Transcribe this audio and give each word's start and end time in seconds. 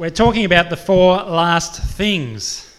We're 0.00 0.08
talking 0.08 0.46
about 0.46 0.70
the 0.70 0.78
four 0.78 1.16
last 1.16 1.78
things. 1.78 2.74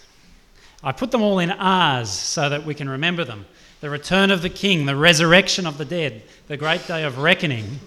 I 0.83 0.91
put 0.91 1.11
them 1.11 1.21
all 1.21 1.37
in 1.37 1.51
R's 1.51 2.09
so 2.09 2.49
that 2.49 2.65
we 2.65 2.73
can 2.73 2.89
remember 2.89 3.23
them 3.23 3.45
the 3.79 3.91
return 3.91 4.31
of 4.31 4.41
the 4.41 4.49
King, 4.49 4.87
the 4.87 4.95
resurrection 4.95 5.67
of 5.67 5.77
the 5.77 5.85
dead, 5.85 6.23
the 6.47 6.57
great 6.57 6.87
day 6.87 7.03
of 7.03 7.19
reckoning, 7.19 7.79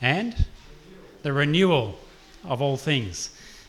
and 0.00 0.34
the 1.22 1.34
renewal 1.34 1.98
of 2.44 2.62
all 2.62 2.78
things. 2.78 3.28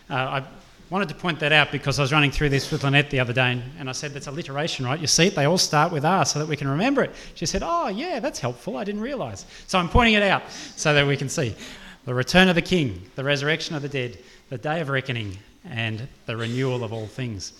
Uh, 0.09 0.13
I 0.13 0.43
wanted 0.89 1.09
to 1.09 1.15
point 1.15 1.41
that 1.41 1.51
out 1.51 1.73
because 1.73 1.99
I 1.99 2.01
was 2.01 2.13
running 2.13 2.31
through 2.31 2.47
this 2.47 2.71
with 2.71 2.85
Lynette 2.85 3.09
the 3.09 3.19
other 3.19 3.33
day 3.33 3.51
and, 3.51 3.63
and 3.77 3.89
I 3.89 3.91
said, 3.91 4.13
that's 4.13 4.27
alliteration, 4.27 4.85
right? 4.85 5.01
You 5.01 5.07
see 5.07 5.27
it, 5.27 5.35
they 5.35 5.43
all 5.43 5.57
start 5.57 5.91
with 5.91 6.05
R 6.05 6.23
so 6.23 6.39
that 6.39 6.47
we 6.47 6.55
can 6.55 6.69
remember 6.69 7.03
it. 7.03 7.11
She 7.35 7.45
said, 7.45 7.61
oh, 7.61 7.89
yeah, 7.89 8.21
that's 8.21 8.39
helpful. 8.39 8.77
I 8.77 8.85
didn't 8.85 9.01
realise. 9.01 9.45
So 9.67 9.77
I'm 9.77 9.89
pointing 9.89 10.13
it 10.13 10.23
out 10.23 10.49
so 10.49 10.93
that 10.93 11.05
we 11.05 11.17
can 11.17 11.27
see 11.27 11.57
the 12.05 12.13
return 12.13 12.49
of 12.49 12.55
the 12.55 12.61
King, 12.61 13.01
the 13.15 13.23
resurrection 13.23 13.75
of 13.75 13.81
the 13.81 13.89
dead, 13.89 14.17
the 14.49 14.57
day 14.57 14.81
of 14.81 14.89
reckoning, 14.89 15.37
and 15.69 16.07
the 16.25 16.35
renewal 16.35 16.83
of 16.83 16.91
all 16.91 17.07
things. 17.07 17.53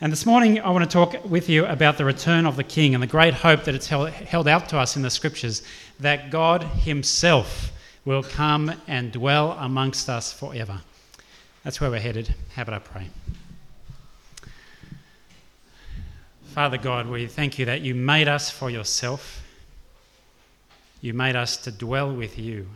And 0.00 0.12
this 0.12 0.24
morning, 0.24 0.60
I 0.60 0.70
want 0.70 0.84
to 0.84 0.90
talk 0.90 1.24
with 1.28 1.48
you 1.48 1.66
about 1.66 1.98
the 1.98 2.04
return 2.04 2.46
of 2.46 2.54
the 2.54 2.62
King 2.62 2.94
and 2.94 3.02
the 3.02 3.08
great 3.08 3.34
hope 3.34 3.64
that 3.64 3.74
it's 3.74 3.88
held, 3.88 4.46
out 4.46 4.68
to 4.68 4.78
us 4.78 4.94
in 4.94 5.02
the 5.02 5.10
scriptures 5.10 5.64
that 5.98 6.30
God 6.30 6.62
Himself 6.62 7.72
will 8.04 8.22
come 8.22 8.72
and 8.86 9.10
dwell 9.10 9.52
amongst 9.58 10.08
us 10.08 10.32
forever. 10.32 10.80
That's 11.64 11.80
where 11.80 11.90
we're 11.90 11.98
headed. 11.98 12.32
How 12.54 12.62
about 12.62 12.74
I 12.74 12.78
pray? 12.78 13.08
Father 16.44 16.78
God, 16.78 17.08
we 17.08 17.26
thank 17.26 17.58
you 17.58 17.64
that 17.66 17.80
you 17.80 17.94
made 17.94 18.28
us 18.28 18.50
for 18.50 18.70
yourself. 18.70 19.42
You 21.00 21.12
made 21.12 21.34
us 21.34 21.56
to 21.58 21.72
dwell 21.72 22.14
with 22.14 22.38
you. 22.38 22.68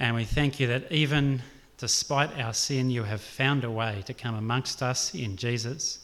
And 0.00 0.14
we 0.14 0.24
thank 0.24 0.58
you 0.58 0.66
that 0.68 0.90
even 0.90 1.42
despite 1.76 2.40
our 2.40 2.54
sin, 2.54 2.88
you 2.88 3.02
have 3.02 3.20
found 3.20 3.64
a 3.64 3.70
way 3.70 4.02
to 4.06 4.14
come 4.14 4.34
amongst 4.34 4.82
us 4.82 5.14
in 5.14 5.36
Jesus. 5.36 5.98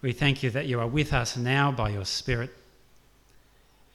We 0.00 0.12
thank 0.12 0.44
you 0.44 0.50
that 0.50 0.66
you 0.66 0.78
are 0.78 0.86
with 0.86 1.12
us 1.12 1.36
now 1.36 1.72
by 1.72 1.88
your 1.88 2.04
Spirit, 2.04 2.50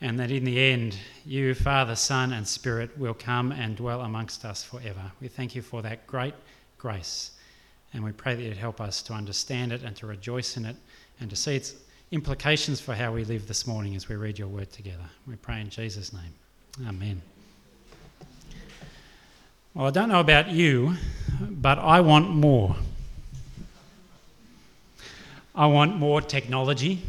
and 0.01 0.19
that 0.19 0.31
in 0.31 0.43
the 0.43 0.59
end, 0.59 0.97
you, 1.25 1.53
Father, 1.53 1.95
Son, 1.95 2.33
and 2.33 2.45
Spirit, 2.45 2.97
will 2.97 3.13
come 3.13 3.53
and 3.53 3.77
dwell 3.77 4.01
amongst 4.01 4.43
us 4.43 4.65
forever. 4.65 5.13
We 5.21 5.29
thank 5.29 5.55
you 5.55 5.61
for 5.61 5.81
that 5.81 6.05
great 6.07 6.33
grace, 6.77 7.31
and 7.93 8.03
we 8.03 8.11
pray 8.11 8.35
that 8.35 8.43
you'd 8.43 8.57
help 8.57 8.81
us 8.81 9.01
to 9.03 9.13
understand 9.13 9.71
it 9.71 9.81
and 9.81 9.95
to 9.95 10.07
rejoice 10.07 10.57
in 10.57 10.66
it 10.66 10.75
and 11.21 11.29
to 11.29 11.38
see 11.38 11.55
its 11.55 11.75
implications 12.11 12.81
for 12.81 12.95
how 12.95 13.13
we 13.13 13.23
live 13.23 13.47
this 13.47 13.66
morning 13.66 13.95
as 13.95 14.09
we 14.09 14.17
read 14.17 14.38
your 14.38 14.49
word 14.49 14.73
together. 14.73 15.09
We 15.25 15.38
pray 15.38 15.61
in 15.61 15.69
Jesus' 15.69 16.11
name. 16.11 16.33
Amen. 16.85 17.21
Well, 19.73 19.86
I 19.86 19.91
don't 19.91 20.09
know 20.09 20.19
about 20.19 20.50
you, 20.50 20.97
but 21.39 21.80
I 21.80 22.02
want 22.02 22.30
more. 22.30 22.75
I 25.55 25.66
want 25.67 25.95
more 25.95 26.19
technology. 26.19 27.02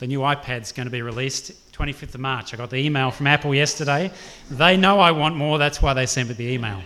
The 0.00 0.08
new 0.08 0.18
iPad's 0.20 0.72
going 0.72 0.86
to 0.88 0.90
be 0.90 1.02
released 1.02 1.52
25th 1.72 2.16
of 2.16 2.20
March. 2.20 2.52
I 2.52 2.56
got 2.56 2.70
the 2.70 2.76
email 2.78 3.12
from 3.12 3.28
Apple 3.28 3.54
yesterday. 3.54 4.10
They 4.50 4.76
know 4.76 4.98
I 4.98 5.12
want 5.12 5.36
more, 5.36 5.58
that's 5.58 5.80
why 5.80 5.94
they 5.94 6.06
sent 6.06 6.28
me 6.28 6.34
the 6.34 6.52
email. 6.52 6.82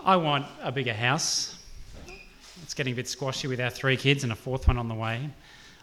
I 0.00 0.16
want 0.16 0.46
a 0.60 0.72
bigger 0.72 0.94
house. 0.94 1.56
It's 2.64 2.74
getting 2.74 2.94
a 2.94 2.96
bit 2.96 3.06
squashy 3.06 3.46
with 3.46 3.60
our 3.60 3.70
three 3.70 3.96
kids 3.96 4.24
and 4.24 4.32
a 4.32 4.36
fourth 4.36 4.66
one 4.66 4.76
on 4.76 4.88
the 4.88 4.94
way. 4.94 5.30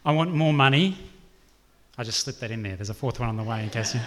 I 0.03 0.11
want 0.11 0.33
more 0.33 0.51
money. 0.51 0.97
I 1.97 2.03
just 2.03 2.19
slipped 2.19 2.41
that 2.41 2.51
in 2.51 2.61
there. 2.61 2.75
There's 2.75 2.89
a 2.89 2.93
fourth 2.93 3.21
one 3.21 3.29
on 3.29 3.37
the 3.37 3.43
way 3.43 3.63
in 3.63 3.69
case 3.69 3.93
you. 3.93 4.01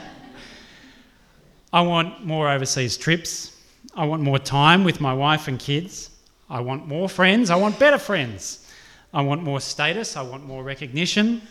I 1.73 1.81
want 1.83 2.25
more 2.25 2.51
overseas 2.51 2.97
trips. 2.97 3.57
I 3.95 4.05
want 4.05 4.23
more 4.23 4.39
time 4.39 4.85
with 4.85 5.01
my 5.01 5.13
wife 5.13 5.49
and 5.49 5.59
kids. 5.59 6.11
I 6.49 6.61
want 6.61 6.87
more 6.87 7.09
friends. 7.09 7.51
I 7.51 7.57
want 7.57 7.79
better 7.79 7.99
friends. 7.99 8.71
I 9.13 9.23
want 9.23 9.43
more 9.43 9.61
status. 9.61 10.17
I 10.17 10.23
want 10.23 10.45
more 10.45 10.63
recognition. 10.63 11.43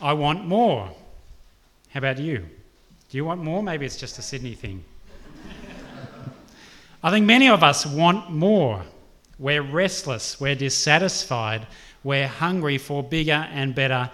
I 0.00 0.12
want 0.12 0.46
more. 0.46 0.90
How 1.88 1.98
about 1.98 2.18
you? 2.18 2.46
Do 3.10 3.16
you 3.16 3.24
want 3.24 3.42
more? 3.42 3.62
Maybe 3.62 3.86
it's 3.86 3.96
just 3.96 4.18
a 4.18 4.22
Sydney 4.22 4.54
thing. 4.54 4.84
I 7.02 7.10
think 7.10 7.26
many 7.26 7.48
of 7.48 7.62
us 7.62 7.86
want 7.86 8.30
more. 8.30 8.82
We're 9.38 9.62
restless, 9.62 10.40
we're 10.40 10.56
dissatisfied, 10.56 11.66
we're 12.02 12.26
hungry 12.26 12.76
for 12.76 13.04
bigger 13.04 13.48
and 13.52 13.72
better 13.72 14.10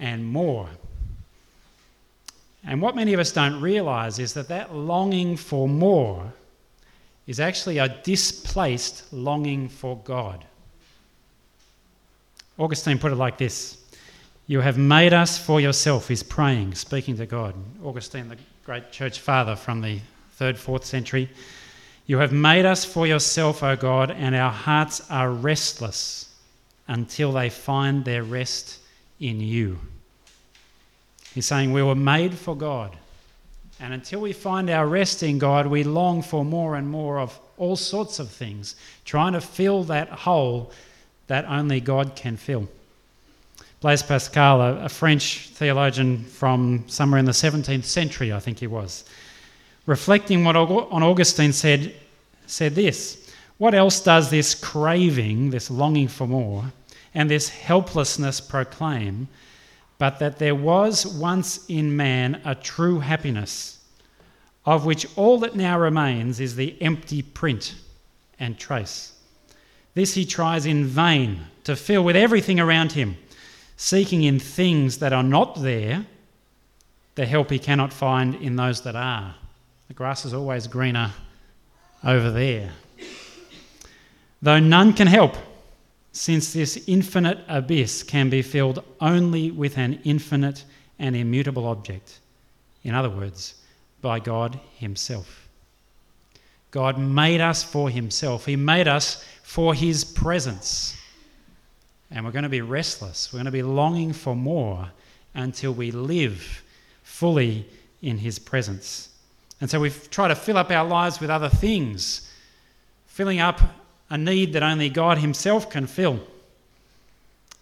and 0.00 0.26
more. 0.26 0.68
And 2.66 2.80
what 2.80 2.96
many 2.96 3.12
of 3.12 3.20
us 3.20 3.32
don't 3.32 3.60
realise 3.60 4.18
is 4.18 4.34
that 4.34 4.48
that 4.48 4.74
longing 4.74 5.36
for 5.36 5.68
more 5.68 6.32
is 7.26 7.40
actually 7.40 7.78
a 7.78 7.88
displaced 8.02 9.12
longing 9.12 9.68
for 9.68 9.98
God. 10.04 10.44
Augustine 12.58 12.98
put 12.98 13.12
it 13.12 13.16
like 13.16 13.38
this 13.38 13.78
You 14.46 14.60
have 14.60 14.78
made 14.78 15.12
us 15.12 15.38
for 15.38 15.60
yourself, 15.60 16.08
he's 16.08 16.22
praying, 16.22 16.74
speaking 16.74 17.16
to 17.18 17.26
God. 17.26 17.54
Augustine, 17.84 18.28
the 18.28 18.38
great 18.64 18.90
church 18.90 19.20
father 19.20 19.56
from 19.56 19.80
the 19.80 20.00
third, 20.32 20.58
fourth 20.58 20.84
century. 20.84 21.28
You 22.06 22.18
have 22.18 22.32
made 22.32 22.66
us 22.66 22.84
for 22.84 23.06
yourself, 23.06 23.62
O 23.62 23.76
God, 23.76 24.10
and 24.10 24.34
our 24.34 24.52
hearts 24.52 25.00
are 25.10 25.30
restless 25.30 26.28
until 26.86 27.32
they 27.32 27.48
find 27.48 28.04
their 28.04 28.22
rest 28.22 28.78
in 29.20 29.40
you. 29.40 29.78
He's 31.34 31.46
saying 31.46 31.72
we 31.72 31.82
were 31.82 31.96
made 31.96 32.34
for 32.34 32.56
God. 32.56 32.96
And 33.80 33.92
until 33.92 34.20
we 34.20 34.32
find 34.32 34.70
our 34.70 34.86
rest 34.86 35.24
in 35.24 35.38
God, 35.38 35.66
we 35.66 35.82
long 35.82 36.22
for 36.22 36.44
more 36.44 36.76
and 36.76 36.88
more 36.88 37.18
of 37.18 37.38
all 37.56 37.74
sorts 37.74 38.20
of 38.20 38.30
things, 38.30 38.76
trying 39.04 39.32
to 39.32 39.40
fill 39.40 39.82
that 39.84 40.08
hole 40.08 40.70
that 41.26 41.44
only 41.46 41.80
God 41.80 42.14
can 42.14 42.36
fill. 42.36 42.68
Blaise 43.80 44.02
Pascal, 44.02 44.62
a, 44.62 44.88
French 44.88 45.48
theologian 45.50 46.24
from 46.24 46.84
somewhere 46.86 47.18
in 47.18 47.26
the 47.26 47.32
17th 47.32 47.84
century, 47.84 48.32
I 48.32 48.38
think 48.38 48.60
he 48.60 48.66
was, 48.66 49.04
reflecting 49.86 50.44
what, 50.44 50.56
on 50.56 51.02
Augustine 51.02 51.52
said, 51.52 51.94
said 52.46 52.74
this 52.74 53.30
What 53.58 53.74
else 53.74 54.00
does 54.00 54.30
this 54.30 54.54
craving, 54.54 55.50
this 55.50 55.70
longing 55.70 56.08
for 56.08 56.26
more, 56.26 56.72
and 57.12 57.28
this 57.28 57.48
helplessness 57.48 58.40
proclaim 58.40 59.28
but 59.98 60.18
that 60.18 60.38
there 60.38 60.54
was 60.54 61.06
once 61.06 61.64
in 61.68 61.96
man 61.96 62.40
a 62.44 62.54
true 62.54 63.00
happiness, 63.00 63.78
of 64.66 64.84
which 64.84 65.06
all 65.16 65.38
that 65.40 65.54
now 65.54 65.78
remains 65.78 66.40
is 66.40 66.56
the 66.56 66.80
empty 66.82 67.22
print 67.22 67.74
and 68.38 68.58
trace? 68.58 69.12
This 69.94 70.14
he 70.14 70.24
tries 70.24 70.66
in 70.66 70.84
vain 70.84 71.40
to 71.64 71.76
fill 71.76 72.04
with 72.04 72.16
everything 72.16 72.58
around 72.58 72.92
him, 72.92 73.16
seeking 73.76 74.22
in 74.22 74.38
things 74.38 74.98
that 74.98 75.12
are 75.12 75.22
not 75.22 75.62
there 75.62 76.06
the 77.14 77.26
help 77.26 77.50
he 77.50 77.58
cannot 77.58 77.92
find 77.92 78.34
in 78.36 78.56
those 78.56 78.80
that 78.82 78.96
are. 78.96 79.34
The 79.88 79.94
grass 79.94 80.24
is 80.24 80.34
always 80.34 80.66
greener 80.66 81.12
over 82.02 82.30
there. 82.30 82.72
Though 84.42 84.58
none 84.58 84.92
can 84.92 85.06
help, 85.06 85.36
since 86.14 86.52
this 86.52 86.82
infinite 86.86 87.40
abyss 87.48 88.04
can 88.04 88.30
be 88.30 88.40
filled 88.40 88.84
only 89.00 89.50
with 89.50 89.76
an 89.76 90.00
infinite 90.04 90.64
and 91.00 91.16
immutable 91.16 91.66
object. 91.66 92.20
In 92.84 92.94
other 92.94 93.10
words, 93.10 93.54
by 94.00 94.20
God 94.20 94.60
Himself. 94.76 95.48
God 96.70 96.98
made 96.98 97.40
us 97.40 97.64
for 97.64 97.90
Himself, 97.90 98.46
He 98.46 98.54
made 98.54 98.86
us 98.86 99.24
for 99.42 99.74
His 99.74 100.04
presence. 100.04 100.96
And 102.12 102.24
we're 102.24 102.30
going 102.30 102.44
to 102.44 102.48
be 102.48 102.60
restless, 102.60 103.32
we're 103.32 103.38
going 103.38 103.46
to 103.46 103.50
be 103.50 103.64
longing 103.64 104.12
for 104.12 104.36
more 104.36 104.88
until 105.34 105.74
we 105.74 105.90
live 105.90 106.62
fully 107.02 107.66
in 108.02 108.18
His 108.18 108.38
presence. 108.38 109.08
And 109.60 109.68
so 109.68 109.80
we 109.80 109.90
try 109.90 110.28
to 110.28 110.36
fill 110.36 110.58
up 110.58 110.70
our 110.70 110.86
lives 110.86 111.18
with 111.18 111.30
other 111.30 111.48
things, 111.48 112.30
filling 113.06 113.40
up 113.40 113.60
a 114.14 114.18
need 114.18 114.52
that 114.52 114.62
only 114.62 114.88
God 114.88 115.18
Himself 115.18 115.68
can 115.68 115.86
fill. 115.86 116.20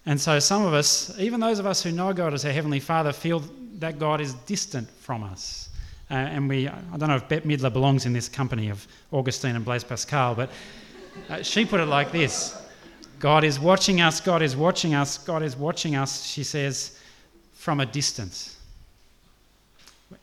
And 0.05 0.21
so 0.21 0.39
some 0.39 0.67
of 0.67 0.75
us, 0.75 1.17
even 1.19 1.41
those 1.41 1.59
of 1.59 1.67
us 1.67 1.83
who 1.83 1.93
know 1.93 2.13
God 2.13 2.35
as 2.35 2.45
our 2.45 2.53
Heavenly 2.53 2.81
Father, 2.81 3.13
feel 3.13 3.43
that 3.79 3.99
God 3.99 4.21
is 4.21 4.35
distant 4.35 4.91
from 4.91 5.23
us. 5.23 5.71
Uh, 6.11 6.15
and 6.15 6.49
we, 6.49 6.69
I 6.69 6.97
don't 6.99 7.09
know 7.09 7.17
if 7.17 7.29
Bette 7.29 7.49
Midler 7.49 7.73
belongs 7.73 8.05
in 8.05 8.13
this 8.13 8.29
company 8.29 8.69
of 8.69 8.87
Augustine 9.13 9.57
and 9.57 9.65
Blaise 9.65 9.85
Pascal, 9.85 10.35
but 10.35 10.51
uh, 11.31 11.43
she 11.43 11.65
put 11.65 11.81
it 11.81 11.87
like 11.87 12.13
this 12.13 12.61
God 13.19 13.45
is 13.45 13.59
watching 13.59 14.01
us, 14.03 14.21
God 14.21 14.43
is 14.43 14.55
watching 14.55 14.95
us, 14.95 15.17
God 15.17 15.43
is 15.43 15.57
watching 15.57 15.97
us, 15.97 16.27
she 16.27 16.45
says, 16.45 16.99
from 17.55 17.81
a 17.81 17.87
distance 17.87 18.59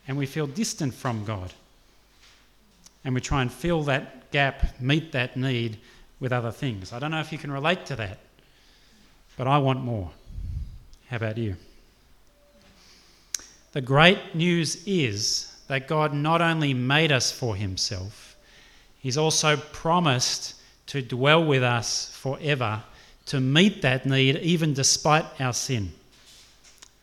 and 0.06 0.16
we 0.16 0.26
feel 0.26 0.46
distant 0.46 0.94
from 0.94 1.24
God. 1.24 1.52
And 3.04 3.14
we 3.14 3.20
try 3.20 3.42
and 3.42 3.50
fill 3.50 3.82
that 3.84 4.30
gap, 4.30 4.80
meet 4.80 5.12
that 5.12 5.36
need 5.36 5.78
with 6.20 6.32
other 6.32 6.52
things. 6.52 6.92
I 6.92 6.98
don't 6.98 7.10
know 7.10 7.20
if 7.20 7.32
you 7.32 7.38
can 7.38 7.50
relate 7.50 7.86
to 7.86 7.96
that, 7.96 8.18
but 9.36 9.46
I 9.46 9.58
want 9.58 9.82
more. 9.82 10.10
How 11.08 11.16
about 11.16 11.38
you? 11.38 11.56
The 13.72 13.80
great 13.80 14.34
news 14.34 14.84
is 14.86 15.56
that 15.68 15.88
God 15.88 16.12
not 16.12 16.42
only 16.42 16.74
made 16.74 17.10
us 17.10 17.32
for 17.32 17.56
Himself, 17.56 18.36
He's 19.00 19.16
also 19.16 19.56
promised 19.56 20.54
to 20.88 21.00
dwell 21.00 21.44
with 21.44 21.62
us 21.62 22.14
forever 22.16 22.82
to 23.26 23.40
meet 23.40 23.80
that 23.82 24.04
need, 24.06 24.36
even 24.38 24.74
despite 24.74 25.24
our 25.40 25.52
sin. 25.52 25.92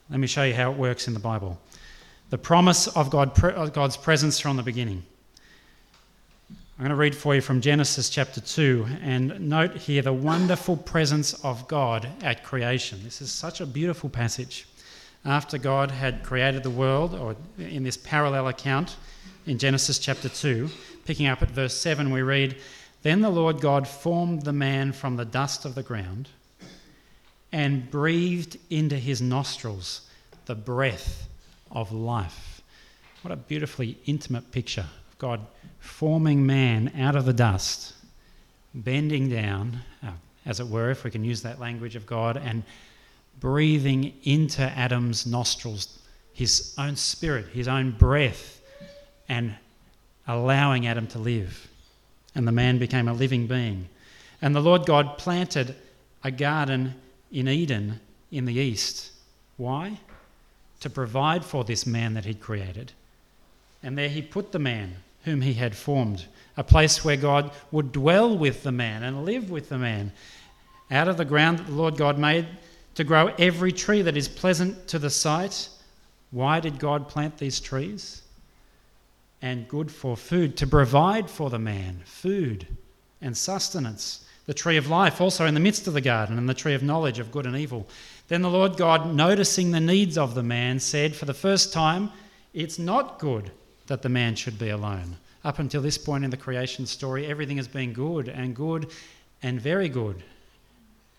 Let 0.10 0.20
me 0.20 0.28
show 0.28 0.44
you 0.44 0.54
how 0.54 0.72
it 0.72 0.78
works 0.78 1.08
in 1.08 1.14
the 1.14 1.20
Bible. 1.20 1.58
The 2.30 2.38
promise 2.38 2.88
of 2.88 3.10
God, 3.10 3.34
God's 3.74 3.98
presence 3.98 4.40
from 4.40 4.58
the 4.58 4.64
beginning. 4.64 5.04
I'm 6.78 6.84
going 6.84 6.90
to 6.92 6.96
read 6.96 7.16
for 7.16 7.34
you 7.34 7.42
from 7.42 7.60
Genesis 7.60 8.08
chapter 8.08 8.40
2 8.40 8.86
and 9.02 9.50
note 9.50 9.78
here 9.78 10.04
the 10.04 10.14
wonderful 10.14 10.78
presence 10.78 11.34
of 11.44 11.68
God 11.68 12.08
at 12.22 12.44
creation. 12.44 13.00
This 13.04 13.20
is 13.20 13.32
such 13.32 13.60
a 13.60 13.66
beautiful 13.66 14.12
passage. 14.12 14.68
After 15.26 15.58
God 15.58 15.90
had 15.90 16.22
created 16.22 16.62
the 16.62 16.70
world, 16.70 17.16
or 17.16 17.36
in 17.58 17.84
this 17.84 17.98
parallel 17.98 18.48
account 18.48 18.96
in 19.48 19.58
Genesis 19.58 19.98
chapter 19.98 20.30
2, 20.30 20.70
picking 21.04 21.26
up 21.26 21.42
at 21.42 21.50
verse 21.50 21.74
7, 21.74 22.12
we 22.12 22.22
read, 22.22 22.58
Then 23.02 23.22
the 23.22 23.32
Lord 23.32 23.60
God 23.60 23.88
formed 23.88 24.44
the 24.44 24.54
man 24.54 24.92
from 24.92 25.16
the 25.16 25.26
dust 25.26 25.66
of 25.66 25.74
the 25.74 25.82
ground 25.82 26.30
and 27.52 27.90
breathed 27.90 28.60
into 28.70 28.98
his 28.98 29.20
nostrils 29.20 30.02
the 30.46 30.54
breath 30.54 31.28
of 31.72 31.92
life. 31.92 32.62
What 33.24 33.32
a 33.32 33.36
beautifully 33.36 33.98
intimate 34.06 34.52
picture 34.52 34.86
God 35.18 35.46
forming 35.80 36.46
man 36.46 36.92
out 36.98 37.16
of 37.16 37.26
the 37.26 37.34
dust, 37.34 37.94
bending 38.74 39.30
down, 39.30 39.80
uh, 40.04 40.12
as 40.46 40.60
it 40.60 40.68
were, 40.68 40.92
if 40.92 41.04
we 41.04 41.12
can 41.12 41.24
use 41.24 41.42
that 41.42 41.60
language 41.60 41.96
of 41.96 42.06
God, 42.06 42.38
and 42.38 42.64
breathing 43.40 44.14
into 44.24 44.62
Adam's 44.62 45.26
nostrils 45.26 46.00
his 46.34 46.76
own 46.78 46.96
spirit, 46.96 47.48
his 47.48 47.68
own 47.68 47.92
breath, 47.92 48.62
and 49.28 49.56
allowing 50.28 50.86
Adam 50.86 51.08
to 51.08 51.20
live. 51.20 51.68
And 52.36 52.48
the 52.48 52.52
man 52.52 52.78
became 52.78 53.08
a 53.08 53.14
living 53.14 53.48
being. 53.48 53.90
And 54.40 54.56
the 54.56 54.62
Lord 54.62 54.86
God 54.86 55.18
planted 55.18 55.76
a 56.24 56.30
garden 56.30 56.94
in 57.32 57.48
Eden 57.48 58.00
in 58.32 58.46
the 58.46 58.54
east. 58.54 59.12
Why? 59.58 60.00
To 60.82 60.90
provide 60.92 61.44
for 61.44 61.64
this 61.64 61.88
man 61.88 62.14
that 62.14 62.26
he'd 62.26 62.40
created. 62.40 62.92
And 63.82 63.98
there 63.98 64.10
he 64.10 64.22
put 64.22 64.52
the 64.52 64.60
man 64.60 64.98
whom 65.28 65.42
he 65.42 65.56
had 65.56 65.76
formed, 65.76 66.26
a 66.56 66.64
place 66.64 67.04
where 67.04 67.18
God 67.18 67.52
would 67.70 67.92
dwell 67.92 68.38
with 68.38 68.64
the 68.64 68.72
man 68.72 69.04
and 69.04 69.26
live 69.26 69.52
with 69.52 69.68
the 69.68 69.78
man. 69.78 70.14
Out 70.90 71.10
of 71.10 71.18
the 71.18 71.26
ground 71.26 71.60
that 71.60 71.68
the 71.68 71.74
Lord 71.74 71.98
God 71.98 72.18
made 72.18 72.48
to 72.96 73.04
grow 73.04 73.34
every 73.38 73.74
tree 73.74 74.02
that 74.02 74.16
is 74.16 74.30
pleasant 74.30 74.88
to 74.88 74.98
the 74.98 75.10
sight. 75.10 75.68
Why 76.32 76.62
did 76.62 76.80
God 76.80 77.10
plant 77.10 77.38
these 77.38 77.60
trees? 77.60 78.22
And 79.42 79.68
good 79.68 79.92
for 79.92 80.16
food, 80.16 80.56
to 80.58 80.66
provide 80.66 81.30
for 81.30 81.50
the 81.50 81.60
man 81.60 82.04
food 82.06 82.66
and 83.22 83.36
sustenance. 83.36 84.26
The 84.46 84.54
tree 84.54 84.78
of 84.78 84.88
life 84.88 85.20
also 85.20 85.46
in 85.46 85.56
the 85.56 85.60
midst 85.60 85.88
of 85.88 85.94
the 85.94 86.00
garden, 86.00 86.38
and 86.38 86.48
the 86.48 86.54
tree 86.54 86.74
of 86.74 86.84
knowledge 86.84 87.20
of 87.20 87.34
good 87.34 87.46
and 87.46 87.58
evil. 87.58 87.86
Then 88.30 88.44
the 88.44 88.50
Lord 88.50 88.78
God, 88.78 89.14
noticing 89.14 89.72
the 89.72 89.82
needs 89.82 90.18
of 90.18 90.36
the 90.36 90.44
man, 90.44 90.80
said, 90.80 91.18
For 91.18 91.26
the 91.26 91.34
first 91.34 91.74
time, 91.74 92.12
it's 92.54 92.80
not 92.80 93.20
good 93.20 93.52
that 93.88 94.02
the 94.02 94.10
man 94.10 94.36
should 94.36 94.60
be 94.60 94.70
alone. 94.70 95.18
Up 95.44 95.60
until 95.60 95.82
this 95.82 95.98
point 95.98 96.24
in 96.24 96.30
the 96.30 96.38
creation 96.38 96.86
story, 96.86 97.26
everything 97.26 97.58
has 97.58 97.68
been 97.68 97.94
good 97.94 98.28
and 98.28 98.56
good 98.56 98.90
and 99.42 99.60
very 99.60 99.90
good. 99.90 100.24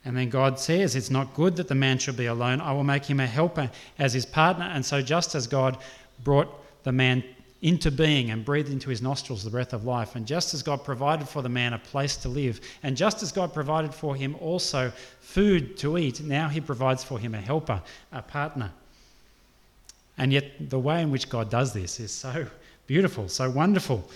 And 0.05 0.17
then 0.17 0.31
God 0.31 0.59
says, 0.59 0.97
It's 0.97 1.11
not 1.11 1.35
good 1.35 1.57
that 1.57 1.69
the 1.69 1.75
man 1.75 1.99
should 1.99 2.17
be 2.17 2.27
alone. 2.27 2.61
I 2.61 2.73
will 2.73 2.85
make 2.85 3.05
him 3.05 3.21
a 3.21 3.27
helper 3.27 3.71
as 3.99 4.13
his 4.13 4.25
partner. 4.25 4.65
And 4.65 4.85
so, 4.85 5.03
just 5.03 5.35
as 5.35 5.47
God 5.47 5.79
brought 6.25 6.49
the 6.85 6.93
man 6.93 7.25
into 7.61 7.91
being 7.91 8.31
and 8.31 8.45
breathed 8.45 8.71
into 8.71 8.89
his 8.89 9.03
nostrils 9.03 9.43
the 9.43 9.51
breath 9.51 9.73
of 9.73 9.85
life, 9.85 10.15
and 10.15 10.27
just 10.27 10.55
as 10.55 10.63
God 10.63 10.85
provided 10.85 11.29
for 11.29 11.43
the 11.43 11.49
man 11.49 11.73
a 11.73 11.79
place 11.79 12.17
to 12.19 12.29
live, 12.29 12.61
and 12.83 12.97
just 12.97 13.23
as 13.23 13.33
God 13.33 13.53
provided 13.53 13.93
for 13.93 14.15
him 14.15 14.37
also 14.41 14.93
food 15.21 15.77
to 15.79 15.99
eat, 15.99 16.21
now 16.21 16.49
he 16.49 16.61
provides 16.61 17.03
for 17.03 17.19
him 17.19 17.35
a 17.35 17.41
helper, 17.41 17.83
a 18.13 18.23
partner. 18.23 18.71
And 20.17 20.33
yet, 20.33 20.71
the 20.71 20.79
way 20.79 21.03
in 21.03 21.11
which 21.11 21.29
God 21.29 21.51
does 21.51 21.73
this 21.73 22.01
is 22.01 22.13
so 22.13 22.47
beautiful, 22.89 23.29
so 23.29 23.49
wonderful. 23.49 24.11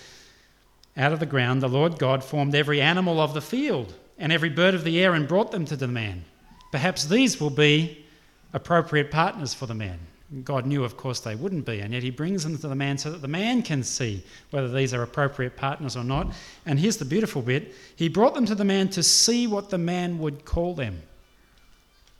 Out 0.97 1.13
of 1.13 1.21
the 1.21 1.25
ground, 1.25 1.61
the 1.61 1.69
Lord 1.69 1.97
God 1.97 2.23
formed 2.23 2.53
every 2.53 2.81
animal 2.81 3.21
of 3.21 3.33
the 3.33 3.41
field 3.41 3.93
and 4.17 4.33
every 4.33 4.49
bird 4.49 4.73
of 4.73 4.83
the 4.83 5.01
air 5.01 5.13
and 5.13 5.27
brought 5.27 5.51
them 5.51 5.63
to 5.65 5.77
the 5.77 5.87
man. 5.87 6.25
Perhaps 6.71 7.05
these 7.05 7.39
will 7.39 7.49
be 7.49 8.05
appropriate 8.51 9.11
partners 9.11 9.53
for 9.53 9.67
the 9.67 9.73
man. 9.73 9.99
God 10.43 10.65
knew, 10.65 10.83
of 10.83 10.97
course, 10.97 11.19
they 11.19 11.35
wouldn't 11.35 11.65
be, 11.65 11.81
and 11.81 11.93
yet 11.93 12.01
He 12.01 12.09
brings 12.09 12.43
them 12.43 12.57
to 12.57 12.67
the 12.67 12.75
man 12.75 12.97
so 12.97 13.11
that 13.11 13.21
the 13.21 13.27
man 13.27 13.61
can 13.61 13.83
see 13.83 14.23
whether 14.49 14.71
these 14.71 14.93
are 14.93 15.03
appropriate 15.03 15.55
partners 15.55 15.95
or 15.95 16.03
not. 16.03 16.33
And 16.65 16.79
here's 16.79 16.97
the 16.97 17.05
beautiful 17.05 17.43
bit 17.43 17.75
He 17.95 18.09
brought 18.09 18.33
them 18.33 18.47
to 18.47 18.55
the 18.55 18.65
man 18.65 18.89
to 18.89 19.03
see 19.03 19.45
what 19.45 19.69
the 19.69 19.77
man 19.77 20.17
would 20.17 20.45
call 20.45 20.73
them. 20.73 21.03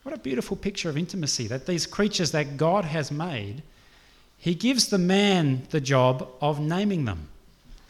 What 0.04 0.14
a 0.14 0.20
beautiful 0.20 0.56
picture 0.56 0.90
of 0.90 0.98
intimacy 0.98 1.48
that 1.48 1.66
these 1.66 1.88
creatures 1.88 2.32
that 2.32 2.58
God 2.58 2.86
has 2.86 3.12
made 3.12 3.64
he 4.44 4.56
gives 4.56 4.90
the 4.90 4.98
man 4.98 5.66
the 5.70 5.80
job 5.80 6.28
of 6.42 6.60
naming 6.60 7.06
them. 7.06 7.30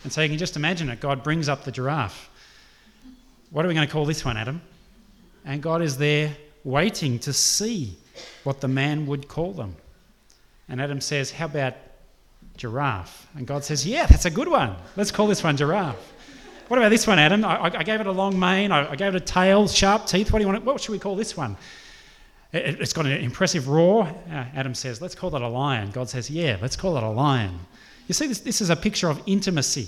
And 0.03 0.13
so 0.13 0.21
you 0.21 0.29
can 0.29 0.37
just 0.37 0.55
imagine 0.55 0.87
it. 0.89 0.99
God 0.99 1.23
brings 1.23 1.49
up 1.49 1.63
the 1.63 1.71
giraffe. 1.71 2.29
What 3.49 3.65
are 3.65 3.67
we 3.67 3.73
going 3.73 3.87
to 3.87 3.91
call 3.91 4.05
this 4.05 4.23
one, 4.23 4.37
Adam? 4.37 4.61
And 5.45 5.63
God 5.63 5.81
is 5.81 5.97
there 5.97 6.37
waiting 6.63 7.17
to 7.19 7.33
see 7.33 7.97
what 8.43 8.61
the 8.61 8.67
man 8.67 9.07
would 9.07 9.27
call 9.27 9.53
them. 9.53 9.77
And 10.69 10.79
Adam 10.79 11.01
says, 11.01 11.31
How 11.31 11.45
about 11.45 11.73
giraffe? 12.55 13.25
And 13.33 13.47
God 13.47 13.63
says, 13.63 13.83
Yeah, 13.83 14.05
that's 14.05 14.25
a 14.25 14.31
good 14.31 14.47
one. 14.47 14.75
Let's 14.95 15.09
call 15.09 15.25
this 15.25 15.43
one 15.43 15.57
giraffe. 15.57 16.13
What 16.67 16.77
about 16.77 16.89
this 16.89 17.07
one, 17.07 17.17
Adam? 17.17 17.43
I, 17.43 17.79
I 17.79 17.83
gave 17.83 17.99
it 17.99 18.05
a 18.05 18.11
long 18.11 18.39
mane, 18.39 18.71
I, 18.71 18.91
I, 18.91 18.95
gave 18.95 19.15
it 19.15 19.15
a 19.15 19.25
tail, 19.25 19.67
sharp 19.67 20.05
teeth. 20.05 20.31
What 20.31 20.37
do 20.37 20.45
you 20.45 20.51
want? 20.51 20.63
What 20.63 20.79
should 20.79 20.91
we 20.91 20.99
call 20.99 21.15
this 21.15 21.35
one? 21.35 21.57
It, 22.53 22.79
has 22.79 22.93
got 22.93 23.07
an 23.07 23.13
impressive 23.13 23.67
roar. 23.67 24.03
Uh, 24.31 24.45
Adam 24.55 24.75
says, 24.75 25.01
let's 25.01 25.15
call 25.15 25.31
that 25.31 25.41
a 25.41 25.47
lion. 25.47 25.89
God 25.89 26.07
says, 26.07 26.29
yeah, 26.29 26.57
let's 26.61 26.75
call 26.75 26.95
it 26.97 27.03
a 27.03 27.09
lion. 27.09 27.59
You 28.07 28.13
see, 28.13 28.27
this, 28.27 28.41
this 28.41 28.61
is 28.61 28.69
a 28.69 28.75
picture 28.75 29.09
of 29.09 29.21
intimacy, 29.25 29.87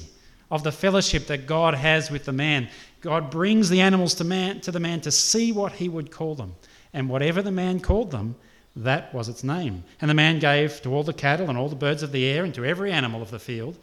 of 0.49 0.63
the 0.63 0.71
fellowship 0.71 1.27
that 1.27 1.45
God 1.45 1.75
has 1.75 2.09
with 2.09 2.25
the 2.25 2.31
man. 2.31 2.67
God 3.01 3.29
brings 3.29 3.69
the 3.69 3.81
animals 3.81 4.15
to, 4.15 4.23
man, 4.23 4.61
to 4.61 4.71
the 4.71 4.79
man 4.79 4.99
to 5.01 5.11
see 5.11 5.51
what 5.51 5.73
he 5.73 5.89
would 5.89 6.11
call 6.11 6.33
them. 6.33 6.55
And 6.91 7.07
whatever 7.07 7.43
the 7.43 7.51
man 7.51 7.79
called 7.79 8.09
them, 8.09 8.35
that 8.75 9.13
was 9.13 9.29
its 9.29 9.43
name. 9.43 9.83
And 10.01 10.09
the 10.09 10.15
man 10.15 10.39
gave 10.39 10.81
to 10.81 10.93
all 10.93 11.03
the 11.03 11.13
cattle 11.13 11.49
and 11.49 11.57
all 11.57 11.69
the 11.69 11.75
birds 11.75 12.03
of 12.03 12.11
the 12.11 12.25
air 12.25 12.43
and 12.43 12.53
to 12.55 12.65
every 12.65 12.91
animal 12.91 13.21
of 13.21 13.31
the 13.31 13.39
field 13.39 13.77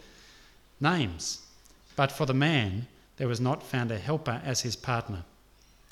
names. 0.81 1.47
But 1.95 2.11
for 2.11 2.27
the 2.27 2.35
man, 2.35 2.89
there 3.17 3.29
was 3.29 3.41
not 3.41 3.63
found 3.63 3.93
a 3.93 3.99
helper 3.99 4.41
as 4.45 4.63
his 4.63 4.75
partner. 4.75 5.23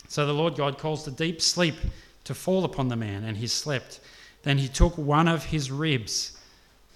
So 0.08 0.26
the 0.26 0.34
Lord 0.34 0.56
God 0.56 0.78
calls 0.78 1.04
the 1.04 1.12
deep 1.12 1.40
sleep 1.40 1.76
to 2.24 2.34
fall 2.34 2.64
upon 2.64 2.88
the 2.88 2.96
man, 2.96 3.24
and 3.24 3.36
he 3.36 3.46
slept. 3.46 4.00
Then 4.42 4.58
he 4.58 4.68
took 4.68 4.96
one 4.96 5.28
of 5.28 5.44
his 5.46 5.70
ribs. 5.70 6.38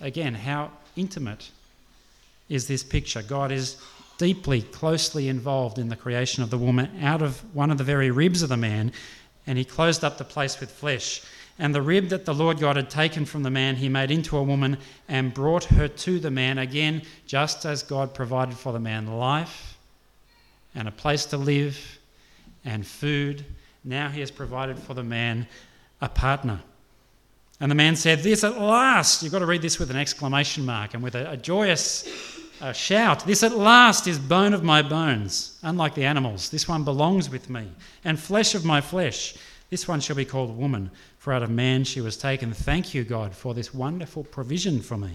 Again, 0.00 0.35
how 0.35 0.71
intimate 0.97 1.50
is 2.49 2.66
this 2.66 2.83
picture? 2.83 3.23
God 3.23 3.52
is 3.52 3.76
deeply, 4.19 4.62
closely 4.62 5.28
involved 5.28 5.78
in 5.78 5.88
the 5.88 5.97
creation 5.97 6.43
of 6.43 6.50
the 6.50 6.59
woman 6.59 6.90
out 7.02 7.23
of 7.23 7.43
one 7.54 7.71
of 7.71 7.78
the 7.78 7.85
very 7.85 8.11
ribs 8.11 8.43
of 8.43 8.49
the 8.49 8.57
man, 8.57 8.93
and 9.47 9.59
he 9.59 9.64
closed 9.64 10.04
up 10.04 10.19
the 10.19 10.25
place 10.25 10.61
with 10.61 10.71
flesh. 10.71 11.23
And 11.59 11.75
the 11.75 11.83
rib 11.83 12.09
that 12.09 12.25
the 12.25 12.35
Lord 12.35 12.59
God 12.59 12.76
had 12.76 12.90
taken 12.90 13.25
from 13.25 13.45
the 13.45 13.50
man, 13.50 13.76
he 13.76 13.88
made 13.88 14.11
into 14.11 14.37
a 14.37 14.43
woman 14.43 14.76
and 15.09 15.33
brought 15.33 15.64
her 15.64 15.87
to 15.87 16.19
the 16.19 16.31
man, 16.31 16.59
again, 16.59 17.02
just 17.26 17.64
as 17.64 17.83
God 17.83 18.12
provided 18.14 18.57
for 18.57 18.73
the 18.73 18.81
man 18.81 19.07
life 19.07 19.78
and 20.75 20.88
a 20.88 20.93
place 20.93 21.26
to 21.26 21.37
live 21.37 21.99
and 22.64 22.85
food 22.85 23.45
now 23.84 24.08
he 24.08 24.20
has 24.20 24.30
provided 24.30 24.78
for 24.78 24.94
the 24.94 25.04
man 25.04 25.46
a 26.00 26.08
partner. 26.08 26.60
And 27.60 27.70
the 27.70 27.76
man 27.76 27.96
said, 27.96 28.20
This 28.20 28.42
at 28.42 28.60
last, 28.60 29.22
you've 29.22 29.32
got 29.32 29.38
to 29.40 29.46
read 29.46 29.62
this 29.62 29.78
with 29.78 29.90
an 29.90 29.96
exclamation 29.96 30.64
mark 30.64 30.94
and 30.94 31.02
with 31.02 31.14
a, 31.14 31.32
a 31.32 31.36
joyous 31.36 32.08
uh, 32.60 32.72
shout. 32.72 33.26
This 33.26 33.42
at 33.42 33.56
last 33.56 34.06
is 34.06 34.18
bone 34.18 34.54
of 34.54 34.64
my 34.64 34.82
bones. 34.82 35.58
Unlike 35.62 35.94
the 35.94 36.04
animals, 36.04 36.50
this 36.50 36.66
one 36.66 36.84
belongs 36.84 37.30
with 37.30 37.50
me, 37.50 37.68
and 38.04 38.18
flesh 38.18 38.54
of 38.54 38.64
my 38.64 38.80
flesh. 38.80 39.36
This 39.70 39.88
one 39.88 40.00
shall 40.00 40.16
be 40.16 40.24
called 40.24 40.56
woman, 40.56 40.90
for 41.18 41.32
out 41.32 41.42
of 41.42 41.50
man 41.50 41.84
she 41.84 42.00
was 42.00 42.16
taken. 42.16 42.52
Thank 42.52 42.94
you, 42.94 43.04
God, 43.04 43.34
for 43.34 43.54
this 43.54 43.74
wonderful 43.74 44.24
provision 44.24 44.80
for 44.80 44.96
me. 44.96 45.12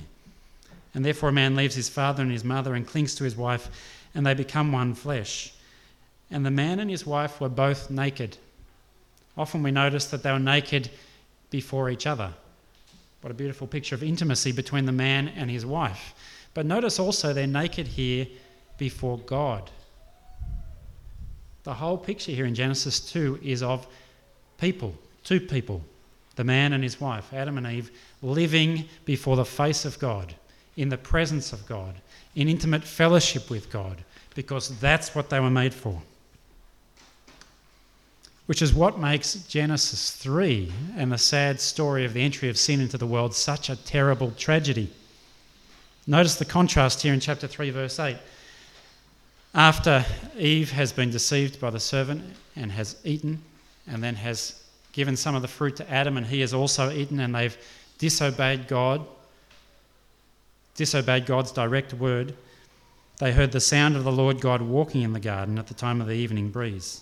And 0.93 1.05
therefore 1.05 1.29
a 1.29 1.33
man 1.33 1.55
leaves 1.55 1.75
his 1.75 1.89
father 1.89 2.23
and 2.23 2.31
his 2.31 2.43
mother 2.43 2.73
and 2.73 2.88
clings 2.88 3.15
to 3.15 3.23
his 3.23 3.35
wife, 3.35 3.69
and 4.15 4.25
they 4.25 4.33
become 4.33 4.71
one 4.71 4.95
flesh. 4.95 5.53
And 6.31 6.45
the 6.45 6.51
man 6.51 6.79
and 6.79 6.89
his 6.89 7.05
wife 7.05 7.39
were 7.39 7.49
both 7.49 7.89
naked 7.89 8.38
Often 9.39 9.63
we 9.63 9.72
notice 9.72 10.08
that 10.08 10.22
they 10.22 10.34
were 10.34 10.38
naked 10.38 10.89
before 11.50 11.89
each 11.89 12.05
other. 12.05 12.34
What 13.22 13.31
a 13.31 13.34
beautiful 13.34 13.67
picture 13.67 13.96
of 13.96 14.03
intimacy 14.03 14.51
between 14.51 14.86
the 14.86 14.91
man 14.91 15.29
and 15.29 15.50
his 15.50 15.65
wife. 15.65 16.13
But 16.53 16.65
notice 16.65 17.00
also 17.00 17.31
they're 17.31 17.48
naked 17.48 17.88
here 17.88 18.27
before 18.77 19.17
God. 19.19 19.72
The 21.63 21.74
whole 21.74 21.98
picture 21.98 22.34
here 22.34 22.46
in 22.46 22.53
Genesis 22.53 23.00
2 23.00 23.39
is 23.41 23.63
of 23.63 23.88
people, 24.60 24.93
two 25.24 25.39
people, 25.39 25.81
the 26.36 26.43
man 26.43 26.74
and 26.74 26.84
his 26.84 27.00
wife, 27.00 27.31
Adam 27.31 27.58
and 27.58 27.67
Eve, 27.67 27.91
living 28.22 28.89
before 29.05 29.38
the 29.38 29.46
face 29.46 29.86
of 29.86 29.98
God, 30.00 30.36
in 30.75 30.89
the 30.89 30.98
presence 30.98 31.53
of 31.53 31.65
God, 31.65 31.96
in 32.36 32.50
intimate 32.50 32.84
fellowship 32.84 33.50
with 33.50 33.72
God, 33.72 34.03
because 34.36 34.77
that's 34.79 35.15
what 35.15 35.29
they 35.29 35.39
were 35.39 35.50
made 35.50 35.74
for. 35.74 36.01
Which 38.50 38.63
is 38.63 38.74
what 38.74 38.98
makes 38.98 39.36
Genesis 39.44 40.10
3 40.10 40.74
and 40.98 41.12
the 41.12 41.20
sad 41.20 41.62
story 41.62 42.03
of 42.03 42.13
the 42.13 42.24
entry 42.24 42.50
of 42.50 42.58
sin 42.58 42.82
into 42.82 42.98
the 42.98 43.06
world 43.06 43.36
such 43.36 43.70
a 43.70 43.75
terrible 43.75 44.32
tragedy. 44.32 44.91
Notice 46.08 46.34
the 46.34 46.46
contrast 46.46 47.03
here 47.03 47.13
in 47.13 47.20
chapter 47.20 47.46
3, 47.46 47.70
verse 47.70 48.00
8. 48.00 48.18
After 49.53 50.03
Eve 50.36 50.72
has 50.72 50.91
been 50.91 51.12
deceived 51.12 51.62
by 51.62 51.70
the 51.70 51.79
servant 51.79 52.24
and 52.56 52.72
has 52.72 52.96
eaten, 53.03 53.39
and 53.88 54.03
then 54.03 54.15
has 54.15 54.63
given 54.94 55.15
some 55.15 55.36
of 55.36 55.44
the 55.44 55.48
fruit 55.48 55.75
to 55.75 55.88
Adam, 55.88 56.18
and 56.18 56.25
he 56.25 56.41
has 56.41 56.51
also 56.51 56.89
eaten, 56.89 57.20
and 57.20 57.36
they've 57.36 57.56
disobeyed 58.00 58.68
God, 58.68 59.06
disobeyed 60.74 61.27
God's 61.27 61.51
direct 61.51 61.94
word, 61.94 62.34
they 63.20 63.32
heard 63.32 63.51
the 63.51 63.60
sound 63.60 63.96
of 63.96 64.03
the 64.03 64.12
Lord 64.12 64.41
God 64.41 64.63
walking 64.63 65.03
in 65.03 65.13
the 65.13 65.20
garden 65.20 65.60
at 65.60 65.68
the 65.68 65.75
time 65.75 66.01
of 66.01 66.08
the 66.08 66.15
evening 66.15 66.50
breeze. 66.50 67.01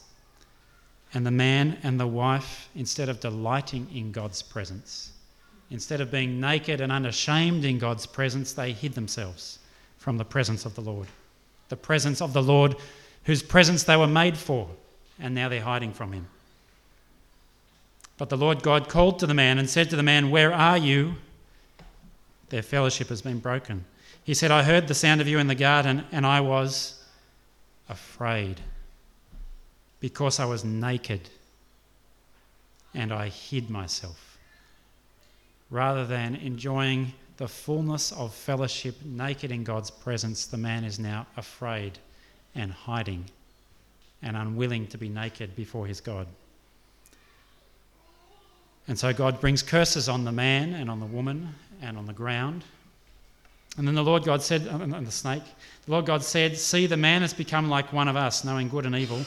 And 1.13 1.25
the 1.25 1.31
man 1.31 1.77
and 1.83 1.99
the 1.99 2.07
wife, 2.07 2.69
instead 2.75 3.09
of 3.09 3.19
delighting 3.19 3.87
in 3.93 4.11
God's 4.11 4.41
presence, 4.41 5.11
instead 5.71 6.01
of 6.01 6.11
being 6.11 6.39
naked 6.39 6.81
and 6.81 6.91
unashamed 6.91 7.63
in 7.65 7.79
God's 7.79 8.05
presence, 8.05 8.53
they 8.53 8.73
hid 8.73 8.93
themselves 8.93 9.59
from 9.97 10.17
the 10.17 10.25
presence 10.25 10.65
of 10.65 10.75
the 10.75 10.81
Lord. 10.81 11.07
The 11.69 11.77
presence 11.77 12.21
of 12.21 12.33
the 12.33 12.43
Lord, 12.43 12.75
whose 13.23 13.41
presence 13.41 13.83
they 13.83 13.97
were 13.97 14.07
made 14.07 14.37
for, 14.37 14.69
and 15.19 15.33
now 15.33 15.49
they're 15.49 15.61
hiding 15.61 15.93
from 15.93 16.11
him. 16.11 16.27
But 18.17 18.29
the 18.29 18.37
Lord 18.37 18.63
God 18.63 18.89
called 18.89 19.19
to 19.19 19.27
the 19.27 19.33
man 19.33 19.59
and 19.59 19.69
said 19.69 19.89
to 19.91 19.95
the 19.95 20.03
man, 20.03 20.29
Where 20.29 20.53
are 20.53 20.77
you? 20.77 21.15
Their 22.49 22.63
fellowship 22.63 23.09
has 23.09 23.21
been 23.21 23.39
broken. 23.39 23.85
He 24.23 24.33
said, 24.33 24.51
I 24.51 24.63
heard 24.63 24.87
the 24.87 24.93
sound 24.93 25.21
of 25.21 25.27
you 25.27 25.39
in 25.39 25.47
the 25.47 25.55
garden, 25.55 26.03
and 26.11 26.25
I 26.25 26.41
was 26.41 27.01
afraid 27.87 28.59
because 29.99 30.39
I 30.39 30.45
was 30.45 30.63
naked 30.63 31.29
and 32.93 33.11
I 33.11 33.29
hid 33.29 33.69
myself. 33.69 34.37
Rather 35.69 36.05
than 36.05 36.35
enjoying 36.35 37.13
the 37.37 37.47
fullness 37.47 38.11
of 38.11 38.33
fellowship 38.33 38.95
naked 39.03 39.51
in 39.51 39.63
God's 39.63 39.91
presence, 39.91 40.45
the 40.45 40.57
man 40.57 40.83
is 40.83 40.97
now 40.97 41.27
afraid 41.35 41.99
and 42.55 42.71
hiding 42.71 43.25
and 44.21 44.35
unwilling 44.35 44.87
to 44.87 44.97
be 44.97 45.09
naked 45.09 45.55
before 45.55 45.85
his 45.85 46.01
God. 46.01 46.27
And 48.87 48.97
so 48.97 49.13
God 49.13 49.41
brings 49.41 49.61
curses 49.61 50.07
on 50.09 50.23
the 50.23 50.31
man 50.31 50.73
and 50.73 50.89
on 50.89 50.99
the 50.99 51.05
woman 51.05 51.53
and 51.81 51.97
on 51.97 52.05
the 52.05 52.13
ground. 52.13 52.63
And 53.77 53.87
then 53.87 53.93
the 53.93 54.03
Lord 54.03 54.23
God 54.23 54.41
said, 54.41 54.61
and 54.65 55.05
the 55.05 55.11
snake, 55.11 55.43
the 55.85 55.91
Lord 55.91 56.05
God 56.05 56.23
said, 56.23 56.57
See, 56.57 56.87
the 56.87 56.97
man 56.97 57.21
has 57.21 57.33
become 57.33 57.69
like 57.69 57.93
one 57.93 58.07
of 58.07 58.15
us, 58.15 58.43
knowing 58.43 58.69
good 58.69 58.85
and 58.85 58.95
evil. 58.95 59.23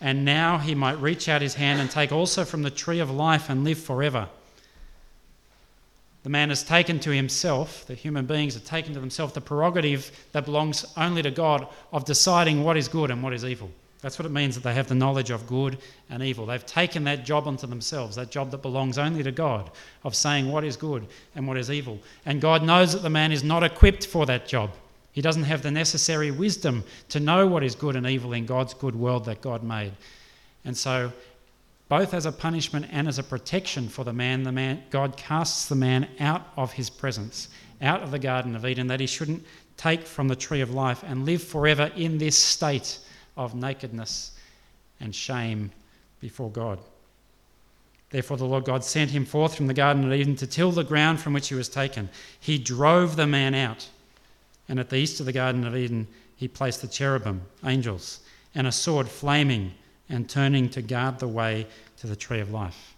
And 0.00 0.24
now 0.24 0.58
he 0.58 0.74
might 0.74 1.00
reach 1.00 1.28
out 1.28 1.42
his 1.42 1.54
hand 1.54 1.80
and 1.80 1.90
take 1.90 2.12
also 2.12 2.44
from 2.44 2.62
the 2.62 2.70
tree 2.70 3.00
of 3.00 3.10
life 3.10 3.50
and 3.50 3.64
live 3.64 3.78
forever. 3.78 4.28
The 6.22 6.30
man 6.30 6.50
has 6.50 6.62
taken 6.62 7.00
to 7.00 7.10
himself, 7.10 7.86
the 7.86 7.94
human 7.94 8.26
beings 8.26 8.54
have 8.54 8.64
taken 8.64 8.92
to 8.94 9.00
themselves 9.00 9.32
the 9.32 9.40
prerogative 9.40 10.10
that 10.32 10.44
belongs 10.44 10.84
only 10.96 11.22
to 11.22 11.30
God 11.30 11.66
of 11.92 12.04
deciding 12.04 12.64
what 12.64 12.76
is 12.76 12.88
good 12.88 13.10
and 13.10 13.22
what 13.22 13.32
is 13.32 13.44
evil. 13.44 13.70
That's 14.00 14.18
what 14.18 14.26
it 14.26 14.32
means 14.32 14.54
that 14.54 14.62
they 14.62 14.74
have 14.74 14.88
the 14.88 14.94
knowledge 14.94 15.30
of 15.30 15.46
good 15.46 15.78
and 16.08 16.22
evil. 16.22 16.46
They've 16.46 16.64
taken 16.64 17.04
that 17.04 17.24
job 17.24 17.48
onto 17.48 17.66
themselves, 17.66 18.14
that 18.16 18.30
job 18.30 18.52
that 18.52 18.62
belongs 18.62 18.96
only 18.96 19.22
to 19.24 19.32
God, 19.32 19.70
of 20.04 20.14
saying 20.14 20.50
what 20.50 20.64
is 20.64 20.76
good 20.76 21.06
and 21.34 21.48
what 21.48 21.56
is 21.56 21.70
evil. 21.70 21.98
And 22.24 22.40
God 22.40 22.62
knows 22.62 22.92
that 22.92 23.02
the 23.02 23.10
man 23.10 23.32
is 23.32 23.42
not 23.42 23.64
equipped 23.64 24.06
for 24.06 24.24
that 24.26 24.46
job. 24.46 24.70
He 25.18 25.22
doesn't 25.22 25.42
have 25.42 25.62
the 25.62 25.72
necessary 25.72 26.30
wisdom 26.30 26.84
to 27.08 27.18
know 27.18 27.44
what 27.44 27.64
is 27.64 27.74
good 27.74 27.96
and 27.96 28.06
evil 28.06 28.34
in 28.34 28.46
God's 28.46 28.72
good 28.72 28.94
world 28.94 29.24
that 29.24 29.40
God 29.40 29.64
made. 29.64 29.90
And 30.64 30.76
so, 30.76 31.12
both 31.88 32.14
as 32.14 32.24
a 32.24 32.30
punishment 32.30 32.86
and 32.92 33.08
as 33.08 33.18
a 33.18 33.24
protection 33.24 33.88
for 33.88 34.04
the 34.04 34.12
man, 34.12 34.44
the 34.44 34.52
man 34.52 34.84
God 34.90 35.16
casts 35.16 35.66
the 35.66 35.74
man 35.74 36.06
out 36.20 36.46
of 36.56 36.74
his 36.74 36.88
presence, 36.88 37.48
out 37.82 38.04
of 38.04 38.12
the 38.12 38.20
Garden 38.20 38.54
of 38.54 38.64
Eden, 38.64 38.86
that 38.86 39.00
he 39.00 39.08
shouldn't 39.08 39.44
take 39.76 40.02
from 40.02 40.28
the 40.28 40.36
tree 40.36 40.60
of 40.60 40.72
life 40.72 41.02
and 41.02 41.26
live 41.26 41.42
forever 41.42 41.90
in 41.96 42.18
this 42.18 42.38
state 42.38 43.00
of 43.36 43.56
nakedness 43.56 44.38
and 45.00 45.12
shame 45.12 45.72
before 46.20 46.50
God. 46.50 46.78
Therefore, 48.10 48.36
the 48.36 48.44
Lord 48.44 48.66
God 48.66 48.84
sent 48.84 49.10
him 49.10 49.24
forth 49.24 49.56
from 49.56 49.66
the 49.66 49.74
Garden 49.74 50.04
of 50.04 50.12
Eden 50.12 50.36
to 50.36 50.46
till 50.46 50.70
the 50.70 50.84
ground 50.84 51.18
from 51.18 51.32
which 51.32 51.48
he 51.48 51.56
was 51.56 51.68
taken. 51.68 52.08
He 52.38 52.56
drove 52.56 53.16
the 53.16 53.26
man 53.26 53.56
out, 53.56 53.88
and 54.68 54.78
at 54.78 54.90
the 54.90 54.96
east 54.96 55.20
of 55.20 55.26
the 55.26 55.32
Garden 55.32 55.66
of 55.66 55.76
Eden, 55.76 56.06
he 56.36 56.48
placed 56.48 56.82
the 56.82 56.88
cherubim, 56.88 57.42
angels, 57.64 58.20
and 58.54 58.66
a 58.66 58.72
sword 58.72 59.08
flaming 59.08 59.72
and 60.08 60.28
turning 60.28 60.68
to 60.70 60.82
guard 60.82 61.18
the 61.18 61.28
way 61.28 61.66
to 61.98 62.06
the 62.06 62.16
tree 62.16 62.40
of 62.40 62.50
life. 62.50 62.94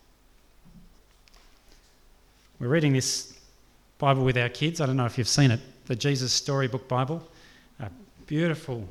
We're 2.59 2.69
reading 2.69 2.93
this 2.93 3.39
Bible 3.99 4.25
with 4.25 4.37
our 4.37 4.49
kids. 4.49 4.81
I 4.81 4.87
don't 4.87 4.97
know 4.97 5.07
if 5.07 5.17
you've 5.17 5.29
seen 5.29 5.51
it, 5.51 5.61
the 5.87 5.97
Jesus 5.97 6.33
Storybook 6.33 6.87
Bible. 6.89 7.27
A 7.81 7.91
beautiful 8.27 8.87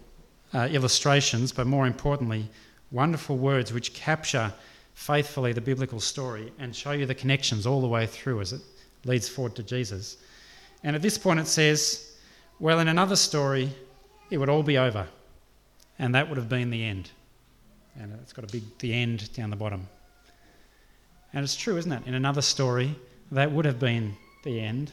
uh, 0.54 0.68
illustrations, 0.72 1.52
but 1.52 1.68
more 1.68 1.86
importantly, 1.86 2.50
wonderful 2.92 3.38
words 3.38 3.72
which 3.72 3.94
capture 3.94 4.52
faithfully 4.96 5.54
the 5.54 5.62
biblical 5.62 6.00
story 6.00 6.52
and 6.60 6.76
show 6.76 6.92
you 6.92 7.06
the 7.06 7.16
connections 7.16 7.66
all 7.66 7.82
the 7.82 7.88
way 7.88 8.06
through 8.06 8.42
as 8.42 8.54
it 8.54 8.62
leads 9.06 9.30
forward 9.30 9.56
to 9.56 9.64
Jesus. 9.64 10.18
And 10.84 10.96
at 10.96 11.02
this 11.02 11.18
point, 11.18 11.40
it 11.40 11.48
says, 11.48 12.09
Well, 12.60 12.80
in 12.80 12.88
another 12.88 13.16
story, 13.16 13.72
it 14.30 14.38
would 14.38 14.50
all 14.50 14.64
be 14.64 14.78
over. 14.78 15.08
And 15.98 16.16
that 16.16 16.28
would 16.30 16.38
have 16.38 16.50
been 16.50 16.70
the 16.70 16.84
end. 16.84 17.12
And 18.00 18.14
it's 18.22 18.34
got 18.34 18.46
a 18.46 18.52
big 18.52 18.64
the 18.80 18.94
end 18.94 19.32
down 19.34 19.50
the 19.50 19.56
bottom. 19.56 19.88
And 21.34 21.44
it's 21.44 21.56
true, 21.56 21.78
isn't 21.78 21.92
it? 21.92 22.04
In 22.06 22.14
another 22.14 22.42
story, 22.42 22.96
that 23.32 23.52
would 23.52 23.66
have 23.66 23.80
been 23.80 24.16
the 24.44 24.60
end 24.60 24.92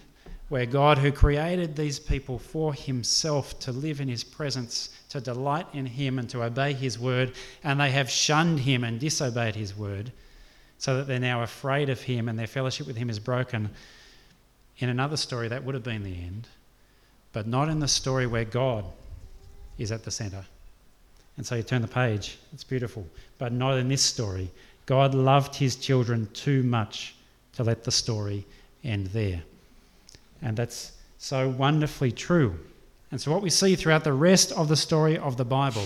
where 0.48 0.66
God, 0.66 0.98
who 0.98 1.10
created 1.10 1.74
these 1.74 1.98
people 1.98 2.38
for 2.38 2.72
himself 2.72 3.58
to 3.60 3.72
live 3.72 4.00
in 4.00 4.08
his 4.08 4.22
presence, 4.22 4.90
to 5.08 5.20
delight 5.20 5.66
in 5.72 5.86
him, 5.86 6.18
and 6.18 6.30
to 6.30 6.42
obey 6.42 6.72
his 6.72 6.98
word, 6.98 7.32
and 7.64 7.80
they 7.80 7.90
have 7.90 8.08
shunned 8.08 8.60
him 8.60 8.84
and 8.84 9.00
disobeyed 9.00 9.56
his 9.56 9.76
word, 9.76 10.12
so 10.78 10.96
that 10.96 11.08
they're 11.08 11.18
now 11.18 11.42
afraid 11.42 11.88
of 11.88 12.00
him 12.00 12.28
and 12.28 12.38
their 12.38 12.46
fellowship 12.46 12.86
with 12.86 12.96
him 12.96 13.10
is 13.10 13.18
broken. 13.18 13.70
In 14.78 14.88
another 14.88 15.16
story, 15.16 15.48
that 15.48 15.64
would 15.64 15.74
have 15.74 15.82
been 15.82 16.04
the 16.04 16.14
end, 16.14 16.46
but 17.36 17.46
not 17.46 17.68
in 17.68 17.80
the 17.80 17.86
story 17.86 18.26
where 18.26 18.46
God 18.46 18.82
is 19.76 19.92
at 19.92 20.04
the 20.04 20.10
centre. 20.10 20.46
And 21.36 21.44
so 21.44 21.54
you 21.54 21.62
turn 21.62 21.82
the 21.82 21.86
page, 21.86 22.38
it's 22.54 22.64
beautiful, 22.64 23.06
but 23.36 23.52
not 23.52 23.76
in 23.76 23.88
this 23.88 24.00
story. 24.00 24.50
God 24.86 25.14
loved 25.14 25.54
his 25.54 25.76
children 25.76 26.30
too 26.32 26.62
much 26.62 27.14
to 27.52 27.62
let 27.62 27.84
the 27.84 27.90
story 27.90 28.46
end 28.82 29.08
there. 29.08 29.42
And 30.40 30.56
that's 30.56 30.92
so 31.18 31.50
wonderfully 31.50 32.10
true. 32.10 32.58
And 33.10 33.20
so, 33.20 33.30
what 33.32 33.42
we 33.42 33.50
see 33.50 33.76
throughout 33.76 34.04
the 34.04 34.14
rest 34.14 34.50
of 34.52 34.68
the 34.68 34.74
story 34.74 35.18
of 35.18 35.36
the 35.36 35.44
Bible 35.44 35.84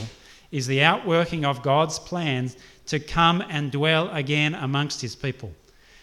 is 0.53 0.69
the 0.69 0.85
outworking 0.85 1.45
of 1.45 1.65
God's 1.65 1.99
plans 1.99 2.57
to 2.87 3.01
come 3.01 3.43
and 3.51 3.73
dwell 3.73 4.09
again 4.11 4.55
amongst 4.55 5.01
his 5.01 5.17
people, 5.17 5.53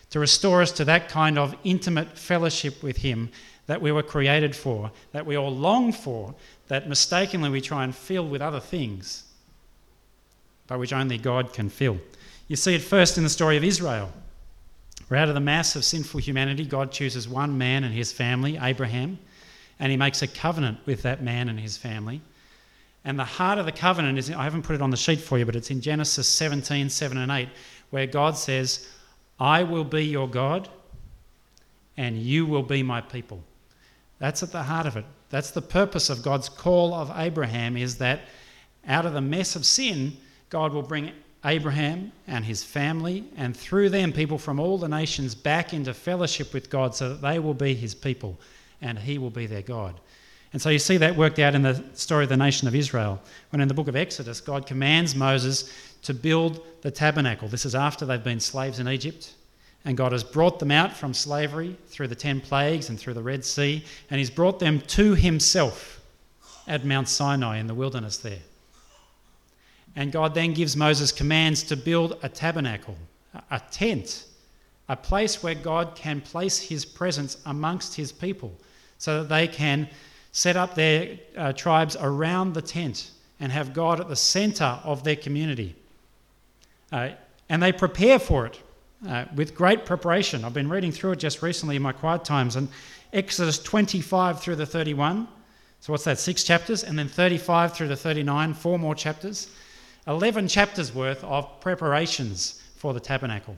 to 0.09 0.19
restore 0.19 0.61
us 0.61 0.73
to 0.73 0.83
that 0.83 1.07
kind 1.07 1.39
of 1.39 1.55
intimate 1.63 2.17
fellowship 2.17 2.83
with 2.83 2.97
him 2.97 3.29
that 3.67 3.81
we 3.81 3.91
were 3.91 4.03
created 4.03 4.55
for, 4.55 4.91
that 5.11 5.25
we 5.25 5.35
all 5.35 5.53
long 5.53 5.91
for, 5.91 6.33
that 6.69 6.89
mistakenly 6.89 7.49
we 7.49 7.61
try 7.61 7.83
and 7.83 7.95
fill 7.95 8.27
with 8.27 8.41
other 8.41 8.59
things, 8.59 9.23
but 10.67 10.79
which 10.79 10.93
only 10.93 11.17
God 11.17 11.53
can 11.53 11.69
fill. 11.69 11.97
You 12.47 12.55
see 12.55 12.75
it 12.75 12.81
first 12.81 13.17
in 13.17 13.23
the 13.23 13.29
story 13.29 13.57
of 13.57 13.63
Israel. 13.63 14.11
Where 15.09 15.19
out 15.19 15.29
of 15.29 15.35
the 15.35 15.41
mass 15.41 15.75
of 15.75 15.85
sinful 15.85 16.19
humanity, 16.19 16.65
God 16.65 16.91
chooses 16.91 17.29
one 17.29 17.57
man 17.57 17.83
and 17.83 17.93
his 17.93 18.11
family, 18.11 18.57
Abraham, 18.61 19.19
and 19.79 19.91
he 19.91 19.97
makes 19.97 20.21
a 20.21 20.27
covenant 20.27 20.79
with 20.85 21.03
that 21.03 21.21
man 21.21 21.49
and 21.49 21.59
his 21.59 21.77
family. 21.77 22.21
And 23.05 23.17
the 23.17 23.23
heart 23.23 23.57
of 23.57 23.65
the 23.65 23.71
covenant 23.71 24.17
is, 24.17 24.29
I 24.31 24.43
haven't 24.43 24.63
put 24.63 24.75
it 24.75 24.81
on 24.81 24.89
the 24.89 24.97
sheet 24.97 25.21
for 25.21 25.37
you, 25.37 25.45
but 25.45 25.55
it's 25.55 25.71
in 25.71 25.79
Genesis 25.79 26.27
17, 26.27 26.89
7 26.89 27.17
and 27.17 27.31
8, 27.31 27.47
where 27.89 28.05
God 28.05 28.37
says, 28.37 28.87
I 29.39 29.63
will 29.63 29.85
be 29.85 30.05
your 30.05 30.27
God 30.27 30.67
and 31.95 32.17
you 32.17 32.45
will 32.45 32.63
be 32.63 32.83
my 32.83 33.01
people. 33.01 33.43
That's 34.19 34.43
at 34.43 34.51
the 34.51 34.63
heart 34.63 34.87
of 34.87 34.97
it. 34.97 35.05
That's 35.29 35.51
the 35.51 35.61
purpose 35.61 36.09
of 36.09 36.23
God's 36.23 36.49
call 36.49 36.93
of 36.93 37.11
Abraham 37.15 37.77
is 37.77 37.97
that 37.97 38.21
out 38.87 39.05
of 39.05 39.13
the 39.13 39.21
mess 39.21 39.55
of 39.55 39.65
sin, 39.65 40.17
God 40.49 40.73
will 40.73 40.81
bring 40.81 41.11
Abraham 41.45 42.11
and 42.25 42.43
his 42.43 42.63
family, 42.63 43.23
and 43.35 43.55
through 43.55 43.89
them, 43.89 44.11
people 44.11 44.37
from 44.37 44.59
all 44.59 44.77
the 44.77 44.87
nations 44.87 45.35
back 45.35 45.73
into 45.73 45.93
fellowship 45.93 46.53
with 46.53 46.69
God 46.69 46.95
so 46.95 47.09
that 47.09 47.21
they 47.21 47.39
will 47.39 47.53
be 47.53 47.73
his 47.73 47.93
people 47.93 48.39
and 48.81 48.97
he 48.97 49.17
will 49.17 49.29
be 49.29 49.45
their 49.45 49.61
God. 49.61 49.99
And 50.53 50.61
so 50.61 50.69
you 50.69 50.79
see 50.79 50.97
that 50.97 51.15
worked 51.15 51.39
out 51.39 51.55
in 51.55 51.61
the 51.61 51.83
story 51.93 52.23
of 52.23 52.29
the 52.29 52.37
nation 52.37 52.67
of 52.67 52.75
Israel. 52.75 53.21
When 53.49 53.61
in 53.61 53.67
the 53.67 53.73
book 53.73 53.87
of 53.87 53.95
Exodus, 53.95 54.39
God 54.39 54.65
commands 54.65 55.13
Moses 55.13 55.71
to 56.03 56.13
build 56.13 56.65
the 56.81 56.91
tabernacle. 56.91 57.47
This 57.47 57.65
is 57.65 57.75
after 57.75 58.05
they've 58.05 58.23
been 58.23 58.39
slaves 58.39 58.79
in 58.79 58.87
Egypt. 58.87 59.33
And 59.87 59.95
God 59.95 60.11
has 60.11 60.21
brought 60.21 60.59
them 60.59 60.69
out 60.69 60.91
from 60.91 61.13
slavery 61.13 61.77
through 61.87 62.09
the 62.09 62.15
ten 62.15 62.41
plagues 62.41 62.89
and 62.89 62.99
through 62.99 63.13
the 63.13 63.23
Red 63.23 63.45
Sea. 63.45 63.85
And 64.09 64.19
He's 64.19 64.29
brought 64.29 64.59
them 64.59 64.81
to 64.81 65.15
Himself 65.15 66.03
at 66.67 66.83
Mount 66.83 67.07
Sinai 67.07 67.57
in 67.57 67.67
the 67.67 67.73
wilderness 67.73 68.17
there. 68.17 68.41
And 69.95 70.11
God 70.11 70.33
then 70.33 70.53
gives 70.53 70.75
Moses 70.75 71.13
commands 71.13 71.63
to 71.63 71.77
build 71.77 72.19
a 72.21 72.27
tabernacle, 72.27 72.97
a 73.49 73.61
tent, 73.71 74.25
a 74.89 74.97
place 74.97 75.41
where 75.41 75.55
God 75.55 75.95
can 75.95 76.19
place 76.19 76.59
his 76.59 76.83
presence 76.83 77.37
amongst 77.45 77.95
his 77.95 78.11
people 78.11 78.53
so 78.97 79.23
that 79.23 79.29
they 79.29 79.47
can 79.47 79.87
set 80.33 80.57
up 80.57 80.75
their 80.75 81.17
uh, 81.37 81.53
tribes 81.53 81.95
around 82.01 82.53
the 82.53 82.61
tent 82.61 83.11
and 83.39 83.53
have 83.53 83.73
God 83.73 84.01
at 84.01 84.09
the 84.09 84.17
center 84.17 84.81
of 84.83 85.05
their 85.05 85.15
community. 85.15 85.75
Uh, 86.91 87.11
and 87.47 87.63
they 87.63 87.71
prepare 87.71 88.19
for 88.19 88.45
it 88.45 88.59
uh, 89.05 89.25
with 89.35 89.53
great 89.53 89.85
preparation. 89.85 90.43
I've 90.43 90.53
been 90.53 90.69
reading 90.69 90.91
through 90.91 91.11
it 91.11 91.19
just 91.19 91.41
recently 91.41 91.75
in 91.75 91.81
my 91.81 91.91
quiet 91.91 92.23
times, 92.23 92.55
and 92.55 92.69
Exodus 93.13 93.59
25 93.59 94.41
through 94.41 94.55
the 94.55 94.65
31. 94.65 95.27
So, 95.79 95.93
what's 95.93 96.03
that? 96.05 96.17
Six 96.17 96.43
chapters, 96.43 96.83
and 96.83 96.97
then 96.97 97.07
35 97.07 97.73
through 97.73 97.87
the 97.89 97.95
39, 97.95 98.53
four 98.53 98.79
more 98.79 98.95
chapters. 98.95 99.49
11 100.07 100.47
chapters 100.47 100.93
worth 100.93 101.23
of 101.23 101.59
preparations 101.59 102.61
for 102.77 102.93
the 102.93 102.99
tabernacle, 102.99 103.57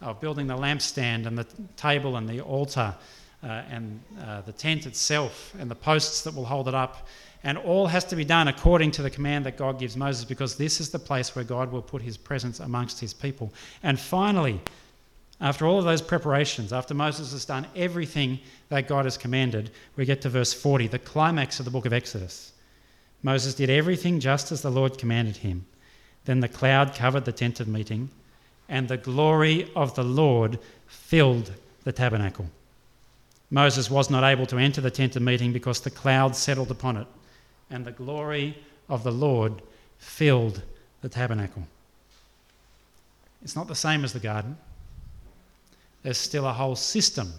of 0.00 0.20
building 0.20 0.46
the 0.46 0.56
lampstand 0.56 1.26
and 1.26 1.36
the 1.36 1.46
table 1.76 2.16
and 2.16 2.28
the 2.28 2.40
altar 2.40 2.94
uh, 3.42 3.46
and 3.70 4.00
uh, 4.20 4.40
the 4.42 4.52
tent 4.52 4.86
itself 4.86 5.52
and 5.58 5.70
the 5.70 5.74
posts 5.74 6.22
that 6.22 6.34
will 6.34 6.44
hold 6.44 6.68
it 6.68 6.74
up 6.74 7.08
and 7.44 7.58
all 7.58 7.88
has 7.88 8.04
to 8.04 8.16
be 8.16 8.24
done 8.24 8.48
according 8.48 8.92
to 8.92 9.02
the 9.02 9.10
command 9.10 9.46
that 9.46 9.56
God 9.56 9.78
gives 9.78 9.96
Moses 9.96 10.24
because 10.24 10.56
this 10.56 10.80
is 10.80 10.90
the 10.90 10.98
place 10.98 11.34
where 11.34 11.44
God 11.44 11.72
will 11.72 11.82
put 11.82 12.02
his 12.02 12.16
presence 12.16 12.60
amongst 12.60 13.00
his 13.00 13.12
people. 13.12 13.52
And 13.82 13.98
finally, 13.98 14.60
after 15.40 15.66
all 15.66 15.78
of 15.78 15.84
those 15.84 16.02
preparations, 16.02 16.72
after 16.72 16.94
Moses 16.94 17.32
has 17.32 17.44
done 17.44 17.66
everything 17.74 18.38
that 18.68 18.86
God 18.86 19.06
has 19.06 19.18
commanded, 19.18 19.70
we 19.96 20.04
get 20.04 20.22
to 20.22 20.28
verse 20.28 20.52
40, 20.52 20.86
the 20.86 21.00
climax 21.00 21.58
of 21.58 21.64
the 21.64 21.70
book 21.70 21.84
of 21.84 21.92
Exodus. 21.92 22.52
Moses 23.24 23.54
did 23.54 23.68
everything 23.68 24.20
just 24.20 24.52
as 24.52 24.62
the 24.62 24.70
Lord 24.70 24.98
commanded 24.98 25.38
him. 25.38 25.66
Then 26.24 26.40
the 26.40 26.48
cloud 26.48 26.94
covered 26.94 27.24
the 27.24 27.32
tent 27.32 27.58
of 27.58 27.66
meeting, 27.66 28.10
and 28.68 28.86
the 28.86 28.96
glory 28.96 29.68
of 29.74 29.96
the 29.96 30.04
Lord 30.04 30.60
filled 30.86 31.52
the 31.82 31.92
tabernacle. 31.92 32.46
Moses 33.50 33.90
was 33.90 34.08
not 34.08 34.22
able 34.22 34.46
to 34.46 34.58
enter 34.58 34.80
the 34.80 34.90
tent 34.90 35.16
of 35.16 35.22
meeting 35.22 35.52
because 35.52 35.80
the 35.80 35.90
cloud 35.90 36.36
settled 36.36 36.70
upon 36.70 36.96
it 36.96 37.06
and 37.72 37.84
the 37.84 37.92
glory 37.92 38.56
of 38.88 39.02
the 39.02 39.10
Lord 39.10 39.62
filled 39.98 40.62
the 41.00 41.08
tabernacle. 41.08 41.64
It's 43.42 43.56
not 43.56 43.66
the 43.66 43.74
same 43.74 44.04
as 44.04 44.12
the 44.12 44.20
garden. 44.20 44.56
There's 46.02 46.18
still 46.18 46.46
a 46.46 46.52
whole 46.52 46.76
system 46.76 47.32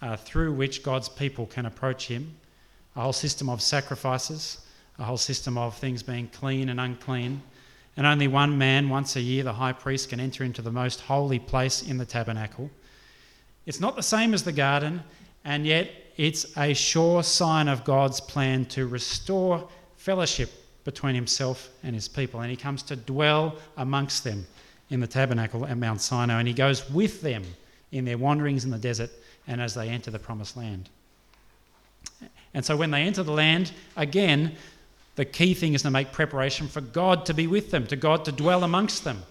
uh, 0.00 0.16
through 0.16 0.52
which 0.52 0.82
God's 0.82 1.08
people 1.08 1.46
can 1.46 1.66
approach 1.66 2.06
Him, 2.06 2.34
a 2.96 3.02
whole 3.02 3.12
system 3.12 3.48
of 3.50 3.60
sacrifices, 3.60 4.58
a 4.98 5.04
whole 5.04 5.16
system 5.16 5.58
of 5.58 5.76
things 5.76 6.02
being 6.02 6.28
clean 6.28 6.68
and 6.68 6.80
unclean. 6.80 7.42
And 7.96 8.06
only 8.06 8.28
one 8.28 8.56
man, 8.56 8.88
once 8.88 9.16
a 9.16 9.20
year, 9.20 9.42
the 9.42 9.52
high 9.52 9.72
priest, 9.72 10.08
can 10.08 10.20
enter 10.20 10.44
into 10.44 10.62
the 10.62 10.70
most 10.70 11.00
holy 11.00 11.38
place 11.38 11.82
in 11.82 11.98
the 11.98 12.06
tabernacle. 12.06 12.70
It's 13.66 13.80
not 13.80 13.96
the 13.96 14.02
same 14.02 14.32
as 14.32 14.42
the 14.42 14.52
garden, 14.52 15.02
and 15.44 15.66
yet 15.66 15.90
it's 16.16 16.56
a 16.56 16.74
sure 16.74 17.22
sign 17.22 17.68
of 17.68 17.84
God's 17.84 18.20
plan 18.20 18.64
to 18.66 18.86
restore 18.86 19.66
fellowship 19.96 20.50
between 20.84 21.14
himself 21.14 21.70
and 21.82 21.94
his 21.94 22.08
people. 22.08 22.40
And 22.40 22.50
he 22.50 22.56
comes 22.56 22.82
to 22.84 22.96
dwell 22.96 23.56
amongst 23.76 24.24
them 24.24 24.46
in 24.90 25.00
the 25.00 25.06
tabernacle 25.06 25.66
at 25.66 25.78
Mount 25.78 26.00
Sinai, 26.00 26.38
and 26.38 26.48
he 26.48 26.54
goes 26.54 26.90
with 26.90 27.22
them 27.22 27.44
in 27.92 28.04
their 28.04 28.18
wanderings 28.18 28.64
in 28.64 28.70
the 28.70 28.78
desert 28.78 29.10
and 29.46 29.60
as 29.60 29.74
they 29.74 29.88
enter 29.88 30.10
the 30.10 30.18
promised 30.18 30.56
land. 30.56 30.88
And 32.54 32.64
so 32.64 32.76
when 32.76 32.90
they 32.90 33.02
enter 33.02 33.22
the 33.22 33.32
land, 33.32 33.72
again, 33.96 34.56
the 35.16 35.24
key 35.24 35.54
thing 35.54 35.74
is 35.74 35.82
to 35.82 35.90
make 35.90 36.12
preparation 36.12 36.68
for 36.68 36.80
God 36.80 37.26
to 37.26 37.34
be 37.34 37.46
with 37.46 37.70
them, 37.70 37.86
to 37.88 37.96
God 37.96 38.24
to 38.24 38.32
dwell 38.32 38.64
amongst 38.64 39.04
them. 39.04 39.22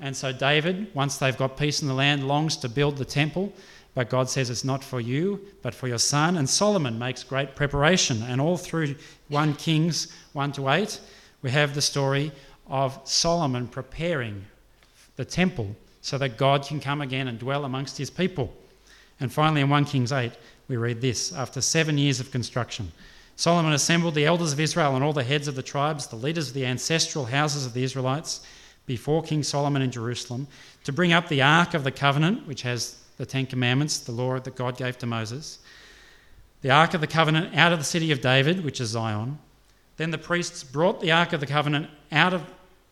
And 0.00 0.16
so 0.16 0.32
David, 0.32 0.94
once 0.94 1.16
they've 1.16 1.36
got 1.36 1.56
peace 1.56 1.82
in 1.82 1.88
the 1.88 1.94
land, 1.94 2.26
longs 2.26 2.56
to 2.58 2.68
build 2.68 2.96
the 2.96 3.04
temple. 3.04 3.52
But 3.98 4.10
God 4.10 4.30
says 4.30 4.48
it's 4.48 4.62
not 4.62 4.84
for 4.84 5.00
you, 5.00 5.40
but 5.60 5.74
for 5.74 5.88
your 5.88 5.98
son. 5.98 6.36
And 6.36 6.48
Solomon 6.48 7.00
makes 7.00 7.24
great 7.24 7.56
preparation. 7.56 8.22
And 8.22 8.40
all 8.40 8.56
through 8.56 8.94
1 9.26 9.54
Kings 9.54 10.12
1 10.34 10.52
to 10.52 10.68
8, 10.68 11.00
we 11.42 11.50
have 11.50 11.74
the 11.74 11.82
story 11.82 12.30
of 12.68 12.96
Solomon 13.02 13.66
preparing 13.66 14.44
the 15.16 15.24
temple 15.24 15.74
so 16.00 16.16
that 16.16 16.38
God 16.38 16.64
can 16.64 16.78
come 16.78 17.00
again 17.00 17.26
and 17.26 17.40
dwell 17.40 17.64
amongst 17.64 17.98
his 17.98 18.08
people. 18.08 18.54
And 19.18 19.32
finally, 19.32 19.62
in 19.62 19.68
1 19.68 19.86
Kings 19.86 20.12
8, 20.12 20.30
we 20.68 20.76
read 20.76 21.00
this 21.00 21.32
After 21.32 21.60
seven 21.60 21.98
years 21.98 22.20
of 22.20 22.30
construction, 22.30 22.92
Solomon 23.34 23.72
assembled 23.72 24.14
the 24.14 24.26
elders 24.26 24.52
of 24.52 24.60
Israel 24.60 24.94
and 24.94 25.02
all 25.02 25.12
the 25.12 25.24
heads 25.24 25.48
of 25.48 25.56
the 25.56 25.60
tribes, 25.60 26.06
the 26.06 26.14
leaders 26.14 26.46
of 26.46 26.54
the 26.54 26.66
ancestral 26.66 27.24
houses 27.24 27.66
of 27.66 27.72
the 27.72 27.82
Israelites, 27.82 28.46
before 28.86 29.24
King 29.24 29.42
Solomon 29.42 29.82
in 29.82 29.90
Jerusalem, 29.90 30.46
to 30.84 30.92
bring 30.92 31.12
up 31.12 31.26
the 31.26 31.42
ark 31.42 31.74
of 31.74 31.82
the 31.82 31.90
covenant, 31.90 32.46
which 32.46 32.62
has 32.62 32.97
the 33.18 33.26
Ten 33.26 33.46
Commandments, 33.46 33.98
the 33.98 34.12
law 34.12 34.38
that 34.38 34.56
God 34.56 34.76
gave 34.76 34.96
to 34.98 35.06
Moses, 35.06 35.58
the 36.62 36.70
Ark 36.70 36.94
of 36.94 37.00
the 37.00 37.06
Covenant 37.06 37.54
out 37.56 37.72
of 37.72 37.78
the 37.78 37.84
city 37.84 38.10
of 38.10 38.20
David, 38.20 38.64
which 38.64 38.80
is 38.80 38.90
Zion. 38.90 39.38
Then 39.96 40.10
the 40.10 40.18
priests 40.18 40.64
brought 40.64 41.00
the 41.00 41.12
Ark 41.12 41.32
of 41.32 41.40
the 41.40 41.46
Covenant 41.46 41.90
out 42.10 42.32
of, 42.32 42.42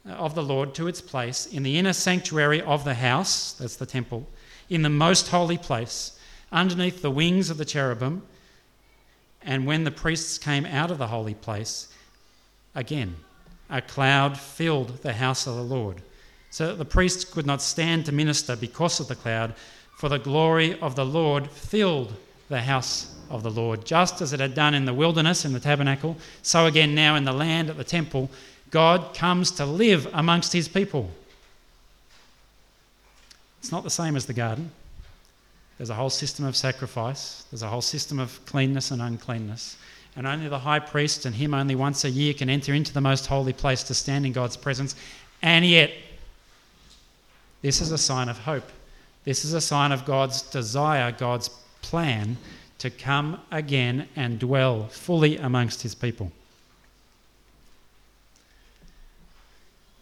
of 0.05 0.35
the 0.35 0.43
Lord 0.43 0.75
to 0.75 0.89
its 0.89 1.01
place 1.01 1.47
in 1.47 1.63
the 1.63 1.79
inner 1.79 1.93
sanctuary 1.93 2.61
of 2.61 2.85
the 2.85 2.95
house, 2.95 3.53
that's 3.55 3.77
the 3.77 3.87
temple, 3.87 4.27
in 4.69 4.83
the 4.83 4.91
most 4.91 5.29
holy 5.29 5.59
place, 5.59 6.19
underneath 6.53 7.03
the 7.03 7.11
wings 7.11 7.51
of 7.51 7.59
the 7.59 7.65
cherubim. 7.65 8.23
And 9.43 9.67
when 9.67 9.85
the 9.85 9.93
priests 9.93 10.39
came 10.39 10.67
out 10.67 10.91
of 10.91 10.99
the 10.99 11.07
holy 11.07 11.35
place, 11.35 11.89
again, 12.75 13.17
a 13.71 13.81
cloud 13.81 14.39
filled 14.39 15.03
the 15.03 15.13
house 15.13 15.47
of 15.47 15.55
the 15.55 15.63
Lord, 15.63 16.03
so 16.51 16.69
that 16.69 16.79
the 16.79 16.85
priests 16.85 17.25
could 17.25 17.47
not 17.47 17.63
stand 17.63 18.07
to 18.07 18.13
minister 18.13 18.57
because 18.57 18.99
of 18.99 19.09
the 19.09 19.15
cloud, 19.15 19.55
for 19.97 20.09
the 20.11 20.19
glory 20.19 20.79
of 20.81 20.95
the 20.95 21.07
Lord 21.07 21.51
filled 21.51 22.13
the 22.49 22.61
house 22.61 23.15
of 23.31 23.43
the 23.43 23.51
Lord. 23.51 23.85
Just 23.85 24.21
as 24.21 24.33
it 24.33 24.41
had 24.41 24.55
done 24.55 24.75
in 24.75 24.85
the 24.85 24.95
wilderness 24.95 25.45
in 25.45 25.53
the 25.53 25.61
tabernacle, 25.61 26.17
so 26.43 26.67
again 26.67 26.95
now 26.95 27.17
in 27.17 27.25
the 27.25 27.33
land 27.33 27.71
at 27.71 27.79
the 27.79 27.85
temple, 27.85 28.31
God 28.71 29.15
comes 29.15 29.51
to 29.53 29.65
live 29.65 30.07
amongst 30.13 30.53
his 30.53 30.69
people. 30.69 31.11
It's 33.59 33.73
not 33.73 33.85
the 33.85 33.91
same 33.91 34.17
as 34.17 34.27
the 34.27 34.35
garden. 34.35 34.71
There's 35.79 35.91
a 35.91 35.95
whole 35.95 36.11
system 36.11 36.45
of 36.45 36.57
sacrifice, 36.57 37.45
there's 37.51 37.63
a 37.63 37.69
whole 37.69 37.83
system 37.83 38.19
of 38.19 38.39
cleanness 38.47 38.91
and 38.91 39.01
uncleanness. 39.01 39.77
And 40.15 40.27
only 40.27 40.49
the 40.49 40.59
high 40.59 40.79
priest 40.79 41.27
and 41.27 41.35
him 41.35 41.53
only 41.53 41.75
once 41.75 42.05
a 42.05 42.11
year 42.11 42.33
can 42.33 42.49
enter 42.49 42.73
into 42.73 42.93
the 42.93 43.01
most 43.01 43.27
holy 43.27 43.53
place 43.53 43.83
to 43.85 43.95
stand 43.95 44.25
in 44.25 44.33
God's 44.33 44.57
presence. 44.57 44.95
And 45.43 45.65
yet, 45.65 45.91
this 47.61 47.81
is 47.81 47.93
a 47.93 47.99
sign 47.99 48.29
of 48.29 48.39
hope. 48.39 48.71
This 49.27 49.45
is 49.45 49.55
a 49.55 49.61
sign 49.61 49.91
of 49.91 50.05
God's 50.05 50.41
desire, 50.41 51.11
God's 51.11 51.51
plan 51.83 52.37
to 52.79 52.91
come 52.91 53.41
again 53.51 54.09
and 54.15 54.39
dwell 54.39 54.87
fully 54.87 55.37
amongst 55.37 55.83
his 55.83 55.97
people. 55.97 56.31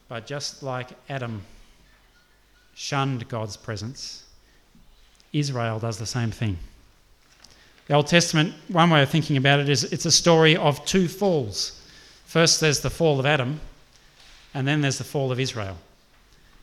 But 0.08 0.26
just 0.26 0.62
like 0.62 0.90
Adam 1.08 1.42
shunned 2.74 3.26
God's 3.28 3.56
presence, 3.56 4.24
Israel 5.32 5.78
does 5.78 5.98
the 5.98 6.06
same 6.06 6.30
thing. 6.30 6.58
The 7.86 7.94
Old 7.94 8.08
Testament, 8.08 8.54
one 8.68 8.90
way 8.90 9.02
of 9.02 9.08
thinking 9.08 9.38
about 9.38 9.58
it 9.58 9.70
is 9.70 9.84
it's 9.84 10.04
a 10.04 10.12
story 10.12 10.54
of 10.54 10.84
two 10.84 11.08
falls. 11.08 11.80
First, 12.26 12.60
there's 12.60 12.80
the 12.80 12.90
fall 12.90 13.18
of 13.18 13.24
Adam, 13.24 13.60
and 14.52 14.68
then 14.68 14.82
there's 14.82 14.98
the 14.98 15.04
fall 15.04 15.32
of 15.32 15.40
Israel. 15.40 15.78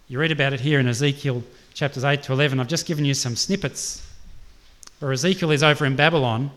You 0.07 0.19
read 0.19 0.31
about 0.31 0.53
it 0.53 0.59
here 0.59 0.79
in 0.79 0.87
Ezekiel 0.87 1.43
chapters 1.73 2.03
8 2.03 2.23
to 2.23 2.33
11. 2.33 2.59
I've 2.59 2.67
just 2.67 2.85
given 2.85 3.05
you 3.05 3.13
some 3.13 3.35
snippets. 3.35 4.07
Where 4.99 5.11
Ezekiel 5.11 5.51
is 5.51 5.63
over 5.63 5.85
in 5.85 5.95
Babylon, 5.95 6.51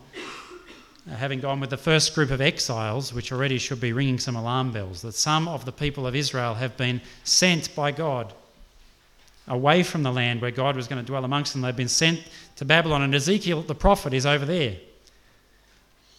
uh, 1.10 1.14
having 1.14 1.40
gone 1.40 1.60
with 1.60 1.70
the 1.70 1.76
first 1.76 2.14
group 2.14 2.30
of 2.30 2.40
exiles, 2.40 3.12
which 3.12 3.32
already 3.32 3.58
should 3.58 3.80
be 3.80 3.92
ringing 3.92 4.18
some 4.18 4.36
alarm 4.36 4.72
bells, 4.72 5.02
that 5.02 5.14
some 5.14 5.48
of 5.48 5.64
the 5.64 5.72
people 5.72 6.06
of 6.06 6.14
Israel 6.14 6.54
have 6.54 6.76
been 6.76 7.00
sent 7.24 7.74
by 7.74 7.90
God 7.90 8.32
away 9.48 9.82
from 9.82 10.02
the 10.02 10.12
land 10.12 10.40
where 10.40 10.50
God 10.50 10.76
was 10.76 10.88
going 10.88 11.02
to 11.02 11.06
dwell 11.06 11.24
amongst 11.24 11.52
them. 11.52 11.62
They've 11.62 11.74
been 11.74 11.88
sent 11.88 12.22
to 12.56 12.64
Babylon, 12.64 13.02
and 13.02 13.14
Ezekiel, 13.14 13.62
the 13.62 13.74
prophet, 13.74 14.12
is 14.12 14.26
over 14.26 14.44
there 14.44 14.76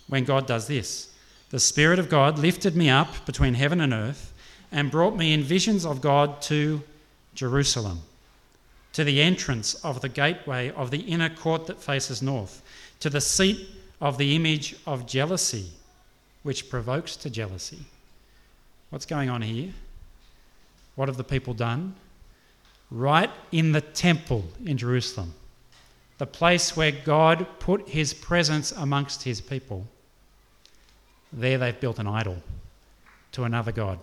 when 0.07 0.23
God 0.23 0.47
does 0.47 0.67
this. 0.67 1.11
The 1.49 1.59
Spirit 1.59 1.99
of 1.99 2.09
God 2.09 2.39
lifted 2.39 2.75
me 2.75 2.89
up 2.89 3.25
between 3.25 3.53
heaven 3.53 3.81
and 3.81 3.93
earth 3.93 4.33
and 4.71 4.91
brought 4.91 5.15
me 5.15 5.33
in 5.33 5.43
visions 5.43 5.85
of 5.85 6.01
God 6.01 6.41
to 6.43 6.81
Jerusalem, 7.33 8.01
to 8.95 9.03
the 9.03 9.21
entrance 9.21 9.73
of 9.83 9.99
the 9.99 10.07
gateway 10.07 10.71
of 10.71 10.89
the 10.89 10.99
inner 10.99 11.27
court 11.29 11.67
that 11.67 11.83
faces 11.83 12.21
north, 12.21 12.61
to 13.01 13.09
the 13.09 13.19
seat 13.19 13.67
of 13.99 14.17
the 14.17 14.37
image 14.37 14.73
of 14.87 15.05
jealousy, 15.05 15.69
which 16.43 16.69
provokes 16.69 17.17
to 17.17 17.29
jealousy. 17.29 17.79
What's 18.91 19.05
going 19.05 19.29
on 19.29 19.41
here? 19.41 19.73
What 20.95 21.09
have 21.09 21.17
the 21.17 21.25
people 21.25 21.53
done? 21.53 21.93
Right 22.89 23.29
in 23.51 23.73
the 23.73 23.81
temple 23.81 24.45
in 24.65 24.77
Jerusalem, 24.77 25.33
the 26.17 26.25
place 26.25 26.77
where 26.77 26.93
God 26.93 27.45
put 27.59 27.89
his 27.89 28.13
presence 28.13 28.71
amongst 28.71 29.23
his 29.23 29.41
people, 29.41 29.85
there 31.33 31.57
they've 31.57 31.77
built 31.77 31.99
an 31.99 32.07
idol 32.07 32.41
to 33.33 33.43
another 33.43 33.73
God. 33.73 33.99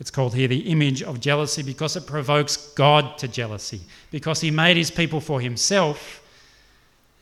It's 0.00 0.10
called 0.10 0.34
here 0.34 0.48
the 0.48 0.70
image 0.70 1.02
of 1.02 1.20
jealousy 1.20 1.62
because 1.62 1.94
it 1.94 2.06
provokes 2.06 2.56
God 2.56 3.18
to 3.18 3.28
jealousy, 3.28 3.82
because 4.10 4.40
he 4.40 4.50
made 4.50 4.78
his 4.78 4.90
people 4.90 5.20
for 5.20 5.40
himself, 5.40 6.22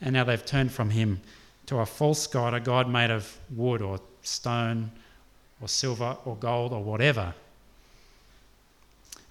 and 0.00 0.12
now 0.12 0.22
they've 0.22 0.46
turned 0.46 0.70
from 0.70 0.90
him 0.90 1.20
to 1.66 1.78
a 1.78 1.86
false 1.86 2.26
God, 2.28 2.54
a 2.54 2.60
God 2.60 2.88
made 2.88 3.10
of 3.10 3.36
wood 3.54 3.82
or 3.82 3.98
stone 4.22 4.92
or 5.60 5.68
silver 5.68 6.16
or 6.24 6.36
gold 6.36 6.72
or 6.72 6.82
whatever. 6.82 7.34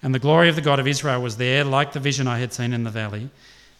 And 0.02 0.14
the 0.14 0.20
glory 0.20 0.48
of 0.50 0.54
the 0.54 0.62
God 0.62 0.78
of 0.78 0.86
Israel 0.86 1.22
was 1.22 1.38
there, 1.38 1.64
like 1.64 1.92
the 1.92 2.00
vision 2.00 2.26
I 2.28 2.38
had 2.38 2.52
seen 2.52 2.74
in 2.74 2.84
the 2.84 2.90
valley. 2.90 3.30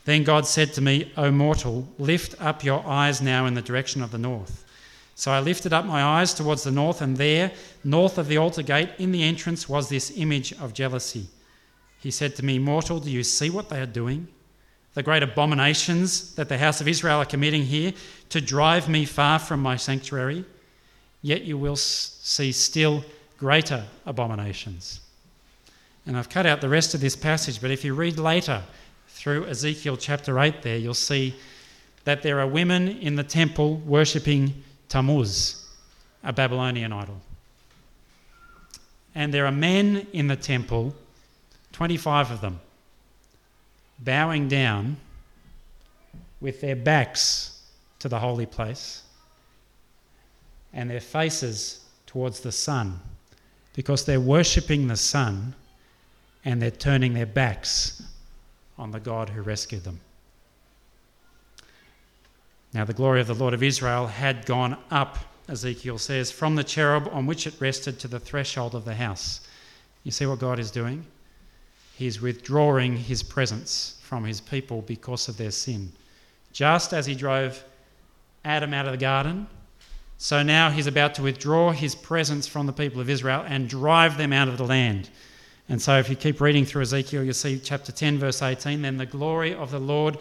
Then 0.07 0.24
God 0.24 0.46
said 0.46 0.72
to 0.72 0.81
me, 0.81 1.12
O 1.18 1.31
mortal, 1.31 1.87
lift 1.98 2.40
up 2.40 2.64
your 2.64 2.85
eyes 2.87 3.20
now 3.20 3.44
in 3.44 3.52
the 3.52 3.62
direction 3.62 4.02
of 4.02 4.11
the 4.11 4.18
north. 4.18 4.64
So 5.18 5.33
I 5.33 5.40
lifted 5.40 5.72
up 5.72 5.85
my 5.85 6.00
eyes 6.00 6.33
towards 6.33 6.62
the 6.62 6.70
north, 6.70 7.02
and 7.02 7.16
there, 7.16 7.50
north 7.83 8.18
of 8.18 8.28
the 8.28 8.37
altar 8.37 8.62
gate, 8.62 8.90
in 8.98 9.11
the 9.11 9.24
entrance, 9.24 9.68
was 9.68 9.88
this 9.88 10.12
image 10.16 10.52
of 10.61 10.72
jealousy. 10.72 11.26
He 11.98 12.12
said 12.12 12.37
to 12.37 12.44
me, 12.44 12.61
Mortal, 12.61 13.00
do 13.00 13.11
you 13.11 13.24
see 13.24 13.50
what 13.50 13.68
they 13.68 13.81
are 13.81 13.87
doing? 13.87 14.28
The 14.94 15.02
great 15.02 15.24
abominations 15.24 16.37
that 16.37 16.48
the 16.48 16.57
house 16.57 16.81
of 16.81 16.87
Israel 16.87 17.18
are 17.18 17.24
committing 17.24 17.64
here 17.64 17.94
to 18.28 18.40
drive 18.40 18.88
me 18.88 19.04
far 19.04 19.40
from 19.40 19.59
my 19.59 19.74
sanctuary. 19.74 20.44
Yet 21.20 21.42
you 21.42 21.59
will 21.59 21.74
see 21.74 22.52
still 22.52 23.04
greater 23.38 23.87
abominations. 24.07 25.00
And 26.07 26.16
I've 26.16 26.28
cut 26.28 26.46
out 26.46 26.61
the 26.61 26.68
rest 26.68 26.94
of 26.94 27.00
this 27.00 27.16
passage, 27.16 27.61
but 27.61 27.72
if 27.72 27.85
you 27.85 27.92
read 27.92 28.20
later 28.20 28.62
through 29.09 29.46
Ezekiel 29.46 29.96
chapter 29.96 30.38
8, 30.38 30.62
there 30.62 30.78
you'll 30.78 30.94
see 30.94 31.35
that 32.04 32.22
there 32.22 32.38
are 32.38 32.46
women 32.46 32.87
in 32.87 33.16
the 33.16 33.24
temple 33.24 33.78
worshipping 33.78 34.62
Tammuz, 34.88 35.66
a 36.24 36.33
Babylonian 36.33 36.92
idol. 36.92 37.20
And 39.14 39.33
there 39.33 39.46
are 39.46 39.53
men 39.53 40.07
in 40.12 40.29
the 40.29 40.37
temple, 40.37 40.94
25 41.72 42.31
of 42.31 42.40
them, 42.40 42.61
bowing 43.98 44.48
down 44.48 44.96
with 46.40 46.61
their 46.61 46.77
backs 46.77 47.62
to 47.98 48.09
the 48.09 48.18
holy 48.18 48.46
place 48.46 49.03
and 50.72 50.88
their 50.88 51.01
faces 51.01 51.85
towards 52.07 52.40
the 52.40 52.53
sun 52.53 53.01
because 53.74 54.05
they're 54.05 54.20
worshipping 54.20 54.87
the 54.88 54.96
sun 54.96 55.55
and 56.44 56.62
they're 56.62 56.70
turning 56.70 57.14
their 57.14 57.27
backs 57.27 58.03
on 58.79 58.90
the 58.90 59.01
God 59.01 59.29
who 59.29 59.42
rescued 59.42 59.85
them. 59.85 60.01
Now, 62.74 62.85
the 62.85 62.92
glory 62.92 63.20
of 63.20 63.26
the 63.26 63.35
Lord 63.35 63.54
of 63.54 63.62
Israel 63.62 64.07
had 64.07 64.44
gone 64.44 64.76
up, 64.90 65.18
Ezekiel 65.48 65.98
says, 65.98 66.31
from 66.31 66.54
the 66.54 66.64
cherub 66.64 67.09
on 67.12 67.26
which 67.26 67.46
it 67.46 67.54
rested 67.61 67.98
to 68.00 68.09
the 68.09 68.20
threshold 68.20 68.74
of 68.74 68.85
the 68.85 68.94
house. 68.94 69.40
You 70.04 70.11
see 70.11 70.26
what 70.26 70.38
God 70.38 70.59
is 70.59 70.70
doing? 70.70 71.07
He's 71.96 72.20
withdrawing 72.20 72.96
his 72.96 73.22
presence 73.22 73.98
from 74.02 74.24
his 74.24 74.40
people 74.40 74.83
because 74.83 75.28
of 75.28 75.37
their 75.37 75.50
sin. 75.50 75.90
Just 76.52 76.92
as 76.92 77.07
he 77.07 77.14
drove 77.14 77.64
Adam 78.44 78.72
out 78.74 78.87
of 78.87 78.92
the 78.92 78.98
garden, 78.98 79.46
so 80.18 80.42
now 80.42 80.70
he's 80.70 80.87
about 80.87 81.14
to 81.14 81.22
withdraw 81.22 81.70
his 81.72 81.94
presence 81.94 82.46
from 82.46 82.66
the 82.66 82.72
people 82.72 83.00
of 83.00 83.09
Israel 83.09 83.44
and 83.46 83.68
drive 83.68 84.18
them 84.18 84.33
out 84.33 84.48
of 84.48 84.59
the 84.59 84.66
land. 84.66 85.11
And 85.68 85.81
so, 85.81 85.98
if 85.98 86.09
you 86.09 86.16
keep 86.16 86.40
reading 86.40 86.64
through 86.64 86.83
Ezekiel, 86.83 87.22
you'll 87.22 87.35
see 87.35 87.61
chapter 87.62 87.92
10, 87.92 88.18
verse 88.18 88.42
18 88.42 88.83
then 88.83 88.96
the 88.96 89.07
glory 89.07 89.54
of 89.54 89.70
the 89.70 89.78
Lord 89.78 90.18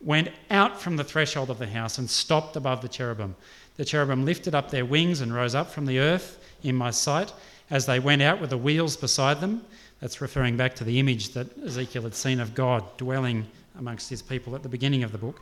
went 0.00 0.30
out 0.50 0.80
from 0.80 0.96
the 0.96 1.04
threshold 1.04 1.50
of 1.50 1.58
the 1.58 1.66
house 1.66 1.98
and 1.98 2.08
stopped 2.08 2.56
above 2.56 2.82
the 2.82 2.88
cherubim. 2.88 3.34
The 3.76 3.84
cherubim 3.84 4.24
lifted 4.24 4.54
up 4.54 4.70
their 4.70 4.84
wings 4.84 5.20
and 5.20 5.34
rose 5.34 5.54
up 5.54 5.70
from 5.70 5.86
the 5.86 5.98
earth 5.98 6.38
in 6.62 6.74
my 6.74 6.90
sight 6.90 7.32
as 7.70 7.86
they 7.86 7.98
went 7.98 8.22
out 8.22 8.40
with 8.40 8.50
the 8.50 8.58
wheels 8.58 8.96
beside 8.96 9.40
them. 9.40 9.64
That's 10.00 10.20
referring 10.20 10.56
back 10.56 10.74
to 10.76 10.84
the 10.84 10.98
image 10.98 11.30
that 11.30 11.46
Ezekiel 11.58 12.02
had 12.04 12.14
seen 12.14 12.40
of 12.40 12.54
God 12.54 12.84
dwelling 12.96 13.46
amongst 13.78 14.08
his 14.08 14.22
people 14.22 14.54
at 14.54 14.62
the 14.62 14.68
beginning 14.68 15.02
of 15.02 15.12
the 15.12 15.18
book. 15.18 15.40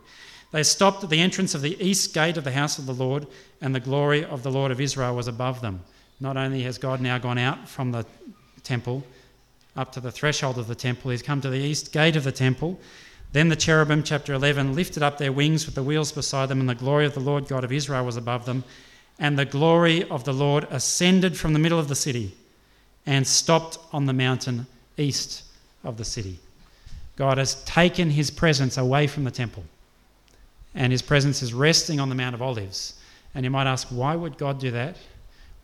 They 0.52 0.62
stopped 0.62 1.04
at 1.04 1.10
the 1.10 1.20
entrance 1.20 1.54
of 1.54 1.62
the 1.62 1.82
east 1.84 2.14
gate 2.14 2.36
of 2.36 2.44
the 2.44 2.52
house 2.52 2.78
of 2.78 2.86
the 2.86 2.94
Lord, 2.94 3.26
and 3.60 3.74
the 3.74 3.80
glory 3.80 4.24
of 4.24 4.42
the 4.42 4.50
Lord 4.50 4.70
of 4.70 4.80
Israel 4.80 5.16
was 5.16 5.28
above 5.28 5.60
them. 5.60 5.80
Not 6.20 6.36
only 6.36 6.62
has 6.62 6.78
God 6.78 7.00
now 7.00 7.18
gone 7.18 7.38
out 7.38 7.68
from 7.68 7.92
the 7.92 8.06
temple, 8.62 9.04
up 9.76 9.92
to 9.92 10.00
the 10.00 10.10
threshold 10.10 10.58
of 10.58 10.68
the 10.68 10.74
temple. 10.74 11.10
He's 11.10 11.22
come 11.22 11.40
to 11.42 11.50
the 11.50 11.58
east 11.58 11.92
gate 11.92 12.16
of 12.16 12.24
the 12.24 12.32
temple. 12.32 12.80
Then 13.32 13.48
the 13.48 13.56
cherubim, 13.56 14.02
chapter 14.02 14.32
11, 14.32 14.74
lifted 14.74 15.02
up 15.02 15.18
their 15.18 15.32
wings 15.32 15.66
with 15.66 15.74
the 15.74 15.82
wheels 15.82 16.12
beside 16.12 16.48
them, 16.48 16.60
and 16.60 16.68
the 16.68 16.74
glory 16.74 17.04
of 17.04 17.14
the 17.14 17.20
Lord 17.20 17.48
God 17.48 17.64
of 17.64 17.72
Israel 17.72 18.04
was 18.04 18.16
above 18.16 18.46
them. 18.46 18.64
And 19.18 19.38
the 19.38 19.44
glory 19.44 20.08
of 20.08 20.24
the 20.24 20.32
Lord 20.32 20.66
ascended 20.70 21.36
from 21.36 21.52
the 21.52 21.58
middle 21.58 21.78
of 21.78 21.88
the 21.88 21.94
city 21.94 22.34
and 23.06 23.26
stopped 23.26 23.78
on 23.92 24.06
the 24.06 24.12
mountain 24.12 24.66
east 24.96 25.44
of 25.84 25.96
the 25.96 26.04
city. 26.04 26.38
God 27.16 27.38
has 27.38 27.62
taken 27.64 28.10
his 28.10 28.30
presence 28.30 28.76
away 28.76 29.06
from 29.06 29.24
the 29.24 29.30
temple, 29.30 29.64
and 30.74 30.92
his 30.92 31.02
presence 31.02 31.42
is 31.42 31.54
resting 31.54 31.98
on 31.98 32.08
the 32.08 32.14
Mount 32.14 32.34
of 32.34 32.42
Olives. 32.42 32.94
And 33.34 33.44
you 33.44 33.50
might 33.50 33.66
ask, 33.66 33.88
why 33.88 34.16
would 34.16 34.36
God 34.38 34.58
do 34.58 34.70
that? 34.72 34.96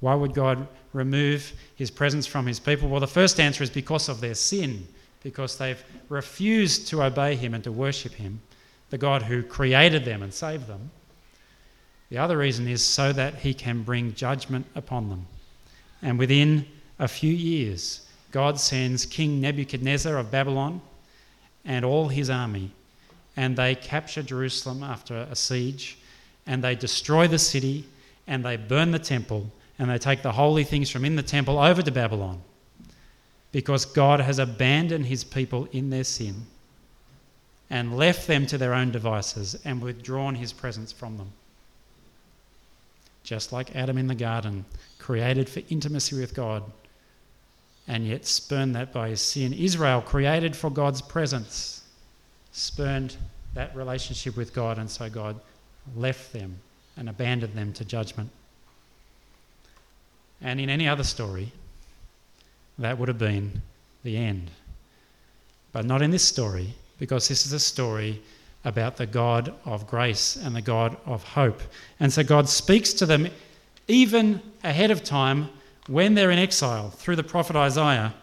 Why 0.01 0.15
would 0.15 0.35
God 0.35 0.67
remove 0.93 1.53
his 1.77 1.91
presence 1.91 2.27
from 2.27 2.47
his 2.47 2.59
people? 2.59 2.89
Well, 2.89 3.01
the 3.01 3.07
first 3.07 3.39
answer 3.39 3.63
is 3.63 3.71
because 3.71 4.09
of 4.09 4.21
their 4.21 4.35
sin, 4.35 4.87
because 5.23 5.57
they've 5.57 5.83
refused 6.09 6.89
to 6.89 7.03
obey 7.03 7.37
him 7.37 7.55
and 7.55 7.65
to 7.65 7.73
worship 7.73 8.13
him, 8.13 8.41
the 8.91 8.99
God 8.99 9.23
who 9.23 9.43
created 9.43 10.05
them 10.05 10.23
and 10.23 10.33
saved 10.33 10.67
them. 10.67 10.91
The 12.11 12.19
other 12.19 12.37
reason 12.37 12.69
is 12.69 12.85
so 12.85 13.13
that 13.13 13.37
he 13.37 13.55
can 13.55 13.83
bring 13.83 14.15
judgment 14.15 14.67
upon 14.75 15.09
them. 15.09 15.27
And 16.03 16.19
within 16.19 16.67
a 16.99 17.09
few 17.09 17.33
years, 17.33 18.07
God 18.33 18.59
sends 18.59 19.07
King 19.07 19.41
Nebuchadnezzar 19.41 20.17
of 20.17 20.31
Babylon 20.31 20.81
and 21.65 21.85
all 21.85 22.09
his 22.09 22.29
army, 22.29 22.73
and 23.37 23.57
they 23.57 23.75
capture 23.75 24.23
Jerusalem 24.23 24.83
after 24.83 25.27
a 25.31 25.37
siege, 25.37 25.99
and 26.47 26.63
they 26.63 26.75
destroy 26.75 27.29
the 27.29 27.39
city, 27.39 27.87
and 28.27 28.45
they 28.45 28.57
burn 28.57 28.91
the 28.91 28.99
temple 28.99 29.51
and 29.79 29.91
they 29.91 29.99
take 29.99 30.23
the 30.23 30.33
holy 30.33 30.65
things 30.65 30.91
from 30.91 31.05
in 31.05 31.17
the 31.17 31.23
temple 31.23 31.59
over 31.59 31.83
to 31.83 31.91
Babylon 31.91 32.41
because 33.53 33.85
God 33.85 34.21
has 34.21 34.39
abandoned 34.39 35.07
his 35.07 35.25
people 35.25 35.69
in 35.73 35.91
their 35.91 36.05
sin 36.05 36.47
and 37.69 37.97
left 37.97 38.27
them 38.27 38.47
to 38.47 38.59
their 38.59 38.75
own 38.75 38.91
devices 38.91 39.59
and 39.65 39.81
withdrawn 39.81 40.35
his 40.35 40.53
presence 40.53 40.91
from 40.91 41.17
them. 41.19 41.33
Just 43.23 43.53
like 43.53 43.77
Adam 43.77 43.99
in 43.99 44.09
the 44.09 44.15
garden, 44.15 44.65
created 44.99 45.49
for 45.49 45.63
intimacy 45.69 46.19
with 46.19 46.35
God, 46.35 46.63
and 47.87 48.07
yet 48.07 48.25
spurned 48.25 48.75
that 48.75 48.93
by 48.93 49.11
his 49.11 49.21
sin. 49.21 49.53
Israel, 49.53 50.01
created 50.03 50.57
for 50.57 50.71
God's 50.71 51.03
presence, 51.03 51.83
spurned 52.53 53.17
that 53.55 53.75
relationship 53.77 54.37
with 54.37 54.53
God, 54.53 54.79
and 54.79 54.91
so 54.91 55.09
God 55.09 55.41
left 55.97 56.33
them 56.33 56.59
and 56.97 57.09
abandoned 57.09 57.55
them 57.55 57.73
to 57.75 57.85
judgment. 57.85 58.31
And 60.41 60.61
in 60.61 60.69
any 60.69 60.89
other 60.89 61.05
story, 61.05 61.53
that 62.79 62.99
would 62.99 63.09
have 63.09 63.19
been 63.19 63.63
the 64.03 64.17
end. 64.17 64.51
But 65.73 65.85
not 65.85 66.03
in 66.03 66.11
this 66.11 66.25
story, 66.25 66.75
because 66.99 67.29
this 67.29 67.47
is 67.47 67.53
a 67.53 67.61
story 67.61 68.21
about 68.65 68.97
the 68.97 69.07
God 69.07 69.55
of 69.65 69.87
grace 69.87 70.37
and 70.37 70.55
the 70.55 70.63
God 70.63 70.97
of 71.07 71.25
hope. 71.25 71.61
And 71.99 72.13
so 72.13 72.23
God 72.23 72.49
speaks 72.49 72.93
to 72.95 73.07
them 73.07 73.29
even 73.89 74.41
ahead 74.63 74.91
of 74.91 75.03
time 75.03 75.49
when 75.89 76.15
they're 76.15 76.31
in 76.31 76.39
exile 76.39 76.91
through 76.91 77.17
the 77.17 77.25
prophet 77.25 77.57
Isaiah. 77.57 78.15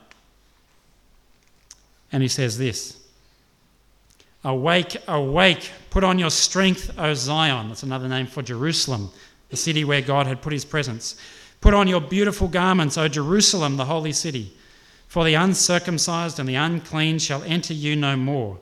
And 2.12 2.24
he 2.24 2.30
says 2.30 2.58
this 2.58 2.98
Awake, 4.44 4.96
awake, 5.08 5.72
put 5.90 6.04
on 6.04 6.18
your 6.18 6.30
strength, 6.30 6.92
O 6.98 7.14
Zion. 7.14 7.68
That's 7.68 7.84
another 7.84 8.08
name 8.08 8.26
for 8.26 8.42
Jerusalem, 8.42 9.12
the 9.50 9.58
city 9.58 9.84
where 9.84 10.02
God 10.02 10.28
had 10.28 10.42
put 10.42 10.54
his 10.54 10.64
presence. 10.64 11.20
Put 11.62 11.74
on 11.74 11.88
your 11.88 12.02
beautiful 12.02 12.48
garments, 12.48 12.98
O 12.98 13.08
Jerusalem, 13.08 13.78
the 13.78 13.86
holy 13.86 14.14
city. 14.14 14.54
For 15.08 15.26
the 15.26 15.34
uncircumcised 15.34 16.40
and 16.40 16.48
the 16.48 16.56
unclean 16.56 17.20
shall 17.20 17.44
enter 17.44 17.74
you 17.74 17.96
no 17.96 18.16
more. 18.16 18.60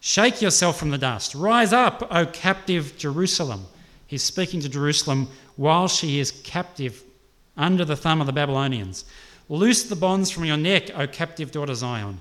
Shake 0.00 0.40
yourself 0.42 0.78
from 0.78 0.90
the 0.90 0.98
dust. 0.98 1.34
Rise 1.34 1.72
up, 1.72 2.06
O 2.10 2.26
captive 2.26 2.96
Jerusalem. 2.96 3.66
He's 4.06 4.22
speaking 4.22 4.60
to 4.60 4.68
Jerusalem 4.68 5.28
while 5.56 5.88
she 5.88 6.20
is 6.20 6.30
captive 6.30 7.02
under 7.56 7.84
the 7.84 7.96
thumb 7.96 8.20
of 8.20 8.26
the 8.26 8.32
Babylonians. 8.32 9.04
Loose 9.48 9.84
the 9.84 9.96
bonds 9.96 10.30
from 10.30 10.44
your 10.44 10.56
neck, 10.56 10.90
O 10.96 11.06
captive 11.06 11.50
daughter 11.50 11.74
Zion. 11.74 12.20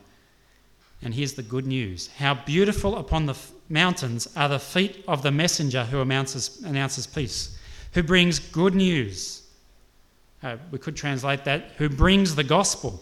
And 1.02 1.14
here's 1.14 1.34
the 1.34 1.44
good 1.44 1.68
news 1.68 2.10
How 2.18 2.34
beautiful 2.34 2.98
upon 2.98 3.26
the 3.28 3.38
mountains 3.70 4.28
are 4.36 4.50
the 4.50 4.58
feet 4.58 5.04
of 5.08 5.22
the 5.22 5.32
messenger 5.32 5.84
who 5.84 6.02
announces, 6.02 6.62
announces 6.64 7.06
peace, 7.06 7.58
who 7.94 8.02
brings 8.02 8.40
good 8.40 8.74
news 8.74 9.44
uh, 10.44 10.58
we 10.72 10.80
could 10.80 10.96
translate 10.96 11.44
that, 11.46 11.72
who 11.78 11.90
brings 11.90 12.36
the 12.36 12.44
gospel, 12.44 13.02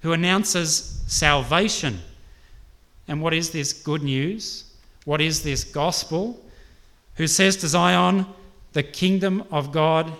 who 0.00 0.12
announces 0.12 1.02
salvation. 1.06 1.98
And 3.08 3.22
what 3.22 3.34
is 3.34 3.50
this 3.50 3.72
good 3.72 4.02
news? 4.02 4.64
What 5.04 5.20
is 5.20 5.42
this 5.42 5.64
gospel? 5.64 6.40
Who 7.14 7.26
says 7.26 7.56
to 7.58 7.68
Zion, 7.68 8.26
The 8.72 8.82
kingdom 8.82 9.44
of 9.50 9.72
God 9.72 10.12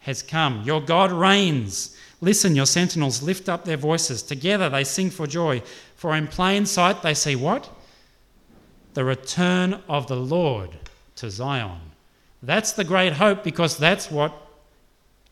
has 0.00 0.22
come. 0.22 0.62
Your 0.62 0.80
God 0.80 1.12
reigns. 1.12 1.96
Listen, 2.20 2.56
your 2.56 2.66
sentinels 2.66 3.22
lift 3.22 3.48
up 3.48 3.64
their 3.64 3.76
voices. 3.76 4.22
Together 4.22 4.68
they 4.68 4.84
sing 4.84 5.10
for 5.10 5.26
joy. 5.26 5.62
For 5.96 6.14
in 6.14 6.26
plain 6.26 6.66
sight 6.66 7.02
they 7.02 7.14
see 7.14 7.36
what? 7.36 7.68
The 8.94 9.04
return 9.04 9.82
of 9.88 10.06
the 10.06 10.16
Lord 10.16 10.70
to 11.16 11.30
Zion. 11.30 11.80
That's 12.42 12.72
the 12.72 12.84
great 12.84 13.14
hope 13.14 13.44
because 13.44 13.76
that's 13.76 14.10
what 14.10 14.32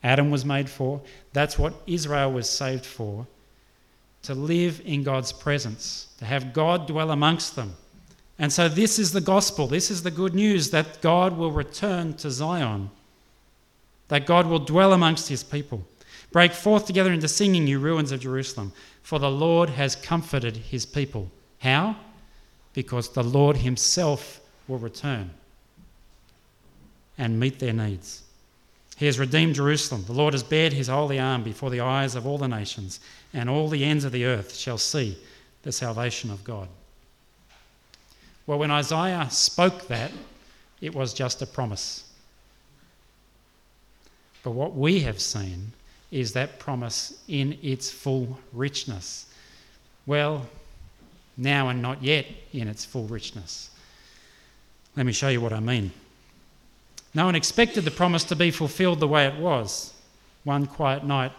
Adam 0.03 0.29
was 0.29 0.45
made 0.45 0.69
for. 0.69 1.01
That's 1.33 1.57
what 1.57 1.73
Israel 1.85 2.31
was 2.31 2.49
saved 2.49 2.85
for. 2.85 3.27
To 4.23 4.33
live 4.33 4.81
in 4.85 5.03
God's 5.03 5.31
presence, 5.31 6.07
to 6.19 6.25
have 6.25 6.53
God 6.53 6.87
dwell 6.87 7.11
amongst 7.11 7.55
them. 7.55 7.75
And 8.39 8.51
so, 8.51 8.67
this 8.67 8.99
is 8.99 9.11
the 9.11 9.21
gospel. 9.21 9.67
This 9.67 9.89
is 9.89 10.03
the 10.03 10.11
good 10.11 10.35
news 10.35 10.69
that 10.71 11.01
God 11.01 11.37
will 11.37 11.51
return 11.51 12.13
to 12.15 12.29
Zion, 12.29 12.89
that 14.09 14.25
God 14.25 14.47
will 14.47 14.59
dwell 14.59 14.93
amongst 14.93 15.29
his 15.29 15.43
people. 15.43 15.85
Break 16.31 16.51
forth 16.51 16.85
together 16.85 17.11
into 17.11 17.27
singing, 17.27 17.67
you 17.67 17.79
ruins 17.79 18.11
of 18.11 18.19
Jerusalem, 18.19 18.73
for 19.01 19.17
the 19.17 19.31
Lord 19.31 19.69
has 19.69 19.95
comforted 19.95 20.57
his 20.57 20.85
people. 20.85 21.31
How? 21.59 21.95
Because 22.73 23.09
the 23.09 23.23
Lord 23.23 23.57
himself 23.57 24.39
will 24.67 24.77
return 24.77 25.31
and 27.17 27.39
meet 27.39 27.59
their 27.59 27.73
needs. 27.73 28.23
He 28.97 29.05
has 29.05 29.19
redeemed 29.19 29.55
Jerusalem. 29.55 30.03
The 30.05 30.13
Lord 30.13 30.33
has 30.33 30.41
bared 30.41 30.73
his 30.73 30.87
holy 30.87 31.19
arm 31.19 31.43
before 31.43 31.69
the 31.69 31.81
eyes 31.81 32.15
of 32.15 32.25
all 32.25 32.39
the 32.39 32.47
nations, 32.47 32.99
and 33.31 33.47
all 33.47 33.69
the 33.69 33.85
ends 33.85 34.03
of 34.03 34.11
the 34.11 34.25
earth 34.25 34.55
shall 34.55 34.79
see 34.79 35.17
the 35.61 35.71
salvation 35.71 36.31
of 36.31 36.43
God. 36.43 36.67
Well, 38.47 38.57
when 38.57 38.71
Isaiah 38.71 39.27
spoke 39.29 39.87
that, 39.87 40.11
it 40.81 40.95
was 40.95 41.13
just 41.13 41.43
a 41.43 41.45
promise. 41.45 42.05
But 44.43 44.51
what 44.51 44.75
we 44.75 45.01
have 45.01 45.19
seen 45.19 45.73
is 46.09 46.33
that 46.33 46.57
promise 46.57 47.21
in 47.27 47.59
its 47.61 47.91
full 47.91 48.39
richness. 48.51 49.27
Well, 50.07 50.47
now 51.35 51.69
and 51.69 51.83
not 51.83 52.01
yet 52.01 52.25
in 52.51 52.67
its 52.67 52.83
full 52.83 53.05
richness. 53.05 53.69
Let 54.95 55.05
me 55.05 55.11
show 55.11 55.27
you 55.27 55.41
what 55.41 55.53
I 55.53 55.59
mean. 55.59 55.91
No 57.17 57.25
one 57.25 57.33
expected 57.33 57.83
the 57.83 57.89
promise 57.89 58.23
to 58.25 58.35
be 58.35 58.51
fulfilled 58.51 58.99
the 58.99 59.07
way 59.07 59.25
it 59.25 59.39
was. 59.39 59.91
One 60.43 60.67
quiet 60.67 61.03
night 61.03 61.31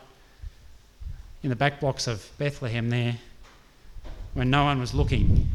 in 1.45 1.51
the 1.51 1.55
back 1.55 1.79
blocks 1.79 2.09
of 2.09 2.29
Bethlehem, 2.37 2.91
there, 2.91 3.15
when 4.35 4.51
no 4.51 4.65
one 4.65 4.81
was 4.81 4.93
looking, 4.93 5.47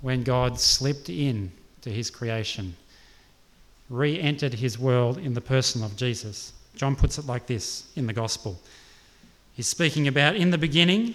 when 0.00 0.24
God 0.24 0.58
slipped 0.58 1.08
in 1.08 1.52
to 1.82 1.90
his 1.90 2.10
creation, 2.10 2.74
re 3.88 4.20
entered 4.20 4.54
his 4.54 4.76
world 4.76 5.18
in 5.18 5.34
the 5.34 5.40
person 5.40 5.84
of 5.84 5.96
Jesus. 5.96 6.52
John 6.74 6.96
puts 6.96 7.16
it 7.16 7.24
like 7.24 7.46
this 7.46 7.86
in 7.94 8.08
the 8.08 8.12
Gospel. 8.12 8.58
He's 9.54 9.68
speaking 9.68 10.08
about 10.08 10.34
in 10.34 10.50
the 10.50 10.58
beginning, 10.58 11.14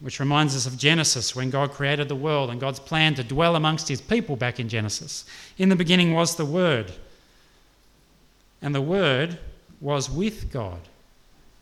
which 0.00 0.18
reminds 0.18 0.56
us 0.56 0.66
of 0.66 0.78
Genesis 0.78 1.36
when 1.36 1.50
God 1.50 1.72
created 1.72 2.08
the 2.08 2.16
world 2.16 2.50
and 2.50 2.60
God's 2.60 2.80
plan 2.80 3.14
to 3.14 3.24
dwell 3.24 3.54
amongst 3.54 3.88
his 3.88 4.00
people 4.00 4.34
back 4.34 4.58
in 4.58 4.68
Genesis. 4.68 5.24
In 5.58 5.68
the 5.68 5.76
beginning 5.76 6.14
was 6.14 6.36
the 6.36 6.44
Word, 6.44 6.92
and 8.62 8.74
the 8.74 8.80
Word 8.80 9.38
was 9.80 10.10
with 10.10 10.50
God, 10.50 10.80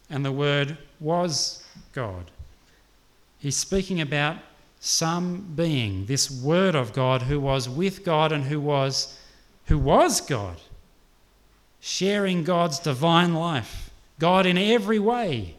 and 0.08 0.24
the 0.24 0.32
Word 0.32 0.78
was 1.00 1.64
God. 1.92 2.30
He's 3.38 3.56
speaking 3.56 4.00
about 4.00 4.36
some 4.80 5.52
being, 5.56 6.06
this 6.06 6.30
Word 6.30 6.76
of 6.76 6.92
God, 6.92 7.22
who 7.22 7.40
was 7.40 7.68
with 7.68 8.04
God 8.04 8.30
and 8.30 8.44
who 8.44 8.60
was, 8.60 9.18
who 9.66 9.78
was 9.78 10.20
God, 10.20 10.56
sharing 11.80 12.44
God's 12.44 12.78
divine 12.78 13.34
life, 13.34 13.90
God 14.20 14.46
in 14.46 14.56
every 14.56 15.00
way 15.00 15.56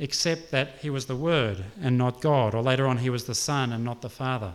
except 0.00 0.50
that 0.50 0.78
he 0.80 0.88
was 0.88 1.04
the 1.06 1.14
Word 1.14 1.62
and 1.80 1.96
not 1.96 2.22
God, 2.22 2.54
or 2.54 2.62
later 2.62 2.86
on, 2.86 2.96
he 2.96 3.10
was 3.10 3.24
the 3.24 3.34
Son 3.34 3.70
and 3.70 3.84
not 3.84 4.00
the 4.00 4.08
Father. 4.08 4.54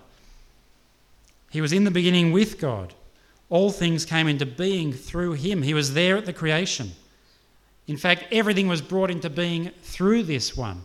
He 1.51 1.61
was 1.61 1.71
in 1.71 1.83
the 1.83 1.91
beginning 1.91 2.31
with 2.31 2.59
God. 2.59 2.95
All 3.49 3.69
things 3.69 4.05
came 4.05 4.27
into 4.27 4.47
being 4.47 4.91
through 4.91 5.33
him. 5.33 5.61
He 5.61 5.75
was 5.75 5.93
there 5.93 6.17
at 6.17 6.25
the 6.25 6.33
creation. 6.33 6.91
In 7.87 7.95
fact, 7.95 8.25
everything 8.31 8.67
was 8.67 8.81
brought 8.81 9.11
into 9.11 9.29
being 9.29 9.69
through 9.83 10.23
this 10.23 10.57
one. 10.57 10.83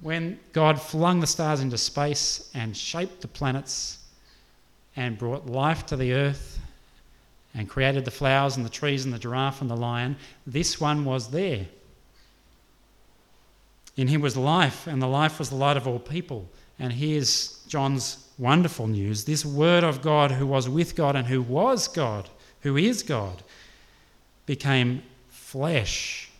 When 0.00 0.38
God 0.52 0.80
flung 0.80 1.18
the 1.18 1.26
stars 1.26 1.60
into 1.60 1.76
space 1.76 2.50
and 2.54 2.76
shaped 2.76 3.20
the 3.20 3.28
planets 3.28 3.98
and 4.94 5.18
brought 5.18 5.46
life 5.46 5.86
to 5.86 5.96
the 5.96 6.12
earth 6.12 6.60
and 7.52 7.68
created 7.68 8.04
the 8.04 8.12
flowers 8.12 8.56
and 8.56 8.64
the 8.64 8.70
trees 8.70 9.04
and 9.04 9.12
the 9.12 9.18
giraffe 9.18 9.60
and 9.60 9.68
the 9.68 9.76
lion, 9.76 10.16
this 10.46 10.80
one 10.80 11.04
was 11.04 11.30
there. 11.30 11.66
In 13.96 14.08
him 14.08 14.20
was 14.20 14.36
life, 14.36 14.86
and 14.86 15.00
the 15.00 15.06
life 15.06 15.38
was 15.38 15.50
the 15.50 15.56
light 15.56 15.76
of 15.76 15.86
all 15.86 15.98
people. 15.98 16.48
And 16.78 16.92
here's 16.92 17.64
John's 17.68 18.28
wonderful 18.38 18.86
news 18.88 19.24
this 19.24 19.44
word 19.44 19.84
of 19.84 20.02
God, 20.02 20.32
who 20.32 20.46
was 20.46 20.68
with 20.68 20.96
God 20.96 21.16
and 21.16 21.26
who 21.26 21.40
was 21.40 21.86
God, 21.88 22.28
who 22.60 22.76
is 22.76 23.02
God, 23.02 23.42
became 24.46 25.02
flesh. 25.28 26.30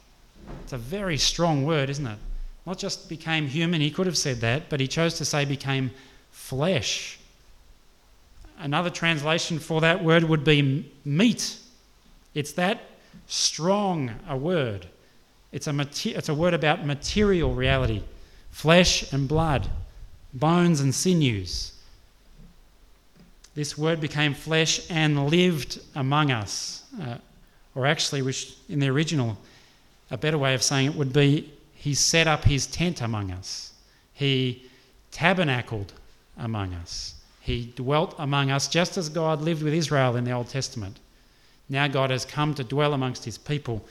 It's 0.65 0.73
a 0.73 0.79
very 0.79 1.17
strong 1.17 1.65
word, 1.65 1.89
isn't 1.91 2.07
it? 2.07 2.19
Not 2.67 2.79
just 2.79 3.09
became 3.09 3.47
human, 3.47 3.81
he 3.81 3.91
could 3.91 4.07
have 4.07 4.19
said 4.19 4.41
that, 4.41 4.69
but 4.69 4.81
he 4.81 4.89
chose 4.89 5.15
to 5.15 5.25
say 5.25 5.45
became 5.45 5.91
flesh. 6.31 7.19
Another 8.59 8.91
translation 8.91 9.59
for 9.59 9.81
that 9.81 10.03
word 10.03 10.25
would 10.25 10.45
be 10.45 10.91
meat. 11.05 11.59
It's 12.35 12.53
that 12.53 12.81
strong 13.27 14.13
a 14.29 14.37
word. 14.37 14.87
It's 15.55 15.69
a, 15.69 15.73
mater- 15.73 16.19
it's 16.19 16.29
a 16.29 16.35
word 16.35 16.53
about 16.53 16.85
material 16.85 17.55
reality 17.55 18.03
flesh 18.51 19.13
and 19.13 19.29
blood, 19.29 19.69
bones 20.33 20.81
and 20.81 20.93
sinews. 20.93 21.73
This 23.55 23.79
word 23.79 24.01
became 24.01 24.35
flesh 24.35 24.81
and 24.91 25.29
lived 25.29 25.81
among 25.95 26.33
us. 26.33 26.83
Uh, 27.01 27.19
or 27.77 27.87
actually, 27.87 28.23
which 28.23 28.57
in 28.69 28.81
the 28.81 28.89
original, 28.89 29.39
a 30.11 30.17
better 30.17 30.39
way 30.39 30.55
of 30.55 30.63
saying 30.63 30.87
it 30.87 30.97
would 30.97 31.13
be 31.13 31.53
he 31.75 31.95
set 31.95 32.27
up 32.27 32.43
his 32.43 32.67
tent 32.67 33.01
among 33.01 33.31
us. 33.31 33.75
He 34.13 34.65
tabernacled 35.13 35.93
among 36.37 36.75
us. 36.75 37.15
He 37.41 37.73
dwelt 37.77 38.17
among 38.19 38.51
us 38.51 38.67
just 38.67 38.97
as 38.97 39.09
God 39.09 39.41
lived 39.41 39.63
with 39.63 39.75
Israel 39.75 40.17
in 40.17 40.25
the 40.25 40.33
Old 40.33 40.49
Testament. 40.49 40.99
Now 41.69 41.87
God 41.87 42.11
has 42.11 42.25
come 42.25 42.55
to 42.55 42.65
dwell 42.65 42.93
amongst 42.93 43.25
his 43.25 43.39
people 43.39 43.85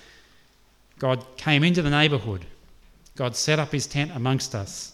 God 1.03 1.25
came 1.35 1.65
into 1.65 1.81
the 1.81 1.89
neighbourhood. 1.89 2.45
God 3.17 3.35
set 3.35 3.59
up 3.59 3.73
his 3.73 3.87
tent 3.87 4.11
amongst 4.15 4.55
us. 4.55 4.93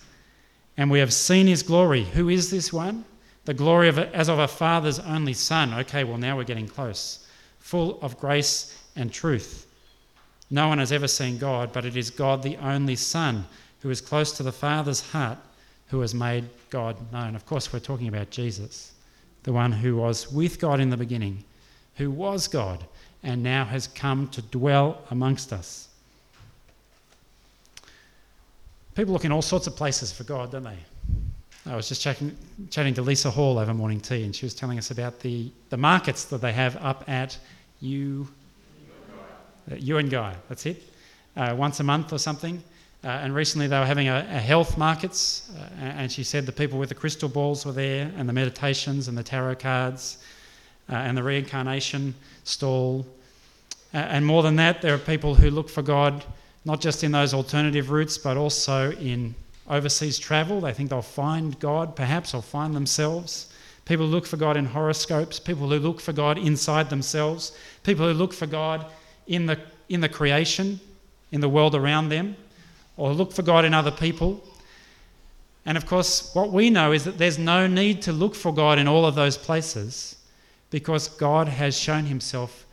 And 0.75 0.89
we 0.89 0.97
have 0.97 1.13
seen 1.13 1.45
his 1.45 1.61
glory. 1.61 2.03
Who 2.03 2.29
is 2.29 2.49
this 2.49 2.73
one? 2.73 3.05
The 3.45 3.53
glory 3.53 3.89
of 3.89 3.99
as 3.99 4.27
of 4.27 4.39
a 4.39 4.47
father's 4.47 4.97
only 4.97 5.33
son. 5.33 5.71
Okay, 5.71 6.03
well, 6.03 6.17
now 6.17 6.35
we're 6.35 6.45
getting 6.45 6.67
close. 6.67 7.27
Full 7.59 7.99
of 8.01 8.19
grace 8.19 8.75
and 8.95 9.13
truth. 9.13 9.67
No 10.49 10.67
one 10.67 10.79
has 10.79 10.91
ever 10.91 11.07
seen 11.07 11.37
God, 11.37 11.71
but 11.71 11.85
it 11.85 11.95
is 11.95 12.09
God, 12.09 12.41
the 12.41 12.57
only 12.57 12.95
Son, 12.95 13.45
who 13.81 13.91
is 13.91 14.01
close 14.01 14.31
to 14.31 14.41
the 14.41 14.51
Father's 14.51 15.11
heart, 15.11 15.37
who 15.89 15.99
has 15.99 16.15
made 16.15 16.45
God 16.71 16.97
known. 17.13 17.35
Of 17.35 17.45
course, 17.45 17.71
we're 17.71 17.81
talking 17.81 18.07
about 18.07 18.31
Jesus, 18.31 18.93
the 19.43 19.53
one 19.53 19.71
who 19.71 19.97
was 19.97 20.31
with 20.31 20.59
God 20.59 20.79
in 20.79 20.89
the 20.89 20.97
beginning, 20.97 21.43
who 21.97 22.09
was 22.09 22.47
God, 22.47 22.83
and 23.21 23.43
now 23.43 23.63
has 23.63 23.85
come 23.85 24.27
to 24.29 24.41
dwell 24.41 25.03
amongst 25.11 25.53
us. 25.53 25.88
People 28.99 29.13
look 29.13 29.23
in 29.23 29.31
all 29.31 29.41
sorts 29.41 29.65
of 29.65 29.77
places 29.77 30.11
for 30.11 30.25
God, 30.25 30.51
don't 30.51 30.63
they? 30.63 30.77
I 31.65 31.73
was 31.77 31.87
just 31.87 32.01
chatting, 32.01 32.35
chatting 32.69 32.93
to 32.95 33.01
Lisa 33.01 33.31
Hall 33.31 33.57
over 33.57 33.73
morning 33.73 34.01
tea, 34.01 34.25
and 34.25 34.35
she 34.35 34.45
was 34.45 34.53
telling 34.53 34.77
us 34.77 34.91
about 34.91 35.21
the, 35.21 35.49
the 35.69 35.77
markets 35.77 36.25
that 36.25 36.41
they 36.41 36.51
have 36.51 36.75
up 36.81 37.07
at 37.07 37.37
U. 37.79 38.27
Uh, 39.71 40.01
Guy, 40.01 40.35
that's 40.49 40.65
it. 40.65 40.83
Uh, 41.37 41.55
once 41.57 41.79
a 41.79 41.83
month 41.85 42.11
or 42.11 42.17
something. 42.17 42.61
Uh, 43.01 43.07
and 43.07 43.33
recently 43.33 43.67
they 43.67 43.79
were 43.79 43.85
having 43.85 44.09
a, 44.09 44.17
a 44.31 44.37
health 44.37 44.77
markets, 44.77 45.49
uh, 45.57 45.81
and 45.81 46.11
she 46.11 46.25
said 46.25 46.45
the 46.45 46.51
people 46.51 46.77
with 46.77 46.89
the 46.89 46.95
crystal 46.95 47.29
balls 47.29 47.65
were 47.65 47.71
there, 47.71 48.11
and 48.17 48.27
the 48.27 48.33
meditations, 48.33 49.07
and 49.07 49.17
the 49.17 49.23
tarot 49.23 49.55
cards, 49.55 50.17
uh, 50.89 50.95
and 50.95 51.17
the 51.17 51.23
reincarnation 51.23 52.13
stall. 52.43 53.07
Uh, 53.93 53.99
and 53.99 54.25
more 54.25 54.43
than 54.43 54.57
that, 54.57 54.81
there 54.81 54.93
are 54.93 54.97
people 54.97 55.35
who 55.35 55.49
look 55.49 55.69
for 55.69 55.83
God 55.83 56.25
not 56.65 56.81
just 56.81 57.03
in 57.03 57.11
those 57.11 57.33
alternative 57.33 57.89
routes, 57.89 58.17
but 58.17 58.37
also 58.37 58.91
in 58.93 59.33
overseas 59.69 60.19
travel. 60.19 60.61
They 60.61 60.73
think 60.73 60.89
they'll 60.89 61.01
find 61.01 61.57
God, 61.59 61.95
perhaps, 61.95 62.33
or 62.33 62.41
find 62.41 62.73
themselves. 62.73 63.51
People 63.85 64.05
look 64.05 64.25
for 64.25 64.37
God 64.37 64.57
in 64.57 64.65
horoscopes, 64.65 65.39
people 65.39 65.69
who 65.69 65.79
look 65.79 65.99
for 65.99 66.13
God 66.13 66.37
inside 66.37 66.89
themselves, 66.89 67.57
people 67.83 68.07
who 68.07 68.13
look 68.13 68.33
for 68.33 68.45
God 68.45 68.85
in 69.27 69.45
the, 69.45 69.59
in 69.87 70.01
the 70.01 70.09
creation, 70.09 70.79
in 71.31 71.41
the 71.41 71.49
world 71.49 71.75
around 71.75 72.09
them, 72.09 72.35
or 72.97 73.13
look 73.13 73.31
for 73.31 73.41
God 73.41 73.65
in 73.65 73.73
other 73.73 73.91
people. 73.91 74.43
And 75.65 75.77
of 75.77 75.85
course, 75.85 76.33
what 76.35 76.51
we 76.51 76.69
know 76.69 76.91
is 76.91 77.03
that 77.05 77.17
there's 77.17 77.39
no 77.39 77.67
need 77.67 78.01
to 78.03 78.11
look 78.11 78.35
for 78.35 78.53
God 78.53 78.79
in 78.79 78.87
all 78.87 79.05
of 79.05 79.15
those 79.15 79.37
places 79.37 80.17
because 80.69 81.07
God 81.07 81.47
has 81.47 81.77
shown 81.77 82.05
himself 82.05 82.65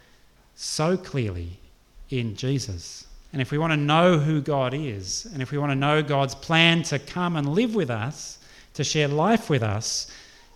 so 0.55 0.97
clearly 0.97 1.59
in 2.11 2.37
Jesus 2.37 3.06
and 3.33 3.43
if 3.43 3.51
we 3.51 3.59
want 3.59 3.73
to 3.73 3.77
know 3.77 4.19
who 4.19 4.41
God 4.41 4.73
is, 4.73 5.27
and 5.33 5.43
if 5.43 5.51
we 5.51 5.59
want 5.59 5.71
to 5.71 5.77
know 5.77 6.03
God's 6.03 6.35
plan 6.35 6.83
to 6.85 6.99
come 6.99 7.37
and 7.37 7.55
live 7.55 7.75
with 7.75 7.91
us, 7.91 8.39
to 8.75 8.85
share 8.85 9.09
life 9.09 9.51
with 9.51 9.63
us, 9.63 10.11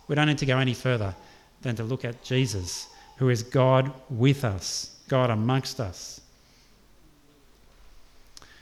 we 0.07 0.15
don't 0.15 0.27
need 0.27 0.37
to 0.37 0.45
go 0.45 0.57
any 0.57 0.73
further 0.73 1.13
than 1.61 1.75
to 1.75 1.83
look 1.83 2.05
at 2.05 2.23
Jesus, 2.23 2.87
who 3.17 3.29
is 3.29 3.43
God 3.43 3.91
with 4.09 4.43
us, 4.43 4.95
God 5.07 5.29
amongst 5.29 5.79
us. 5.79 6.21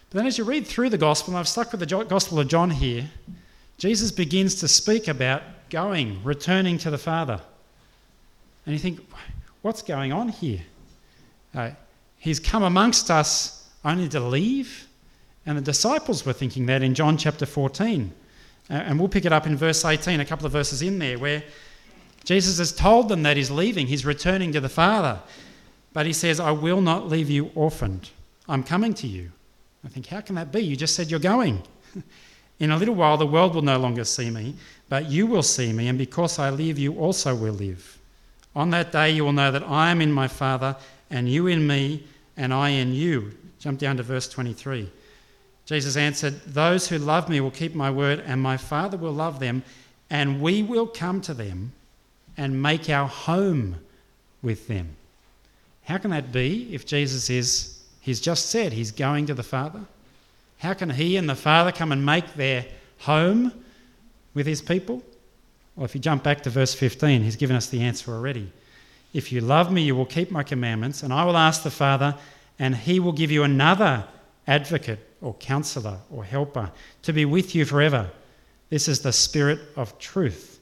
But 0.10 0.17
then, 0.17 0.28
as 0.28 0.38
you 0.38 0.43
read 0.43 0.65
through 0.65 0.89
the 0.89 0.98
gospel, 0.98 1.34
and 1.34 1.39
I've 1.39 1.48
stuck 1.48 1.72
with 1.72 1.82
the 1.82 2.06
Gospel 2.06 2.39
of 2.39 2.48
John 2.48 2.72
here, 2.72 3.10
Jesus 3.78 4.12
begins 4.12 4.56
to 4.56 4.67
speak 4.67 5.08
about 5.08 5.43
going, 5.69 6.24
returning 6.24 6.78
to 6.80 6.89
the 6.89 6.98
Father. 6.98 7.39
And 8.65 8.74
you 8.74 8.80
think, 8.80 9.00
what's 9.62 9.84
going 9.84 10.12
on 10.12 10.30
here? 10.30 10.62
Uh, 11.54 11.72
he's 12.17 12.39
come 12.39 12.63
amongst 12.63 13.12
us 13.12 13.59
only 13.84 14.10
to 14.10 14.20
leave? 14.20 14.88
And 15.46 15.58
the 15.58 15.62
disciples 15.62 16.26
were 16.26 16.34
thinking 16.34 16.65
that 16.68 16.84
in 16.84 16.94
John 16.94 17.18
chapter 17.18 17.46
14. 17.46 18.12
Uh, 18.70 18.74
and 18.74 19.00
we'll 19.00 19.10
pick 19.10 19.26
it 19.26 19.34
up 19.34 19.48
in 19.48 19.58
verse 19.58 19.84
18, 19.84 20.20
a 20.20 20.26
couple 20.26 20.46
of 20.46 20.52
verses 20.52 20.82
in 20.82 21.00
there, 21.00 21.18
where 21.18 21.44
Jesus 22.24 22.60
has 22.60 22.72
told 22.72 23.10
them 23.10 23.24
that 23.24 23.38
he's 23.38 23.50
leaving, 23.50 23.88
he's 23.88 24.06
returning 24.06 24.52
to 24.54 24.60
the 24.60 24.70
Father. 24.70 25.20
But 25.94 26.06
he 26.06 26.13
says, 26.13 26.39
I 26.39 26.52
will 26.52 26.82
not 26.82 27.08
leave 27.08 27.30
you 27.30 27.52
orphaned. 27.56 28.10
I'm 28.48 28.63
coming 28.63 28.94
to 28.96 29.08
you. 29.08 29.32
I 29.84 29.88
think, 29.88 30.08
how 30.08 30.22
can 30.22 30.36
that 30.36 30.52
be? 30.52 30.60
You 30.60 30.76
just 30.76 30.96
said 30.96 31.10
you're 31.10 31.20
going. 31.20 31.63
In 32.60 32.72
a 32.72 32.78
little 32.78 32.96
while, 32.96 33.18
the 33.18 33.26
world 33.26 33.56
will 33.56 33.62
no 33.62 33.80
longer 33.80 34.04
see 34.04 34.30
me, 34.30 34.56
but 34.89 35.10
you 35.10 35.26
will 35.26 35.44
see 35.44 35.72
me, 35.72 35.88
and 35.88 35.98
because 35.98 36.38
I 36.38 36.50
live, 36.50 36.78
you 36.78 36.94
also 37.00 37.34
will 37.34 37.54
live. 37.54 37.98
On 38.56 38.70
that 38.72 38.92
day, 38.92 39.12
you 39.12 39.24
will 39.24 39.32
know 39.32 39.52
that 39.52 39.63
I 39.63 39.92
am 39.92 40.02
in 40.02 40.12
my 40.12 40.28
Father, 40.28 40.76
and 41.10 41.30
you 41.30 41.48
in 41.48 41.65
me, 41.65 42.04
and 42.36 42.54
I 42.54 42.70
in 42.70 42.94
you. 42.94 43.38
Jump 43.60 43.80
down 43.80 43.98
to 43.98 44.04
verse 44.04 44.28
23. 44.30 44.89
Jesus 45.65 45.95
answered, 45.98 46.41
Those 46.45 46.88
who 46.88 46.98
love 46.98 47.30
me 47.30 47.41
will 47.41 47.52
keep 47.52 47.76
my 47.76 47.91
word, 47.91 48.24
and 48.26 48.41
my 48.41 48.58
Father 48.58 48.98
will 48.98 49.12
love 49.12 49.39
them, 49.39 49.63
and 50.10 50.41
we 50.41 50.63
will 50.63 50.88
come 50.88 51.22
to 51.22 51.34
them 51.34 51.74
and 52.38 52.62
make 52.62 52.89
our 52.89 53.08
home 53.08 53.76
with 54.41 54.67
them. 54.67 54.95
How 55.84 55.98
can 55.98 56.12
that 56.12 56.32
be 56.32 56.74
if 56.74 56.86
Jesus 56.86 57.30
is, 57.30 57.84
he's 58.00 58.22
just 58.22 58.48
said 58.48 58.74
he's 58.74 58.91
going 58.91 59.26
to 59.28 59.34
the 59.34 59.43
Father? 59.43 59.82
How 60.60 60.74
can 60.74 60.89
he 60.89 61.17
and 61.17 61.30
the 61.30 61.36
Father 61.36 61.72
come 61.72 61.91
and 61.91 62.06
make 62.06 62.34
their 62.36 62.65
home 63.00 63.54
with 64.34 64.45
his 64.45 64.62
people? 64.62 65.04
Well, 65.76 65.86
if 65.86 65.95
you 65.95 66.02
jump 66.02 66.24
back 66.24 66.41
to 66.43 66.50
verse 66.50 66.74
15, 66.74 67.24
he's 67.24 67.36
given 67.36 67.56
us 67.56 67.67
the 67.67 67.82
answer 67.82 68.12
already. 68.12 68.52
If 69.13 69.32
you 69.32 69.41
love 69.41 69.72
me, 69.72 69.82
you 69.82 69.95
will 69.95 70.06
keep 70.06 70.32
my 70.32 70.43
commandments, 70.43 71.04
and 71.04 71.13
I 71.13 71.26
will 71.26 71.38
ask 71.38 71.63
the 71.63 71.72
Father, 71.72 72.15
and 72.60 72.76
he 72.76 73.00
will 73.00 73.13
give 73.13 73.32
you 73.32 73.43
another 73.43 74.06
advocate 74.48 75.00
or 75.22 75.34
counselor 75.36 75.98
or 76.12 76.24
helper 76.24 76.72
to 77.04 77.13
be 77.13 77.26
with 77.26 77.56
you 77.56 77.65
forever. 77.65 78.10
This 78.69 78.88
is 78.88 79.00
the 79.00 79.13
Spirit 79.13 79.60
of 79.76 79.98
truth, 79.98 80.60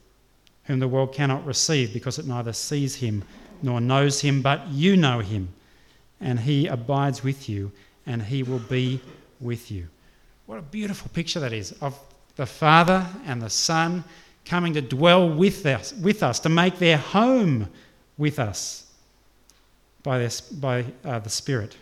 whom 0.65 0.79
the 0.79 0.87
world 0.87 1.13
cannot 1.13 1.45
receive 1.45 1.93
because 1.93 2.19
it 2.19 2.27
neither 2.27 2.53
sees 2.53 2.95
him 2.95 3.23
nor 3.61 3.81
knows 3.81 4.21
him, 4.21 4.41
but 4.41 4.67
you 4.67 4.95
know 4.95 5.19
him, 5.19 5.49
and 6.21 6.39
he 6.39 6.67
abides 6.67 7.23
with 7.23 7.49
you, 7.49 7.71
and 8.05 8.21
he 8.21 8.43
will 8.43 8.59
be 8.59 9.01
with 9.39 9.71
you. 9.71 9.87
What 10.45 10.59
a 10.59 10.61
beautiful 10.61 11.09
picture 11.13 11.39
that 11.39 11.53
is 11.53 11.71
of 11.81 11.99
the 12.35 12.45
Father 12.45 13.05
and 13.25 13.41
the 13.41 13.49
Son 13.49 14.03
coming 14.45 14.73
to 14.73 14.81
dwell 14.81 15.29
with 15.29 15.65
us, 15.65 15.93
with 15.93 16.23
us 16.23 16.39
to 16.41 16.49
make 16.49 16.77
their 16.77 16.97
home 16.97 17.67
with 18.17 18.39
us 18.39 18.85
by, 20.03 20.19
their, 20.19 20.29
by 20.53 20.85
uh, 21.03 21.19
the 21.19 21.29
Spirit. 21.29 21.75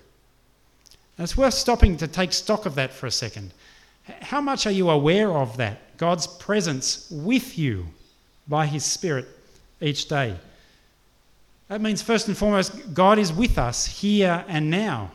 And 1.17 1.23
it's 1.23 1.37
worth 1.37 1.53
stopping 1.53 1.97
to 1.97 2.07
take 2.07 2.33
stock 2.33 2.65
of 2.65 2.75
that 2.75 2.93
for 2.93 3.07
a 3.07 3.11
second. 3.11 3.53
How 4.21 4.41
much 4.41 4.67
are 4.67 4.71
you 4.71 4.89
aware 4.89 5.31
of 5.31 5.57
that? 5.57 5.97
God's 5.97 6.27
presence 6.27 7.09
with 7.09 7.57
you 7.57 7.87
by 8.47 8.65
His 8.65 8.83
Spirit 8.83 9.27
each 9.81 10.07
day. 10.07 10.35
That 11.67 11.81
means, 11.81 12.01
first 12.01 12.27
and 12.27 12.37
foremost, 12.37 12.93
God 12.93 13.17
is 13.17 13.33
with 13.33 13.57
us 13.57 13.85
here 13.85 14.45
and 14.47 14.69
now. 14.69 15.11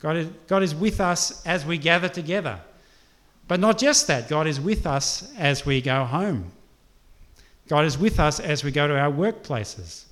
God 0.00 0.16
is, 0.16 0.28
God 0.48 0.62
is 0.62 0.74
with 0.74 1.00
us 1.00 1.46
as 1.46 1.64
we 1.64 1.78
gather 1.78 2.08
together. 2.08 2.60
But 3.48 3.60
not 3.60 3.78
just 3.78 4.06
that, 4.08 4.28
God 4.28 4.46
is 4.46 4.60
with 4.60 4.86
us 4.86 5.32
as 5.38 5.64
we 5.64 5.80
go 5.80 6.04
home. 6.04 6.52
God 7.68 7.84
is 7.84 7.96
with 7.96 8.20
us 8.20 8.40
as 8.40 8.64
we 8.64 8.70
go 8.70 8.88
to 8.88 8.98
our 8.98 9.10
workplaces. 9.10 10.04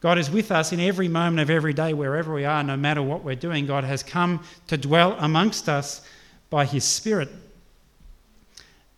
God 0.00 0.18
is 0.18 0.30
with 0.30 0.52
us 0.52 0.72
in 0.72 0.80
every 0.80 1.08
moment 1.08 1.40
of 1.40 1.50
every 1.50 1.72
day, 1.72 1.94
wherever 1.94 2.34
we 2.34 2.44
are, 2.44 2.62
no 2.62 2.76
matter 2.76 3.02
what 3.02 3.24
we're 3.24 3.34
doing. 3.34 3.66
God 3.66 3.84
has 3.84 4.02
come 4.02 4.42
to 4.66 4.76
dwell 4.76 5.16
amongst 5.18 5.68
us 5.68 6.06
by 6.50 6.64
His 6.64 6.84
Spirit. 6.84 7.28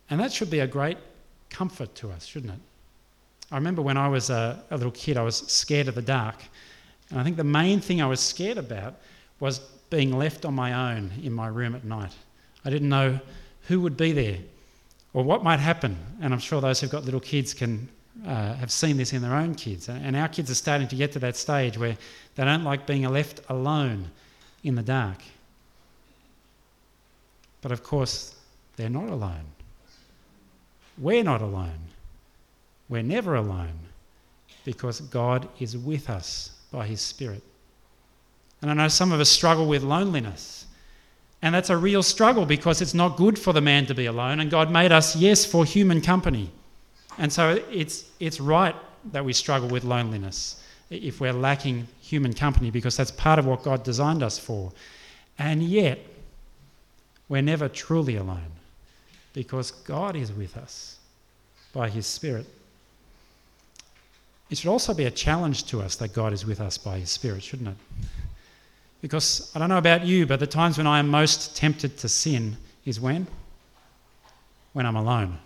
And 0.09 0.19
that 0.19 0.33
should 0.33 0.49
be 0.49 0.59
a 0.59 0.67
great 0.67 0.97
comfort 1.49 1.95
to 1.95 2.11
us, 2.11 2.25
shouldn't 2.25 2.53
it? 2.53 2.59
I 3.51 3.55
remember 3.55 3.81
when 3.81 3.97
I 3.97 4.07
was 4.07 4.29
a, 4.29 4.61
a 4.69 4.77
little 4.77 4.91
kid, 4.91 5.17
I 5.17 5.23
was 5.23 5.37
scared 5.37 5.87
of 5.87 5.95
the 5.95 6.01
dark. 6.01 6.35
And 7.09 7.19
I 7.19 7.23
think 7.23 7.37
the 7.37 7.43
main 7.43 7.79
thing 7.79 8.01
I 8.01 8.05
was 8.05 8.19
scared 8.19 8.57
about 8.57 8.95
was 9.39 9.59
being 9.89 10.15
left 10.17 10.45
on 10.45 10.53
my 10.53 10.93
own 10.93 11.11
in 11.23 11.33
my 11.33 11.47
room 11.47 11.75
at 11.75 11.83
night. 11.83 12.11
I 12.63 12.69
didn't 12.69 12.89
know 12.89 13.19
who 13.67 13.81
would 13.81 13.97
be 13.97 14.11
there 14.11 14.37
or 15.13 15.23
what 15.23 15.43
might 15.43 15.59
happen. 15.59 15.97
And 16.21 16.33
I'm 16.33 16.39
sure 16.39 16.61
those 16.61 16.79
who've 16.81 16.91
got 16.91 17.05
little 17.05 17.19
kids 17.19 17.53
can 17.53 17.89
uh, 18.25 18.53
have 18.55 18.71
seen 18.71 18.97
this 18.97 19.13
in 19.13 19.21
their 19.21 19.35
own 19.35 19.55
kids. 19.55 19.89
And 19.89 20.15
our 20.15 20.27
kids 20.27 20.51
are 20.51 20.55
starting 20.55 20.87
to 20.87 20.95
get 20.95 21.11
to 21.13 21.19
that 21.19 21.35
stage 21.35 21.77
where 21.77 21.97
they 22.35 22.43
don't 22.43 22.63
like 22.63 22.85
being 22.85 23.07
left 23.07 23.41
alone 23.49 24.09
in 24.63 24.75
the 24.75 24.83
dark. 24.83 25.17
But 27.61 27.71
of 27.71 27.83
course, 27.83 28.35
they're 28.75 28.89
not 28.89 29.09
alone. 29.09 29.45
We're 30.97 31.23
not 31.23 31.41
alone. 31.41 31.79
We're 32.89 33.03
never 33.03 33.35
alone 33.35 33.79
because 34.65 35.01
God 35.01 35.47
is 35.59 35.77
with 35.77 36.09
us 36.09 36.51
by 36.71 36.87
His 36.87 37.01
Spirit. 37.01 37.43
And 38.61 38.69
I 38.69 38.73
know 38.73 38.87
some 38.87 39.11
of 39.11 39.19
us 39.19 39.29
struggle 39.29 39.67
with 39.67 39.83
loneliness. 39.83 40.65
And 41.41 41.55
that's 41.55 41.69
a 41.69 41.77
real 41.77 42.03
struggle 42.03 42.45
because 42.45 42.81
it's 42.81 42.93
not 42.93 43.15
good 43.15 43.39
for 43.39 43.53
the 43.53 43.61
man 43.61 43.85
to 43.85 43.95
be 43.95 44.07
alone. 44.07 44.41
And 44.41 44.51
God 44.51 44.69
made 44.69 44.91
us, 44.91 45.15
yes, 45.15 45.45
for 45.45 45.63
human 45.63 46.01
company. 46.01 46.51
And 47.19 47.31
so 47.31 47.61
it's, 47.69 48.05
it's 48.19 48.39
right 48.39 48.75
that 49.11 49.23
we 49.23 49.33
struggle 49.33 49.67
with 49.67 49.83
loneliness 49.83 50.63
if 50.89 51.21
we're 51.21 51.33
lacking 51.33 51.87
human 52.01 52.33
company 52.33 52.71
because 52.71 52.97
that's 52.97 53.11
part 53.11 53.37
of 53.37 53.45
what 53.45 53.61
God 53.61 53.83
designed 53.83 54.23
us 54.23 54.39
for. 54.39 54.71
And 55.37 55.61
yet, 55.61 55.99
we're 57.27 57.43
never 57.43 57.69
truly 57.69 58.15
alone 58.15 58.51
because 59.33 59.71
God 59.71 60.15
is 60.15 60.31
with 60.31 60.57
us 60.57 60.97
by 61.73 61.89
His 61.89 62.07
Spirit. 62.07 62.47
It 64.49 64.57
should 64.57 64.69
also 64.69 64.93
be 64.93 65.05
a 65.05 65.11
challenge 65.11 65.65
to 65.65 65.81
us 65.81 65.95
that 65.97 66.13
God 66.13 66.33
is 66.33 66.45
with 66.45 66.59
us 66.59 66.77
by 66.77 66.99
His 66.99 67.11
Spirit, 67.11 67.43
shouldn't 67.43 67.69
it? 67.69 67.75
Because 69.01 69.51
I 69.55 69.59
don't 69.59 69.69
know 69.69 69.77
about 69.77 70.05
you, 70.05 70.25
but 70.25 70.39
the 70.39 70.47
times 70.47 70.77
when 70.77 70.87
I 70.87 70.99
am 70.99 71.09
most 71.09 71.55
tempted 71.55 71.97
to 71.99 72.09
sin 72.09 72.57
is 72.85 72.99
when? 72.99 73.27
When 74.73 74.85
I'm 74.85 74.95
alone, 74.95 75.37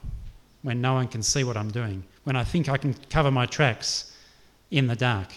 when 0.64 0.82
no 0.82 0.94
one 0.94 1.08
can 1.08 1.22
see 1.22 1.44
what 1.44 1.58
I'm 1.58 1.70
doing, 1.70 2.04
when 2.24 2.36
I 2.36 2.44
think 2.44 2.68
I 2.68 2.78
can 2.78 2.96
cover 3.10 3.30
my 3.30 3.46
tracks 3.46 4.16
in 4.72 4.88
the 4.88 4.96
dark. 4.96 5.28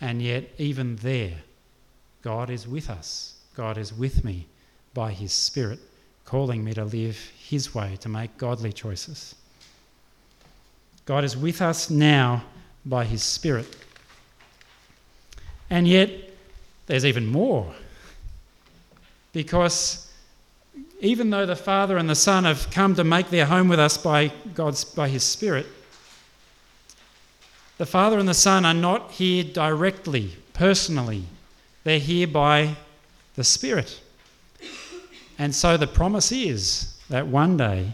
And 0.00 0.20
yet, 0.20 0.44
even 0.58 0.96
there, 0.96 1.36
God 2.22 2.50
is 2.50 2.66
with 2.66 2.90
us. 2.90 3.34
God 3.54 3.78
is 3.78 3.92
with 3.92 4.24
me 4.24 4.46
by 4.92 5.12
His 5.12 5.32
Spirit, 5.32 5.78
calling 6.24 6.64
me 6.64 6.74
to 6.74 6.84
live 6.84 7.16
His 7.38 7.74
way, 7.74 7.96
to 8.00 8.08
make 8.08 8.36
godly 8.36 8.72
choices. 8.72 9.34
God 11.04 11.22
is 11.22 11.36
with 11.36 11.62
us 11.62 11.88
now 11.88 12.42
by 12.84 13.04
His 13.04 13.22
Spirit. 13.22 13.76
And 15.70 15.86
yet, 15.86 16.10
there's 16.86 17.04
even 17.04 17.26
more. 17.26 17.72
Because 19.32 20.05
even 21.00 21.30
though 21.30 21.46
the 21.46 21.56
Father 21.56 21.96
and 21.98 22.08
the 22.08 22.14
Son 22.14 22.44
have 22.44 22.70
come 22.70 22.94
to 22.94 23.04
make 23.04 23.30
their 23.30 23.46
home 23.46 23.68
with 23.68 23.78
us 23.78 23.98
by 23.98 24.32
God's 24.54 24.84
by 24.84 25.08
his 25.08 25.22
Spirit, 25.22 25.66
the 27.78 27.86
Father 27.86 28.18
and 28.18 28.28
the 28.28 28.34
Son 28.34 28.64
are 28.64 28.74
not 28.74 29.12
here 29.12 29.44
directly, 29.44 30.32
personally. 30.54 31.24
They're 31.84 31.98
here 31.98 32.26
by 32.26 32.76
the 33.34 33.44
Spirit. 33.44 34.00
And 35.38 35.54
so 35.54 35.76
the 35.76 35.86
promise 35.86 36.32
is 36.32 36.98
that 37.10 37.26
one 37.26 37.56
day 37.56 37.92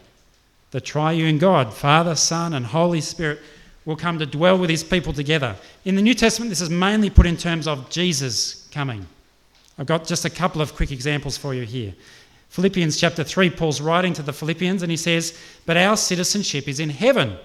the 0.71 0.81
triune 0.81 1.39
God, 1.39 1.73
Father, 1.75 2.15
Son, 2.15 2.55
and 2.55 2.65
Holy 2.65 3.01
Spirit, 3.01 3.41
will 3.85 3.97
come 3.97 4.19
to 4.19 4.27
dwell 4.27 4.57
with 4.57 4.71
his 4.71 4.85
people 4.85 5.13
together. 5.13 5.57
In 5.85 5.97
the 5.97 6.03
New 6.03 6.15
Testament, 6.15 6.49
this 6.49 6.61
is 6.61 6.71
mainly 6.71 7.11
put 7.11 7.27
in 7.27 7.37
terms 7.37 7.67
of 7.67 7.91
Jesus 7.91 8.69
coming. 8.71 9.07
I've 9.77 9.87
got 9.87 10.07
just 10.07 10.25
a 10.25 10.31
couple 10.31 10.63
of 10.63 10.75
quick 10.75 10.93
examples 10.93 11.37
for 11.37 11.55
you 11.55 11.65
here. 11.65 11.93
Philippians 12.53 13.01
chapter 13.01 13.25
3, 13.25 13.49
Paul's 13.49 13.81
writing 13.81 14.13
to 14.13 14.23
the 14.23 14.33
Philippians 14.35 14.83
and 14.83 14.91
he 14.91 14.97
says, 14.99 15.39
But 15.65 15.79
our 15.79 15.97
citizenship 15.97 16.69
is 16.69 16.81
in 16.81 16.91
heaven. 16.91 17.39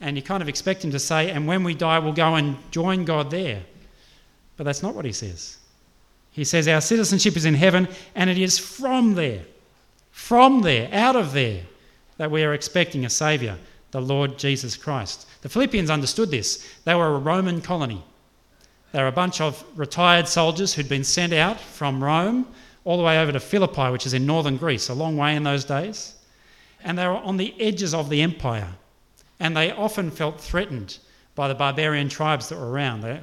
And 0.00 0.14
you 0.14 0.22
kind 0.22 0.40
of 0.40 0.48
expect 0.48 0.84
him 0.84 0.92
to 0.92 1.00
say, 1.00 1.32
And 1.32 1.48
when 1.48 1.64
we 1.64 1.74
die, 1.74 1.98
we'll 1.98 2.12
go 2.12 2.36
and 2.36 2.56
join 2.70 3.04
God 3.04 3.32
there. 3.32 3.60
But 4.56 4.62
that's 4.62 4.84
not 4.84 4.94
what 4.94 5.04
he 5.04 5.10
says. 5.10 5.56
He 6.30 6.44
says, 6.44 6.68
Our 6.68 6.80
citizenship 6.80 7.36
is 7.36 7.44
in 7.44 7.54
heaven, 7.54 7.88
and 8.14 8.30
it 8.30 8.38
is 8.38 8.56
from 8.56 9.16
there, 9.16 9.42
from 10.12 10.62
there, 10.62 10.88
out 10.92 11.16
of 11.16 11.32
there, 11.32 11.62
that 12.18 12.30
we 12.30 12.44
are 12.44 12.54
expecting 12.54 13.04
a 13.04 13.10
Saviour, 13.10 13.56
the 13.90 14.00
Lord 14.00 14.38
Jesus 14.38 14.76
Christ. 14.76 15.26
The 15.42 15.48
Philippians 15.48 15.90
understood 15.90 16.30
this. 16.30 16.72
They 16.84 16.94
were 16.94 17.16
a 17.16 17.18
Roman 17.18 17.60
colony. 17.60 18.04
They 18.92 19.00
were 19.00 19.08
a 19.08 19.12
bunch 19.12 19.40
of 19.40 19.64
retired 19.74 20.28
soldiers 20.28 20.72
who'd 20.72 20.88
been 20.88 21.02
sent 21.02 21.32
out 21.32 21.58
from 21.58 22.02
Rome 22.02 22.46
all 22.88 22.96
the 22.96 23.02
way 23.02 23.20
over 23.20 23.30
to 23.30 23.38
Philippi, 23.38 23.90
which 23.90 24.06
is 24.06 24.14
in 24.14 24.24
northern 24.24 24.56
Greece, 24.56 24.88
a 24.88 24.94
long 24.94 25.18
way 25.18 25.36
in 25.36 25.42
those 25.42 25.62
days. 25.62 26.14
And 26.82 26.96
they 26.96 27.06
were 27.06 27.18
on 27.18 27.36
the 27.36 27.54
edges 27.60 27.92
of 27.92 28.08
the 28.08 28.22
empire. 28.22 28.70
And 29.40 29.54
they 29.54 29.72
often 29.72 30.10
felt 30.10 30.40
threatened 30.40 30.96
by 31.34 31.48
the 31.48 31.54
barbarian 31.54 32.08
tribes 32.08 32.48
that 32.48 32.58
were 32.58 32.70
around. 32.70 33.02
They, 33.02 33.20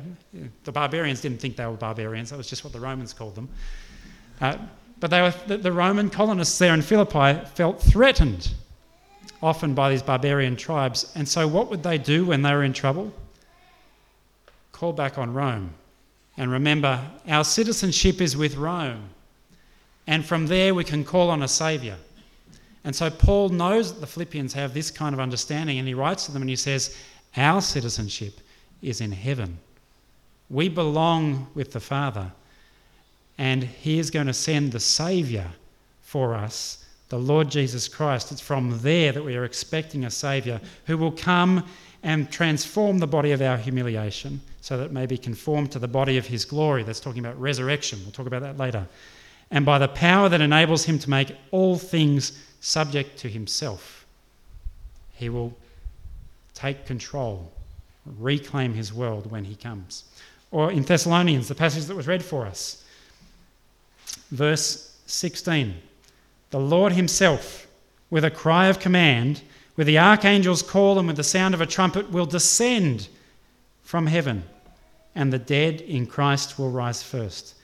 the 0.66 0.72
barbarians 0.72 1.20
didn't 1.20 1.40
think 1.40 1.56
they 1.56 1.66
were 1.66 1.72
barbarians, 1.72 2.30
that 2.30 2.38
was 2.38 2.48
just 2.48 2.64
what 2.64 2.74
the 2.74 2.80
Romans 2.80 3.12
called 3.12 3.34
them. 3.34 3.50
Uh, 4.40 4.58
but 5.00 5.10
they 5.10 5.24
were, 5.24 5.34
the, 5.48 5.58
the 5.58 5.72
Roman 5.72 6.12
colonists 6.12 6.60
there 6.60 6.76
in 6.76 6.84
Philippi 6.84 7.44
felt 7.56 7.82
threatened 7.82 8.52
often 9.42 9.74
by 9.74 9.90
these 9.90 10.04
barbarian 10.04 10.56
tribes. 10.56 11.12
And 11.16 11.28
so, 11.28 11.48
what 11.48 11.72
would 11.72 11.82
they 11.82 11.98
do 11.98 12.24
when 12.24 12.44
they 12.44 12.54
were 12.54 12.64
in 12.64 12.74
trouble? 12.74 13.12
Call 14.74 14.94
back 14.94 15.18
on 15.18 15.34
Rome. 15.34 15.72
And 16.38 16.52
remember, 16.52 17.04
our 17.28 17.44
citizenship 17.44 18.22
is 18.22 18.38
with 18.38 18.58
Rome. 18.58 19.10
And 20.08 20.26
from 20.26 20.48
there, 20.48 20.74
we 20.76 20.84
can 20.84 21.04
call 21.04 21.30
on 21.30 21.44
a 21.44 21.48
Saviour. 21.48 21.96
And 22.84 22.96
so, 22.96 23.10
Paul 23.10 23.50
knows 23.50 23.94
that 23.94 24.00
the 24.00 24.08
Philippians 24.08 24.54
have 24.54 24.74
this 24.74 24.92
kind 24.92 25.14
of 25.14 25.20
understanding, 25.20 25.80
and 25.80 25.88
he 25.88 25.96
writes 25.96 26.26
to 26.26 26.32
them 26.32 26.44
and 26.44 26.50
he 26.50 26.56
says, 26.56 26.96
our 27.38 27.62
citizenship 27.62 28.40
is 28.82 29.02
in 29.02 29.12
heaven. 29.12 29.58
We 30.50 30.70
belong 30.70 31.48
with 31.54 31.72
the 31.72 31.80
Father, 31.80 32.32
and 33.38 33.64
He 33.64 34.00
is 34.00 34.12
going 34.12 34.28
to 34.28 34.34
send 34.34 34.72
the 34.72 34.80
Saviour 34.80 35.48
for 36.02 36.36
us, 36.36 36.86
the 37.10 37.20
Lord 37.20 37.50
Jesus 37.50 37.88
Christ. 37.88 38.32
It's 38.32 38.42
from 38.42 38.80
there 38.80 39.12
that 39.12 39.24
we 39.24 39.36
are 39.36 39.44
expecting 39.44 40.06
a 40.06 40.12
Saviour 40.12 40.62
who 40.86 40.98
will 40.98 41.12
come 41.12 41.66
and 42.04 42.32
transform 42.32 43.00
the 43.00 43.08
body 43.08 43.32
of 43.32 43.42
our 43.42 43.58
humiliation 43.58 44.40
so 44.62 44.78
that 44.78 44.86
it 44.86 44.92
may 44.92 45.08
be 45.08 45.18
conformed 45.18 45.72
to 45.72 45.80
the 45.80 45.88
body 45.88 46.18
of 46.18 46.28
His 46.28 46.46
glory. 46.46 46.84
That's 46.84 47.00
talking 47.00 47.26
about 47.26 47.40
resurrection. 47.42 48.00
We'll 48.04 48.12
talk 48.12 48.28
about 48.28 48.44
that 48.44 48.58
later. 48.58 48.88
And 49.52 49.66
by 49.66 49.78
the 49.78 49.88
power 49.88 50.30
that 50.30 50.42
enables 50.42 50.86
Him 50.86 51.00
to 51.00 51.10
make 51.10 51.36
all 51.52 51.78
things 51.78 52.38
subject 52.60 53.18
to 53.20 53.30
Himself, 53.30 54.06
He 55.14 55.30
will 55.30 55.56
take 56.56 56.86
control, 56.86 57.52
reclaim 58.18 58.74
his 58.74 58.92
world 58.92 59.30
when 59.30 59.44
he 59.44 59.56
comes. 59.56 60.06
Or 60.50 60.72
in 60.72 60.84
Thessalonians, 60.84 61.48
the 61.48 61.56
passage 61.56 61.86
that 61.86 61.96
was 61.96 62.08
read 62.08 62.24
for 62.24 62.48
us, 62.48 62.84
verse 64.32 64.98
16 65.06 65.76
The 66.50 66.60
Lord 66.60 66.94
himself, 66.94 67.68
with 68.10 68.24
a 68.24 68.32
cry 68.32 68.68
of 68.68 68.80
command, 68.80 69.42
with 69.76 69.86
the 69.86 70.00
archangel's 70.00 70.64
call, 70.64 70.98
and 70.98 71.08
with 71.08 71.18
the 71.18 71.24
sound 71.24 71.54
of 71.54 71.62
a 71.62 71.66
trumpet, 71.66 72.10
will 72.10 72.26
descend 72.26 73.10
from 73.84 74.08
heaven, 74.08 74.44
and 75.14 75.32
the 75.32 75.40
dead 75.40 75.82
in 75.82 76.08
Christ 76.08 76.58
will 76.58 76.72
rise 76.72 77.04
first. 77.04 77.56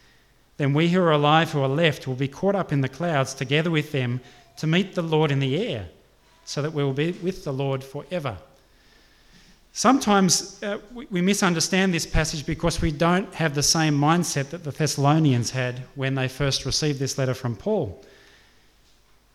Then 0.62 0.76
we 0.76 0.89
who 0.89 1.01
are 1.01 1.12
alive, 1.12 1.51
who 1.51 1.62
are 1.64 1.68
left, 1.68 2.05
will 2.05 2.14
be 2.14 2.28
caught 2.28 2.53
up 2.53 2.72
in 2.72 2.82
the 2.82 2.88
clouds 2.88 3.34
together 3.34 3.72
with 3.72 3.91
them 3.91 4.22
to 4.57 4.68
meet 4.68 4.93
the 4.93 5.01
Lord 5.01 5.32
in 5.32 5.39
the 5.39 5.57
air, 5.57 5.89
so 6.45 6.62
that 6.62 6.72
we 6.72 6.84
will 6.84 6.93
be 6.93 7.14
with 7.14 7.43
the 7.43 7.51
Lord 7.51 7.84
forever. 7.84 8.38
Sometimes 9.74 10.62
uh, 10.62 10.78
we, 10.93 11.07
we 11.09 11.20
misunderstand 11.20 11.95
this 11.95 12.05
passage 12.05 12.45
because 12.45 12.80
we 12.80 12.91
don't 12.91 13.34
have 13.34 13.55
the 13.55 13.64
same 13.64 13.99
mindset 13.99 14.51
that 14.51 14.64
the 14.64 14.70
Thessalonians 14.70 15.49
had 15.49 15.82
when 15.95 16.14
they 16.14 16.28
first 16.28 16.64
received 16.64 16.99
this 16.99 17.18
letter 17.18 17.34
from 17.34 17.55
Paul. 17.55 17.99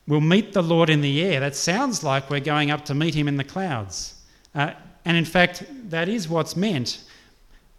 We'll 0.06 0.20
meet 0.20 0.52
the 0.52 0.62
Lord 0.62 0.88
in 0.88 1.00
the 1.00 1.24
air. 1.24 1.40
That 1.40 1.56
sounds 1.56 2.04
like 2.04 2.30
we're 2.30 2.38
going 2.38 2.70
up 2.70 2.84
to 2.84 2.94
meet 2.94 3.16
him 3.16 3.26
in 3.26 3.36
the 3.36 3.42
clouds. 3.42 4.14
Uh, 4.54 4.74
and 5.04 5.16
in 5.16 5.24
fact, 5.24 5.64
that 5.90 6.08
is 6.08 6.28
what's 6.28 6.54
meant. 6.54 7.02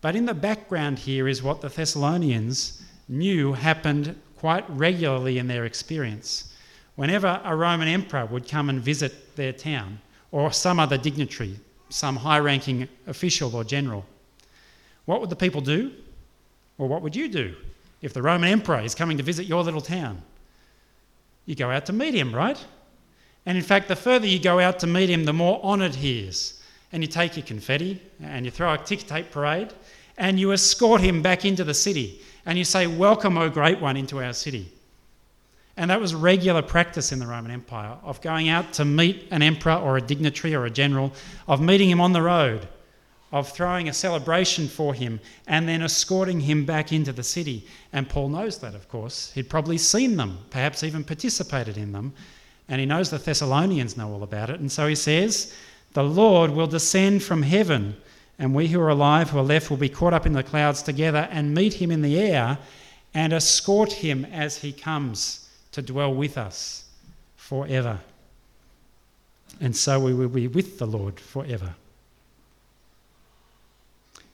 But 0.02 0.18
in 0.18 0.26
the 0.26 0.34
background 0.34 1.00
here 1.00 1.30
is 1.30 1.42
what 1.42 1.62
the 1.62 1.70
Thessalonians 1.70 2.84
knew 3.08 3.54
happened 3.54 4.20
quite 4.38 4.70
regularly 4.70 5.38
in 5.38 5.48
their 5.48 5.66
experience. 5.66 6.54
Whenever 6.96 7.42
a 7.44 7.56
Roman 7.56 7.88
emperor 7.88 8.26
would 8.26 8.48
come 8.48 8.70
and 8.70 8.82
visit 8.82 9.36
their 9.36 9.54
town, 9.54 10.00
or 10.32 10.52
some 10.52 10.80
other 10.80 10.98
dignitary, 10.98 11.60
some 11.90 12.16
high 12.16 12.40
ranking 12.40 12.88
official 13.08 13.56
or 13.56 13.64
general. 13.64 14.06
What 15.06 15.22
would 15.22 15.30
the 15.30 15.36
people 15.36 15.62
do? 15.62 15.92
Or 16.78 16.88
what 16.88 17.02
would 17.02 17.16
you 17.16 17.28
do 17.30 17.56
if 18.02 18.14
the 18.14 18.22
Roman 18.22 18.50
emperor 18.50 18.82
is 18.82 18.94
coming 18.94 19.18
to 19.18 19.24
visit 19.24 19.48
your 19.48 19.64
little 19.64 19.82
town? 19.82 20.22
You 21.46 21.56
go 21.56 21.72
out 21.72 21.86
to 21.88 21.94
meet 21.94 22.14
him, 22.14 22.36
right? 22.36 22.64
And 23.46 23.58
in 23.58 23.64
fact, 23.64 23.88
the 23.88 23.96
further 23.96 24.28
you 24.28 24.40
go 24.40 24.60
out 24.60 24.80
to 24.80 24.88
meet 24.88 25.10
him, 25.10 25.24
the 25.24 25.34
more 25.34 25.64
honoured 25.64 25.96
he 25.96 26.20
is. 26.20 26.62
And 26.92 27.02
you 27.02 27.08
take 27.08 27.38
your 27.38 27.46
confetti 27.46 28.02
and 28.22 28.46
you 28.46 28.52
throw 28.52 28.74
a 28.74 28.78
ticker 28.78 29.06
tape 29.06 29.32
parade 29.32 29.74
and 30.18 30.40
you 30.40 30.52
escort 30.52 31.02
him 31.02 31.22
back 31.22 31.46
into 31.46 31.64
the 31.64 31.74
city 31.74 32.22
and 32.48 32.58
you 32.58 32.64
say, 32.64 32.88
Welcome, 32.88 33.38
O 33.38 33.50
great 33.50 33.80
one, 33.80 33.98
into 33.98 34.24
our 34.24 34.34
city. 34.34 34.72
And 35.76 35.92
that 35.92 36.02
was 36.02 36.16
regular 36.16 36.64
practice 36.64 37.12
in 37.12 37.20
the 37.20 37.28
Roman 37.28 37.52
Empire 37.52 37.98
of 38.04 38.20
going 38.22 38.50
out 38.50 38.74
to 38.74 38.86
meet 38.86 39.28
an 39.30 39.44
emperor 39.44 39.76
or 39.76 39.98
a 39.98 40.02
dignitary 40.02 40.56
or 40.56 40.66
a 40.66 40.72
general, 40.72 41.14
of 41.48 41.62
meeting 41.62 41.90
him 41.90 42.02
on 42.02 42.14
the 42.14 42.22
road, 42.22 42.68
of 43.32 43.52
throwing 43.52 43.90
a 43.90 43.94
celebration 43.94 44.68
for 44.68 44.96
him, 44.96 45.20
and 45.46 45.70
then 45.70 45.84
escorting 45.84 46.40
him 46.40 46.66
back 46.66 46.92
into 46.92 47.12
the 47.12 47.22
city. 47.22 47.68
And 47.94 48.10
Paul 48.10 48.30
knows 48.30 48.58
that, 48.60 48.74
of 48.74 48.90
course. 48.90 49.32
He'd 49.34 49.50
probably 49.50 49.78
seen 49.78 50.16
them, 50.16 50.40
perhaps 50.50 50.84
even 50.84 51.04
participated 51.04 51.78
in 51.78 51.92
them. 51.92 52.14
And 52.70 52.80
he 52.80 52.88
knows 52.88 53.10
the 53.12 53.18
Thessalonians 53.18 53.98
know 53.98 54.12
all 54.12 54.24
about 54.24 54.50
it. 54.50 54.60
And 54.60 54.72
so 54.72 54.88
he 54.88 54.96
says, 54.96 55.54
The 55.94 56.04
Lord 56.04 56.52
will 56.52 56.68
descend 56.68 57.22
from 57.22 57.44
heaven, 57.44 57.96
and 58.40 58.54
we 58.54 58.68
who 58.68 58.80
are 58.80 58.90
alive, 58.90 59.30
who 59.30 59.40
are 59.40 59.44
left, 59.44 59.70
will 59.70 59.78
be 59.78 59.90
caught 59.90 60.14
up 60.14 60.26
in 60.26 60.34
the 60.34 60.44
clouds 60.44 60.84
together 60.84 61.28
and 61.32 61.54
meet 61.54 61.74
him 61.74 61.92
in 61.92 62.02
the 62.02 62.20
air 62.20 62.58
and 63.14 63.34
escort 63.34 63.92
him 63.92 64.26
as 64.26 64.58
he 64.58 64.72
comes 64.72 65.50
to 65.72 65.82
dwell 65.82 66.14
with 66.14 66.38
us 66.38 66.86
forever. 67.36 68.00
And 69.60 69.76
so 69.76 70.00
we 70.00 70.14
will 70.14 70.30
be 70.30 70.48
with 70.48 70.78
the 70.78 70.86
Lord 70.86 71.20
forever. 71.20 71.74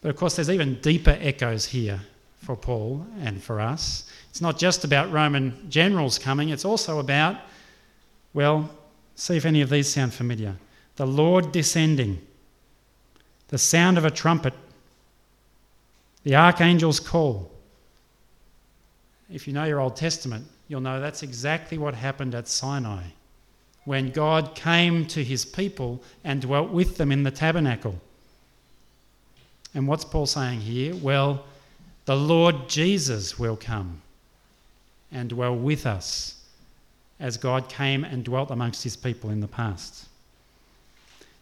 But 0.01 0.09
of 0.09 0.17
course, 0.17 0.35
there's 0.35 0.49
even 0.49 0.81
deeper 0.81 1.17
echoes 1.21 1.65
here 1.65 2.01
for 2.41 2.57
Paul 2.57 3.05
and 3.21 3.41
for 3.41 3.61
us. 3.61 4.09
It's 4.29 4.41
not 4.41 4.59
just 4.59 4.83
about 4.83 5.11
Roman 5.11 5.69
generals 5.69 6.19
coming, 6.19 6.49
it's 6.49 6.65
also 6.65 6.99
about, 6.99 7.37
well, 8.33 8.69
see 9.15 9.37
if 9.37 9.45
any 9.45 9.61
of 9.61 9.69
these 9.69 9.87
sound 9.87 10.13
familiar. 10.13 10.57
The 10.97 11.07
Lord 11.07 11.53
descending, 11.53 12.21
the 13.53 13.59
sound 13.59 13.99
of 13.99 14.03
a 14.03 14.09
trumpet, 14.09 14.51
the 16.23 16.33
archangel's 16.33 16.99
call. 16.99 17.51
If 19.31 19.45
you 19.45 19.53
know 19.53 19.65
your 19.65 19.79
Old 19.79 19.95
Testament, 19.95 20.47
you'll 20.67 20.81
know 20.81 20.99
that's 20.99 21.21
exactly 21.21 21.77
what 21.77 21.93
happened 21.93 22.33
at 22.33 22.47
Sinai 22.47 23.03
when 23.85 24.09
God 24.09 24.55
came 24.55 25.05
to 25.05 25.23
his 25.23 25.45
people 25.45 26.01
and 26.23 26.41
dwelt 26.41 26.71
with 26.71 26.97
them 26.97 27.11
in 27.11 27.21
the 27.21 27.29
tabernacle. 27.29 27.93
And 29.75 29.87
what's 29.87 30.03
Paul 30.03 30.25
saying 30.25 30.61
here? 30.61 30.95
Well, 30.95 31.45
the 32.05 32.15
Lord 32.15 32.67
Jesus 32.67 33.37
will 33.37 33.55
come 33.55 34.01
and 35.11 35.29
dwell 35.29 35.55
with 35.55 35.85
us 35.85 36.41
as 37.19 37.37
God 37.37 37.69
came 37.69 38.03
and 38.03 38.25
dwelt 38.25 38.49
amongst 38.49 38.83
his 38.83 38.95
people 38.95 39.29
in 39.29 39.41
the 39.41 39.47
past. 39.47 40.07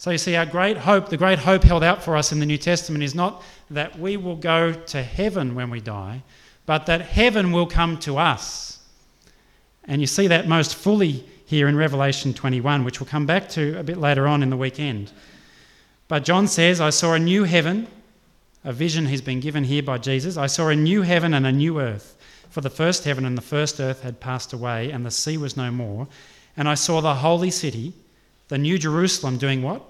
So 0.01 0.09
you 0.09 0.17
see, 0.17 0.35
our 0.35 0.47
great 0.47 0.77
hope, 0.77 1.09
the 1.09 1.17
great 1.17 1.37
hope 1.37 1.61
held 1.61 1.83
out 1.83 2.01
for 2.01 2.17
us 2.17 2.31
in 2.31 2.39
the 2.39 2.45
New 2.47 2.57
Testament, 2.57 3.03
is 3.03 3.13
not 3.13 3.43
that 3.69 3.99
we 3.99 4.17
will 4.17 4.35
go 4.35 4.73
to 4.73 5.03
heaven 5.03 5.53
when 5.53 5.69
we 5.69 5.79
die, 5.79 6.23
but 6.65 6.87
that 6.87 7.01
heaven 7.01 7.51
will 7.51 7.67
come 7.67 7.99
to 7.99 8.17
us 8.17 8.71
and 9.85 9.99
you 9.99 10.07
see 10.07 10.27
that 10.27 10.47
most 10.47 10.75
fully 10.75 11.25
here 11.45 11.67
in 11.67 11.75
Revelation 11.75 12.33
21, 12.33 12.83
which 12.83 12.99
we'll 12.99 13.09
come 13.09 13.25
back 13.25 13.49
to 13.49 13.77
a 13.79 13.83
bit 13.83 13.97
later 13.97 14.27
on 14.27 14.43
in 14.43 14.49
the 14.49 14.57
weekend. 14.57 15.11
But 16.07 16.23
John 16.23 16.47
says, 16.47 16.79
I 16.79 16.91
saw 16.91 17.13
a 17.13 17.19
new 17.19 17.43
heaven, 17.43 17.87
a 18.63 18.71
vision 18.71 19.07
he's 19.07 19.21
been 19.21 19.39
given 19.39 19.63
here 19.63 19.83
by 19.83 19.97
Jesus. 19.97 20.37
I 20.37 20.47
saw 20.47 20.69
a 20.69 20.75
new 20.75 21.01
heaven 21.01 21.33
and 21.33 21.45
a 21.45 21.51
new 21.51 21.79
earth, 21.79 22.15
for 22.49 22.61
the 22.61 22.69
first 22.69 23.03
heaven 23.03 23.25
and 23.25 23.37
the 23.37 23.41
first 23.41 23.79
earth 23.79 24.03
had 24.03 24.19
passed 24.19 24.53
away, 24.53 24.91
and 24.91 25.05
the 25.05 25.11
sea 25.11 25.37
was 25.37 25.57
no 25.57 25.71
more. 25.71 26.07
And 26.55 26.69
I 26.69 26.75
saw 26.75 27.01
the 27.01 27.15
holy 27.15 27.51
city, 27.51 27.93
the 28.49 28.57
new 28.57 28.77
Jerusalem, 28.77 29.37
doing 29.37 29.61
what? 29.61 29.83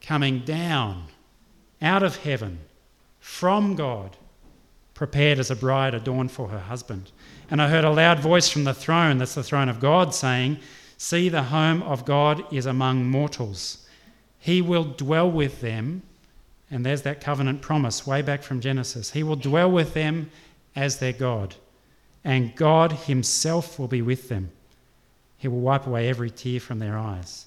Coming 0.00 0.40
down 0.40 1.06
out 1.82 2.02
of 2.02 2.16
heaven 2.16 2.58
from 3.20 3.74
God, 3.74 4.16
prepared 4.94 5.38
as 5.38 5.50
a 5.50 5.56
bride 5.56 5.94
adorned 5.94 6.32
for 6.32 6.48
her 6.48 6.58
husband. 6.58 7.12
And 7.50 7.62
I 7.62 7.68
heard 7.68 7.84
a 7.84 7.90
loud 7.90 8.20
voice 8.20 8.48
from 8.48 8.64
the 8.64 8.74
throne, 8.74 9.18
that's 9.18 9.34
the 9.34 9.42
throne 9.42 9.68
of 9.68 9.80
God, 9.80 10.14
saying, 10.14 10.58
See, 10.96 11.28
the 11.28 11.44
home 11.44 11.82
of 11.84 12.04
God 12.04 12.52
is 12.52 12.66
among 12.66 13.08
mortals. 13.08 13.86
He 14.38 14.60
will 14.60 14.84
dwell 14.84 15.30
with 15.30 15.60
them. 15.60 16.02
And 16.70 16.84
there's 16.84 17.02
that 17.02 17.20
covenant 17.20 17.62
promise 17.62 18.06
way 18.06 18.22
back 18.22 18.42
from 18.42 18.60
Genesis. 18.60 19.12
He 19.12 19.22
will 19.22 19.36
dwell 19.36 19.70
with 19.70 19.94
them 19.94 20.30
as 20.74 20.98
their 20.98 21.12
God, 21.12 21.54
and 22.24 22.54
God 22.54 22.92
Himself 22.92 23.78
will 23.78 23.88
be 23.88 24.02
with 24.02 24.28
them. 24.28 24.50
He 25.38 25.48
will 25.48 25.60
wipe 25.60 25.86
away 25.86 26.08
every 26.08 26.30
tear 26.30 26.60
from 26.60 26.78
their 26.78 26.98
eyes. 26.98 27.46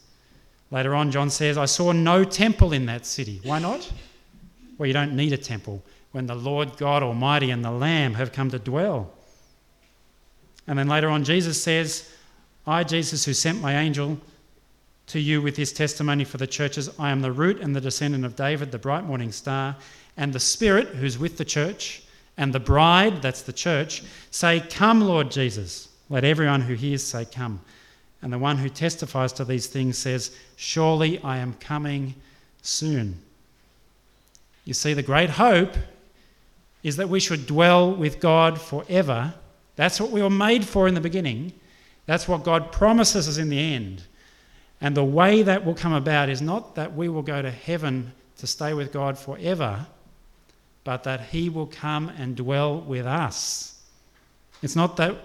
Later 0.71 0.95
on, 0.95 1.11
John 1.11 1.29
says, 1.29 1.57
I 1.57 1.65
saw 1.65 1.91
no 1.91 2.23
temple 2.23 2.71
in 2.71 2.85
that 2.85 3.05
city. 3.05 3.41
Why 3.43 3.59
not? 3.59 3.91
Well, 4.77 4.87
you 4.87 4.93
don't 4.93 5.15
need 5.15 5.33
a 5.33 5.37
temple 5.37 5.83
when 6.13 6.25
the 6.25 6.35
Lord 6.35 6.77
God 6.77 7.03
Almighty 7.03 7.51
and 7.51 7.63
the 7.63 7.71
Lamb 7.71 8.13
have 8.15 8.31
come 8.31 8.49
to 8.51 8.59
dwell. 8.59 9.13
And 10.67 10.79
then 10.79 10.87
later 10.87 11.09
on, 11.09 11.23
Jesus 11.23 11.61
says, 11.61 12.09
I, 12.65 12.83
Jesus, 12.83 13.25
who 13.25 13.33
sent 13.33 13.61
my 13.61 13.77
angel 13.77 14.17
to 15.07 15.19
you 15.19 15.41
with 15.41 15.55
this 15.55 15.73
testimony 15.73 16.23
for 16.23 16.37
the 16.37 16.47
churches, 16.47 16.89
I 16.97 17.11
am 17.11 17.21
the 17.21 17.31
root 17.31 17.59
and 17.59 17.75
the 17.75 17.81
descendant 17.81 18.23
of 18.23 18.35
David, 18.35 18.71
the 18.71 18.77
bright 18.77 19.03
morning 19.03 19.31
star, 19.31 19.75
and 20.15 20.31
the 20.31 20.39
Spirit 20.39 20.89
who's 20.89 21.17
with 21.17 21.37
the 21.37 21.45
church, 21.45 22.03
and 22.37 22.53
the 22.53 22.59
bride, 22.59 23.21
that's 23.21 23.41
the 23.41 23.53
church, 23.53 24.03
say, 24.29 24.61
Come, 24.69 25.01
Lord 25.01 25.31
Jesus. 25.31 25.89
Let 26.09 26.23
everyone 26.23 26.61
who 26.61 26.75
hears 26.75 27.03
say, 27.03 27.25
Come. 27.25 27.61
And 28.21 28.31
the 28.31 28.37
one 28.37 28.57
who 28.57 28.69
testifies 28.69 29.33
to 29.33 29.45
these 29.45 29.67
things 29.67 29.97
says, 29.97 30.35
Surely 30.55 31.19
I 31.23 31.37
am 31.37 31.53
coming 31.55 32.15
soon. 32.61 33.19
You 34.65 34.73
see, 34.73 34.93
the 34.93 35.03
great 35.03 35.31
hope 35.31 35.75
is 36.83 36.97
that 36.97 37.09
we 37.09 37.19
should 37.19 37.47
dwell 37.47 37.93
with 37.93 38.19
God 38.19 38.61
forever. 38.61 39.33
That's 39.75 39.99
what 39.99 40.11
we 40.11 40.21
were 40.21 40.29
made 40.29 40.65
for 40.65 40.87
in 40.87 40.93
the 40.93 41.01
beginning. 41.01 41.53
That's 42.05 42.27
what 42.27 42.43
God 42.43 42.71
promises 42.71 43.27
us 43.27 43.37
in 43.37 43.49
the 43.49 43.59
end. 43.59 44.03
And 44.81 44.97
the 44.97 45.03
way 45.03 45.43
that 45.43 45.63
will 45.63 45.75
come 45.75 45.93
about 45.93 46.29
is 46.29 46.41
not 46.41 46.75
that 46.75 46.95
we 46.95 47.09
will 47.09 47.21
go 47.21 47.41
to 47.41 47.51
heaven 47.51 48.11
to 48.37 48.47
stay 48.47 48.73
with 48.73 48.91
God 48.91 49.17
forever, 49.17 49.85
but 50.83 51.03
that 51.03 51.21
He 51.21 51.49
will 51.49 51.67
come 51.67 52.09
and 52.09 52.35
dwell 52.35 52.81
with 52.81 53.05
us. 53.05 53.79
It's 54.63 54.75
not 54.75 54.97
that 54.97 55.15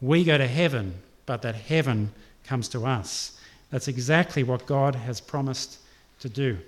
we 0.00 0.24
go 0.24 0.38
to 0.38 0.46
heaven, 0.46 0.94
but 1.26 1.42
that 1.42 1.54
heaven 1.54 2.12
comes 2.44 2.68
to 2.68 2.86
us. 2.86 3.38
That's 3.70 3.88
exactly 3.88 4.42
what 4.42 4.66
God 4.66 4.94
has 4.94 5.20
promised 5.20 5.78
to 6.20 6.28
do. 6.28 6.58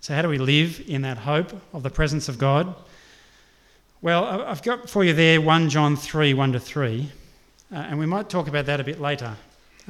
So, 0.00 0.14
how 0.14 0.22
do 0.22 0.28
we 0.28 0.38
live 0.38 0.84
in 0.86 1.02
that 1.02 1.18
hope 1.18 1.52
of 1.72 1.82
the 1.82 1.90
presence 1.90 2.28
of 2.28 2.38
God? 2.38 2.74
Well, 4.02 4.24
I've 4.24 4.62
got 4.62 4.88
for 4.88 5.02
you 5.02 5.12
there 5.12 5.40
1 5.40 5.68
John 5.68 5.96
3 5.96 6.34
1 6.34 6.52
to 6.52 6.60
3, 6.60 7.10
uh, 7.72 7.74
and 7.74 7.98
we 7.98 8.06
might 8.06 8.28
talk 8.28 8.46
about 8.46 8.66
that 8.66 8.78
a 8.78 8.84
bit 8.84 9.00
later, 9.00 9.34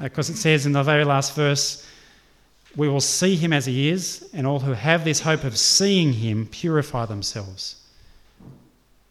because 0.01 0.31
uh, 0.31 0.33
it 0.33 0.37
says 0.37 0.65
in 0.65 0.73
the 0.73 0.83
very 0.83 1.05
last 1.05 1.35
verse, 1.35 1.87
We 2.77 2.89
will 2.89 3.01
see 3.01 3.37
him 3.37 3.53
as 3.53 3.67
he 3.67 3.91
is, 3.91 4.31
and 4.33 4.47
all 4.47 4.61
who 4.61 4.73
have 4.73 5.05
this 5.05 5.21
hope 5.21 5.45
of 5.45 5.59
seeing 5.59 6.15
him 6.15 6.47
purify 6.47 7.05
themselves. 7.05 7.83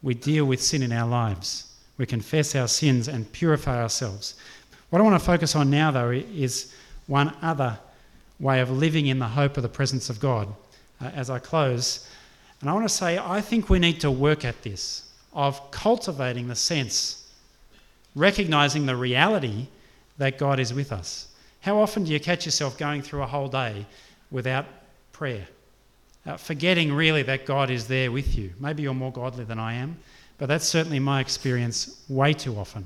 We 0.02 0.14
deal 0.14 0.46
with 0.46 0.60
sin 0.60 0.82
in 0.82 0.92
our 0.92 1.08
lives, 1.08 1.72
we 1.98 2.06
confess 2.06 2.56
our 2.56 2.68
sins 2.68 3.08
and 3.08 3.32
purify 3.32 3.82
ourselves. 3.82 4.36
What 4.96 5.02
I 5.02 5.04
want 5.04 5.20
to 5.20 5.26
focus 5.26 5.58
on 5.58 5.70
now, 5.70 5.92
though, 5.92 6.12
is 6.12 6.74
one 7.08 7.36
other 7.42 7.78
way 8.40 8.62
of 8.62 8.72
living 8.72 9.08
in 9.08 9.20
the 9.20 9.28
hope 9.28 9.58
of 9.58 9.64
the 9.64 9.68
presence 9.68 10.10
of 10.10 10.22
God 10.22 10.48
uh, 11.02 11.12
as 11.14 11.30
I 11.30 11.38
close. 11.38 12.10
And 12.62 12.70
I 12.70 12.74
want 12.74 12.88
to 12.88 12.96
say, 12.96 13.18
I 13.18 13.42
think 13.42 13.70
we 13.70 13.78
need 13.78 14.00
to 14.00 14.10
work 14.10 14.46
at 14.46 14.62
this 14.62 15.12
of 15.34 15.70
cultivating 15.70 16.48
the 16.48 16.56
sense, 16.56 17.30
recognizing 18.16 18.86
the 18.86 18.96
reality 18.96 19.68
that 20.18 20.38
God 20.38 20.62
is 20.62 20.74
with 20.74 20.94
us. 20.94 21.28
How 21.60 21.78
often 21.78 22.06
do 22.06 22.14
you 22.14 22.20
catch 22.22 22.46
yourself 22.46 22.78
going 22.78 23.02
through 23.02 23.24
a 23.24 23.28
whole 23.28 23.50
day 23.50 23.86
without 24.32 24.66
prayer? 25.12 25.46
Uh, 26.26 26.38
forgetting 26.38 26.94
really 26.94 27.24
that 27.24 27.46
God 27.46 27.70
is 27.70 27.90
there 27.90 28.14
with 28.14 28.38
you. 28.38 28.54
Maybe 28.62 28.84
you're 28.84 28.94
more 28.94 29.12
godly 29.12 29.44
than 29.44 29.60
I 29.60 29.74
am, 29.74 29.98
but 30.38 30.46
that's 30.46 30.66
certainly 30.66 31.00
my 31.00 31.20
experience 31.20 32.02
way 32.08 32.32
too 32.32 32.56
often. 32.58 32.86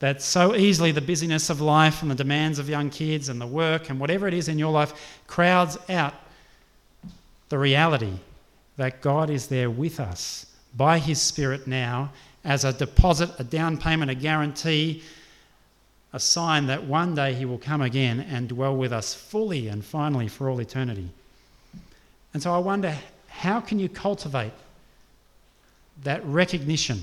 That 0.00 0.22
so 0.22 0.54
easily 0.54 0.92
the 0.92 1.00
busyness 1.00 1.50
of 1.50 1.60
life 1.60 2.02
and 2.02 2.10
the 2.10 2.14
demands 2.14 2.58
of 2.58 2.68
young 2.68 2.88
kids 2.90 3.28
and 3.28 3.40
the 3.40 3.46
work 3.46 3.90
and 3.90 3.98
whatever 3.98 4.28
it 4.28 4.34
is 4.34 4.48
in 4.48 4.58
your 4.58 4.70
life 4.70 5.18
crowds 5.26 5.76
out 5.88 6.14
the 7.48 7.58
reality 7.58 8.12
that 8.76 9.00
God 9.00 9.28
is 9.28 9.48
there 9.48 9.70
with 9.70 9.98
us 9.98 10.46
by 10.76 10.98
His 10.98 11.20
Spirit 11.20 11.66
now 11.66 12.12
as 12.44 12.64
a 12.64 12.72
deposit, 12.72 13.30
a 13.38 13.44
down 13.44 13.76
payment, 13.76 14.10
a 14.10 14.14
guarantee, 14.14 15.02
a 16.12 16.20
sign 16.20 16.66
that 16.66 16.84
one 16.84 17.14
day 17.14 17.34
He 17.34 17.44
will 17.44 17.58
come 17.58 17.82
again 17.82 18.20
and 18.20 18.48
dwell 18.48 18.76
with 18.76 18.92
us 18.92 19.14
fully 19.14 19.68
and 19.68 19.84
finally 19.84 20.28
for 20.28 20.48
all 20.48 20.60
eternity. 20.60 21.08
And 22.32 22.42
so 22.42 22.54
I 22.54 22.58
wonder 22.58 22.96
how 23.28 23.60
can 23.60 23.78
you 23.78 23.88
cultivate 23.88 24.52
that 26.04 26.24
recognition 26.24 27.02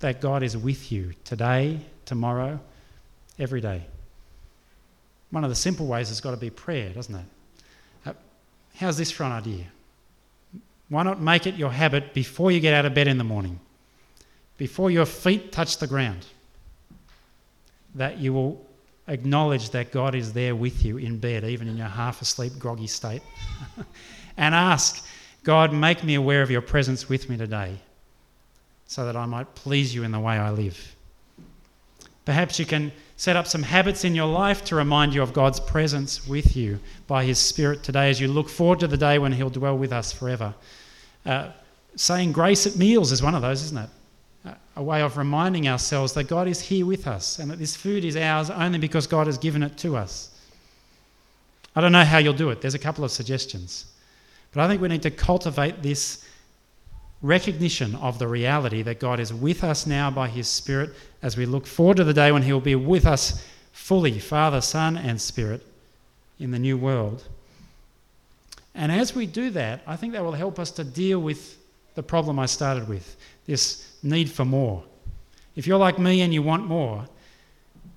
that 0.00 0.20
God 0.20 0.42
is 0.42 0.56
with 0.56 0.92
you 0.92 1.12
today, 1.24 1.80
tomorrow, 2.12 2.60
every 3.38 3.62
day? 3.62 3.82
One 5.30 5.44
of 5.44 5.50
the 5.50 5.56
simple 5.56 5.86
ways 5.86 6.10
has 6.10 6.20
got 6.20 6.32
to 6.32 6.36
be 6.36 6.50
prayer, 6.50 6.90
doesn't 6.90 7.14
it? 7.14 7.24
Uh, 8.04 8.12
how's 8.76 8.98
this 8.98 9.10
for 9.10 9.24
an 9.24 9.32
idea? 9.32 9.64
Why 10.90 11.04
not 11.04 11.22
make 11.22 11.46
it 11.46 11.54
your 11.54 11.70
habit 11.70 12.12
before 12.12 12.52
you 12.52 12.60
get 12.60 12.74
out 12.74 12.84
of 12.84 12.92
bed 12.92 13.08
in 13.08 13.16
the 13.16 13.24
morning, 13.24 13.58
before 14.58 14.90
your 14.90 15.06
feet 15.06 15.52
touch 15.52 15.78
the 15.78 15.86
ground, 15.86 16.26
that 17.94 18.18
you 18.18 18.34
will 18.34 18.62
acknowledge 19.08 19.70
that 19.70 19.90
God 19.90 20.14
is 20.14 20.34
there 20.34 20.54
with 20.54 20.84
you 20.84 20.98
in 20.98 21.16
bed, 21.16 21.44
even 21.44 21.66
in 21.66 21.78
your 21.78 21.88
half 21.88 22.20
asleep, 22.20 22.52
groggy 22.58 22.86
state, 22.86 23.22
and 24.36 24.54
ask, 24.54 25.02
God, 25.44 25.72
make 25.72 26.04
me 26.04 26.14
aware 26.16 26.42
of 26.42 26.50
your 26.50 26.60
presence 26.60 27.08
with 27.08 27.30
me 27.30 27.38
today 27.38 27.78
so 28.86 29.06
that 29.06 29.16
I 29.16 29.24
might 29.24 29.54
please 29.54 29.94
you 29.94 30.04
in 30.04 30.12
the 30.12 30.20
way 30.20 30.34
I 30.34 30.50
live. 30.50 30.91
Perhaps 32.24 32.58
you 32.58 32.66
can 32.66 32.92
set 33.16 33.36
up 33.36 33.46
some 33.46 33.62
habits 33.62 34.04
in 34.04 34.14
your 34.14 34.26
life 34.26 34.64
to 34.66 34.76
remind 34.76 35.14
you 35.14 35.22
of 35.22 35.32
God's 35.32 35.60
presence 35.60 36.26
with 36.26 36.56
you 36.56 36.78
by 37.06 37.24
His 37.24 37.38
Spirit 37.38 37.82
today 37.82 38.10
as 38.10 38.20
you 38.20 38.28
look 38.28 38.48
forward 38.48 38.80
to 38.80 38.86
the 38.86 38.96
day 38.96 39.18
when 39.18 39.32
He'll 39.32 39.50
dwell 39.50 39.76
with 39.76 39.92
us 39.92 40.12
forever. 40.12 40.54
Uh, 41.26 41.50
saying 41.96 42.32
grace 42.32 42.66
at 42.66 42.76
meals 42.76 43.12
is 43.12 43.22
one 43.22 43.34
of 43.34 43.42
those, 43.42 43.62
isn't 43.62 43.78
it? 43.78 44.54
A 44.76 44.82
way 44.82 45.02
of 45.02 45.18
reminding 45.18 45.68
ourselves 45.68 46.14
that 46.14 46.24
God 46.24 46.48
is 46.48 46.60
here 46.60 46.86
with 46.86 47.06
us 47.06 47.38
and 47.38 47.50
that 47.50 47.58
this 47.58 47.76
food 47.76 48.04
is 48.04 48.16
ours 48.16 48.50
only 48.50 48.78
because 48.78 49.06
God 49.06 49.26
has 49.26 49.36
given 49.38 49.62
it 49.62 49.76
to 49.78 49.96
us. 49.96 50.30
I 51.76 51.80
don't 51.80 51.92
know 51.92 52.04
how 52.04 52.18
you'll 52.18 52.34
do 52.34 52.50
it. 52.50 52.60
There's 52.60 52.74
a 52.74 52.78
couple 52.78 53.04
of 53.04 53.10
suggestions. 53.10 53.86
But 54.52 54.62
I 54.62 54.68
think 54.68 54.80
we 54.80 54.88
need 54.88 55.02
to 55.02 55.10
cultivate 55.10 55.82
this 55.82 56.24
recognition 57.22 57.94
of 57.94 58.18
the 58.18 58.26
reality 58.26 58.82
that 58.82 58.98
God 58.98 59.20
is 59.20 59.32
with 59.32 59.62
us 59.62 59.86
now 59.86 60.10
by 60.10 60.28
His 60.28 60.48
Spirit 60.48 60.90
as 61.22 61.36
we 61.36 61.46
look 61.46 61.66
forward 61.66 61.96
to 61.98 62.04
the 62.04 62.12
day 62.12 62.32
when 62.32 62.42
He 62.42 62.52
will 62.52 62.60
be 62.60 62.74
with 62.74 63.06
us 63.06 63.46
fully, 63.72 64.18
Father, 64.18 64.60
Son, 64.60 64.96
and 64.96 65.20
Spirit, 65.20 65.64
in 66.38 66.50
the 66.50 66.58
new 66.58 66.76
world. 66.76 67.24
And 68.74 68.90
as 68.90 69.14
we 69.14 69.26
do 69.26 69.50
that, 69.50 69.82
I 69.86 69.96
think 69.96 70.12
that 70.12 70.24
will 70.24 70.32
help 70.32 70.58
us 70.58 70.70
to 70.72 70.84
deal 70.84 71.20
with 71.20 71.58
the 71.94 72.02
problem 72.02 72.38
I 72.38 72.46
started 72.46 72.88
with 72.88 73.16
this 73.46 73.88
need 74.02 74.30
for 74.30 74.44
more. 74.44 74.82
If 75.54 75.66
you're 75.66 75.78
like 75.78 75.98
me 75.98 76.22
and 76.22 76.32
you 76.32 76.42
want 76.42 76.66
more, 76.66 77.06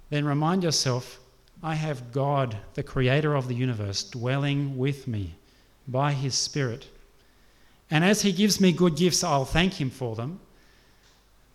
then 0.10 0.26
remind 0.26 0.64
yourself 0.64 1.20
I 1.64 1.76
have 1.76 2.12
God, 2.12 2.58
the 2.76 2.84
creator 2.84 3.34
of 3.34 3.48
the 3.48 3.56
universe, 3.56 4.04
dwelling 4.04 4.78
with 4.78 5.08
me 5.08 5.36
by 5.88 6.12
His 6.12 6.36
Spirit 6.36 6.88
and 7.92 8.04
as 8.04 8.22
He 8.22 8.32
gives 8.32 8.60
me 8.60 8.72
good 8.72 8.96
gifts, 8.96 9.24
I'll 9.24 9.46
thank 9.46 9.80
Him 9.80 9.90
for 9.90 10.16
them. 10.16 10.40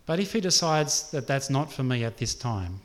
But 0.06 0.20
if 0.20 0.32
He 0.32 0.40
decides 0.40 1.10
that 1.10 1.26
that's 1.26 1.50
not 1.50 1.72
for 1.72 1.82
me 1.82 2.04
at 2.04 2.16
this 2.16 2.34
time, 2.34 2.80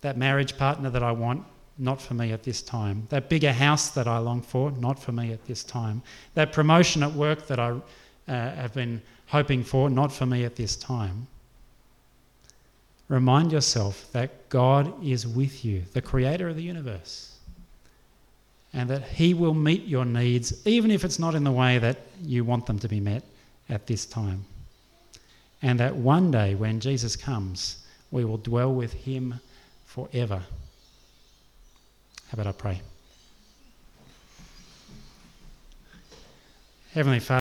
that 0.00 0.16
marriage 0.16 0.56
partner 0.56 0.90
that 0.90 1.02
I 1.02 1.12
want, 1.12 1.44
not 1.78 2.00
for 2.00 2.14
me 2.14 2.32
at 2.32 2.42
this 2.42 2.62
time, 2.62 3.06
that 3.10 3.28
bigger 3.28 3.52
house 3.52 3.90
that 3.90 4.06
I 4.06 4.18
long 4.18 4.42
for, 4.42 4.70
not 4.72 4.98
for 4.98 5.12
me 5.12 5.32
at 5.32 5.46
this 5.46 5.64
time, 5.64 6.02
that 6.34 6.52
promotion 6.52 7.02
at 7.02 7.12
work 7.12 7.46
that 7.46 7.58
I 7.58 7.70
uh, 7.70 7.80
have 8.26 8.74
been 8.74 9.02
hoping 9.26 9.62
for, 9.62 9.88
not 9.88 10.12
for 10.12 10.26
me 10.26 10.44
at 10.44 10.56
this 10.56 10.76
time. 10.76 11.26
Remind 13.08 13.52
yourself 13.52 14.10
that 14.12 14.48
God 14.48 15.04
is 15.04 15.26
with 15.26 15.64
you, 15.64 15.82
the 15.92 16.02
creator 16.02 16.48
of 16.48 16.56
the 16.56 16.62
universe 16.62 17.29
and 18.72 18.88
that 18.90 19.02
He 19.02 19.34
will 19.34 19.54
meet 19.54 19.86
your 19.86 20.04
needs, 20.04 20.66
even 20.66 20.90
if 20.90 21.04
it's 21.04 21.18
not 21.18 21.34
in 21.34 21.44
the 21.44 21.52
way 21.52 21.78
that 21.78 21.98
you 22.22 22.44
want 22.44 22.66
them 22.66 22.78
to 22.78 22.88
be 22.88 23.00
met 23.00 23.24
at 23.68 23.86
this 23.86 24.06
time. 24.06 24.44
And 25.62 25.78
that 25.80 25.96
one 25.96 26.30
day 26.30 26.54
when 26.54 26.80
Jesus 26.80 27.16
comes, 27.16 27.84
we 28.10 28.24
will 28.24 28.38
dwell 28.38 28.72
with 28.72 28.92
Him 28.92 29.40
forever. 29.86 30.42
How 32.28 32.34
about 32.34 32.46
I 32.46 32.52
pray? 32.52 32.80
Heavenly 36.92 37.20
Father, 37.20 37.38